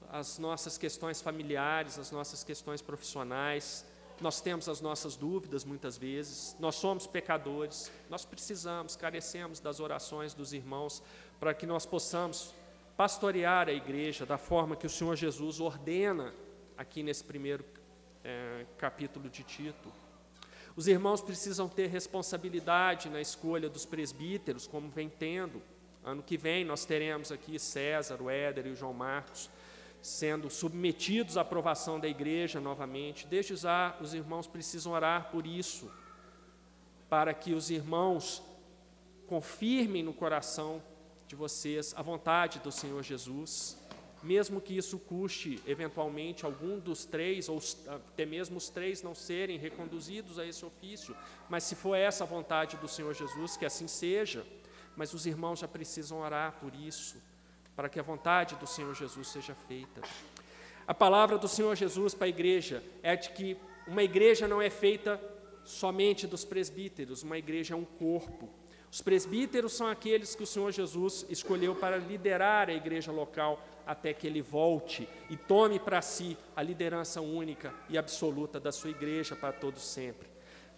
as 0.09 0.39
nossas 0.39 0.77
questões 0.77 1.21
familiares, 1.21 1.99
as 1.99 2.09
nossas 2.09 2.43
questões 2.43 2.81
profissionais, 2.81 3.85
nós 4.19 4.41
temos 4.41 4.67
as 4.69 4.81
nossas 4.81 5.15
dúvidas 5.15 5.65
muitas 5.65 5.97
vezes, 5.97 6.55
nós 6.59 6.75
somos 6.75 7.05
pecadores, 7.05 7.91
nós 8.09 8.23
precisamos, 8.23 8.95
carecemos 8.95 9.59
das 9.59 9.79
orações 9.79 10.33
dos 10.33 10.53
irmãos 10.53 11.03
para 11.39 11.53
que 11.53 11.65
nós 11.65 11.85
possamos 11.85 12.53
pastorear 12.95 13.67
a 13.67 13.73
igreja 13.73 14.25
da 14.25 14.37
forma 14.37 14.75
que 14.75 14.87
o 14.87 14.89
Senhor 14.89 15.15
Jesus 15.15 15.59
ordena 15.59 16.33
aqui 16.77 17.03
nesse 17.03 17.23
primeiro 17.23 17.65
é, 18.23 18.65
capítulo 18.77 19.29
de 19.29 19.43
Tito. 19.43 19.91
Os 20.75 20.87
irmãos 20.87 21.21
precisam 21.21 21.69
ter 21.69 21.87
responsabilidade 21.87 23.09
na 23.09 23.21
escolha 23.21 23.69
dos 23.69 23.85
presbíteros, 23.85 24.67
como 24.67 24.89
vem 24.89 25.09
tendo. 25.09 25.61
Ano 26.03 26.21
que 26.21 26.37
vem 26.37 26.65
nós 26.65 26.85
teremos 26.85 27.31
aqui 27.31 27.57
César, 27.57 28.21
o 28.21 28.29
Éder 28.29 28.67
e 28.67 28.71
o 28.71 28.75
João 28.75 28.93
Marcos 28.93 29.49
sendo 30.05 30.51
submetidos 30.51 31.35
à 31.35 31.41
aprovação 31.41 31.99
da 31.99 32.07
igreja 32.07 32.59
novamente. 32.59 33.25
Desde 33.25 33.55
já, 33.55 33.97
os 33.99 34.13
irmãos 34.13 34.45
precisam 34.45 34.91
orar 34.91 35.31
por 35.31 35.47
isso, 35.47 35.91
para 37.09 37.33
que 37.33 37.53
os 37.53 37.71
irmãos 37.71 38.43
confirmem 39.25 40.03
no 40.03 40.13
coração 40.13 40.79
de 41.27 41.35
vocês 41.35 41.91
a 41.97 42.03
vontade 42.03 42.59
do 42.59 42.71
Senhor 42.71 43.01
Jesus 43.01 43.83
mesmo 44.25 44.59
que 44.59 44.75
isso 44.75 44.97
custe 44.97 45.61
eventualmente 45.67 46.45
algum 46.45 46.79
dos 46.79 47.05
três, 47.05 47.47
ou 47.47 47.61
até 47.87 48.25
mesmo 48.25 48.57
os 48.57 48.69
três 48.69 49.03
não 49.03 49.13
serem 49.13 49.59
reconduzidos 49.59 50.39
a 50.39 50.45
esse 50.45 50.65
ofício, 50.65 51.15
mas 51.47 51.63
se 51.63 51.75
for 51.75 51.95
essa 51.95 52.23
a 52.23 52.27
vontade 52.27 52.75
do 52.77 52.87
Senhor 52.87 53.13
Jesus, 53.13 53.55
que 53.55 53.65
assim 53.65 53.87
seja, 53.87 54.43
mas 54.97 55.13
os 55.13 55.27
irmãos 55.27 55.59
já 55.59 55.67
precisam 55.67 56.21
orar 56.21 56.53
por 56.59 56.73
isso, 56.73 57.17
para 57.75 57.87
que 57.87 57.99
a 57.99 58.03
vontade 58.03 58.55
do 58.55 58.65
Senhor 58.65 58.95
Jesus 58.95 59.27
seja 59.27 59.53
feita. 59.67 60.01
A 60.87 60.93
palavra 60.93 61.37
do 61.37 61.47
Senhor 61.47 61.75
Jesus 61.75 62.15
para 62.15 62.25
a 62.25 62.29
igreja 62.29 62.83
é 63.03 63.15
de 63.15 63.29
que 63.29 63.57
uma 63.87 64.01
igreja 64.01 64.47
não 64.47 64.59
é 64.59 64.71
feita 64.71 65.21
somente 65.63 66.25
dos 66.25 66.43
presbíteros, 66.43 67.21
uma 67.21 67.37
igreja 67.37 67.75
é 67.75 67.77
um 67.77 67.85
corpo. 67.85 68.49
Os 68.95 69.01
presbíteros 69.01 69.73
são 69.73 69.87
aqueles 69.87 70.35
que 70.35 70.43
o 70.43 70.47
Senhor 70.47 70.71
Jesus 70.71 71.25
escolheu 71.27 71.75
para 71.75 71.97
liderar 71.97 72.69
a 72.69 72.73
igreja 72.73 73.11
local 73.11 73.61
até 73.85 74.13
que 74.13 74.25
ele 74.25 74.41
volte 74.41 75.05
e 75.29 75.35
tome 75.35 75.77
para 75.79 76.01
si 76.01 76.37
a 76.55 76.63
liderança 76.63 77.19
única 77.19 77.73
e 77.89 77.97
absoluta 77.97 78.57
da 78.57 78.71
sua 78.71 78.91
igreja 78.91 79.35
para 79.35 79.51
todos 79.51 79.83
sempre. 79.83 80.29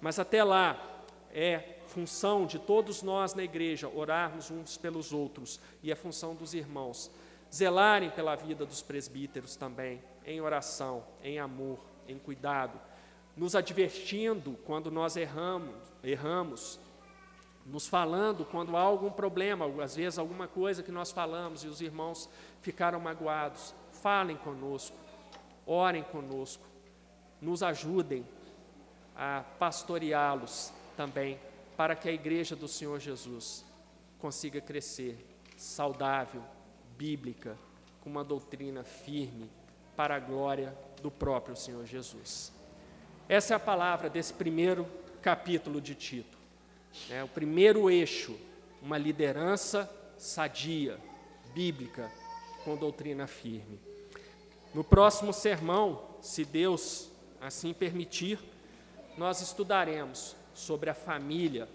Mas 0.02 0.18
até 0.18 0.44
lá 0.44 1.04
é 1.32 1.78
função 1.90 2.48
de 2.48 2.58
todos 2.58 3.04
nós 3.04 3.36
na 3.36 3.44
igreja 3.44 3.88
orarmos 3.88 4.50
uns 4.50 4.78
pelos 4.78 5.14
outros 5.14 5.60
e 5.84 5.92
é 5.92 5.96
função 5.96 6.34
dos 6.34 6.56
irmãos 6.56 7.12
zelarem 7.54 8.10
pela 8.10 8.36
vida 8.36 8.66
dos 8.66 8.82
presbíteros 8.82 9.56
também, 9.56 10.02
em 10.26 10.42
oração, 10.42 11.06
em 11.24 11.38
amor, 11.38 11.78
em 12.08 12.18
cuidado, 12.18 12.82
nos 13.36 13.56
advertindo 13.56 14.58
quando 14.66 14.90
nós 14.90 15.16
erramos, 15.16 15.76
erramos 16.04 16.80
nos 17.68 17.88
falando 17.88 18.46
quando 18.46 18.78
há 18.78 18.82
algum 18.82 19.12
problema, 19.12 19.66
às 19.84 19.96
vezes 19.96 20.18
alguma 20.18 20.48
coisa 20.48 20.82
que 20.82 20.92
nós 20.92 21.12
falamos 21.12 21.64
e 21.64 21.68
os 21.68 21.82
irmãos 21.82 22.30
ficaram 22.62 23.00
magoados. 23.00 23.76
Falem 23.92 24.38
conosco, 24.38 24.96
orem 25.66 26.04
conosco, 26.04 26.64
nos 27.42 27.62
ajudem 27.62 28.26
a 29.16 29.44
pastoreá-los 29.60 30.72
também, 30.96 31.40
para 31.76 31.96
que 31.96 32.08
a 32.08 32.12
igreja 32.12 32.56
do 32.56 32.68
Senhor 32.68 33.00
Jesus 33.00 33.66
consiga 34.18 34.62
crescer 34.62 35.18
saudável, 35.58 36.44
bíblica, 36.98 37.58
com 38.02 38.10
uma 38.10 38.24
doutrina 38.24 38.84
firme, 38.84 39.50
para 39.96 40.16
a 40.16 40.20
glória 40.20 40.76
do 41.02 41.12
próprio 41.12 41.56
Senhor 41.56 41.86
Jesus. 41.86 42.54
Essa 43.28 43.54
é 43.54 43.58
a 43.58 43.60
palavra 43.60 44.10
desse 44.10 44.34
primeiro 44.34 44.88
capítulo 45.22 45.82
de 45.82 45.94
Tito. 45.96 46.37
É, 47.10 47.24
o 47.24 47.28
primeiro 47.28 47.90
eixo, 47.90 48.38
uma 48.82 48.98
liderança 48.98 49.90
sadia, 50.18 51.00
bíblica, 51.54 52.12
com 52.64 52.76
doutrina 52.76 53.28
firme. 53.28 53.80
No 54.74 54.84
próximo 54.84 55.32
sermão, 55.32 56.04
se 56.22 56.44
Deus 56.44 57.10
assim 57.40 57.74
permitir, 57.74 58.40
nós 59.18 59.42
estudaremos 59.42 60.36
sobre 60.54 60.90
a 60.90 60.94
família 60.94 61.68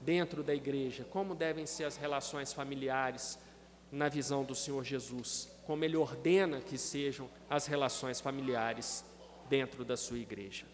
dentro 0.00 0.42
da 0.42 0.54
igreja, 0.54 1.04
como 1.10 1.34
devem 1.34 1.66
ser 1.66 1.84
as 1.84 1.96
relações 1.96 2.52
familiares 2.52 3.38
na 3.90 4.08
visão 4.08 4.44
do 4.44 4.54
Senhor 4.54 4.84
Jesus, 4.84 5.48
como 5.66 5.84
Ele 5.84 5.96
ordena 5.96 6.60
que 6.60 6.78
sejam 6.78 7.28
as 7.48 7.66
relações 7.66 8.20
familiares 8.20 9.04
dentro 9.48 9.84
da 9.84 9.96
sua 9.96 10.18
igreja. 10.18 10.64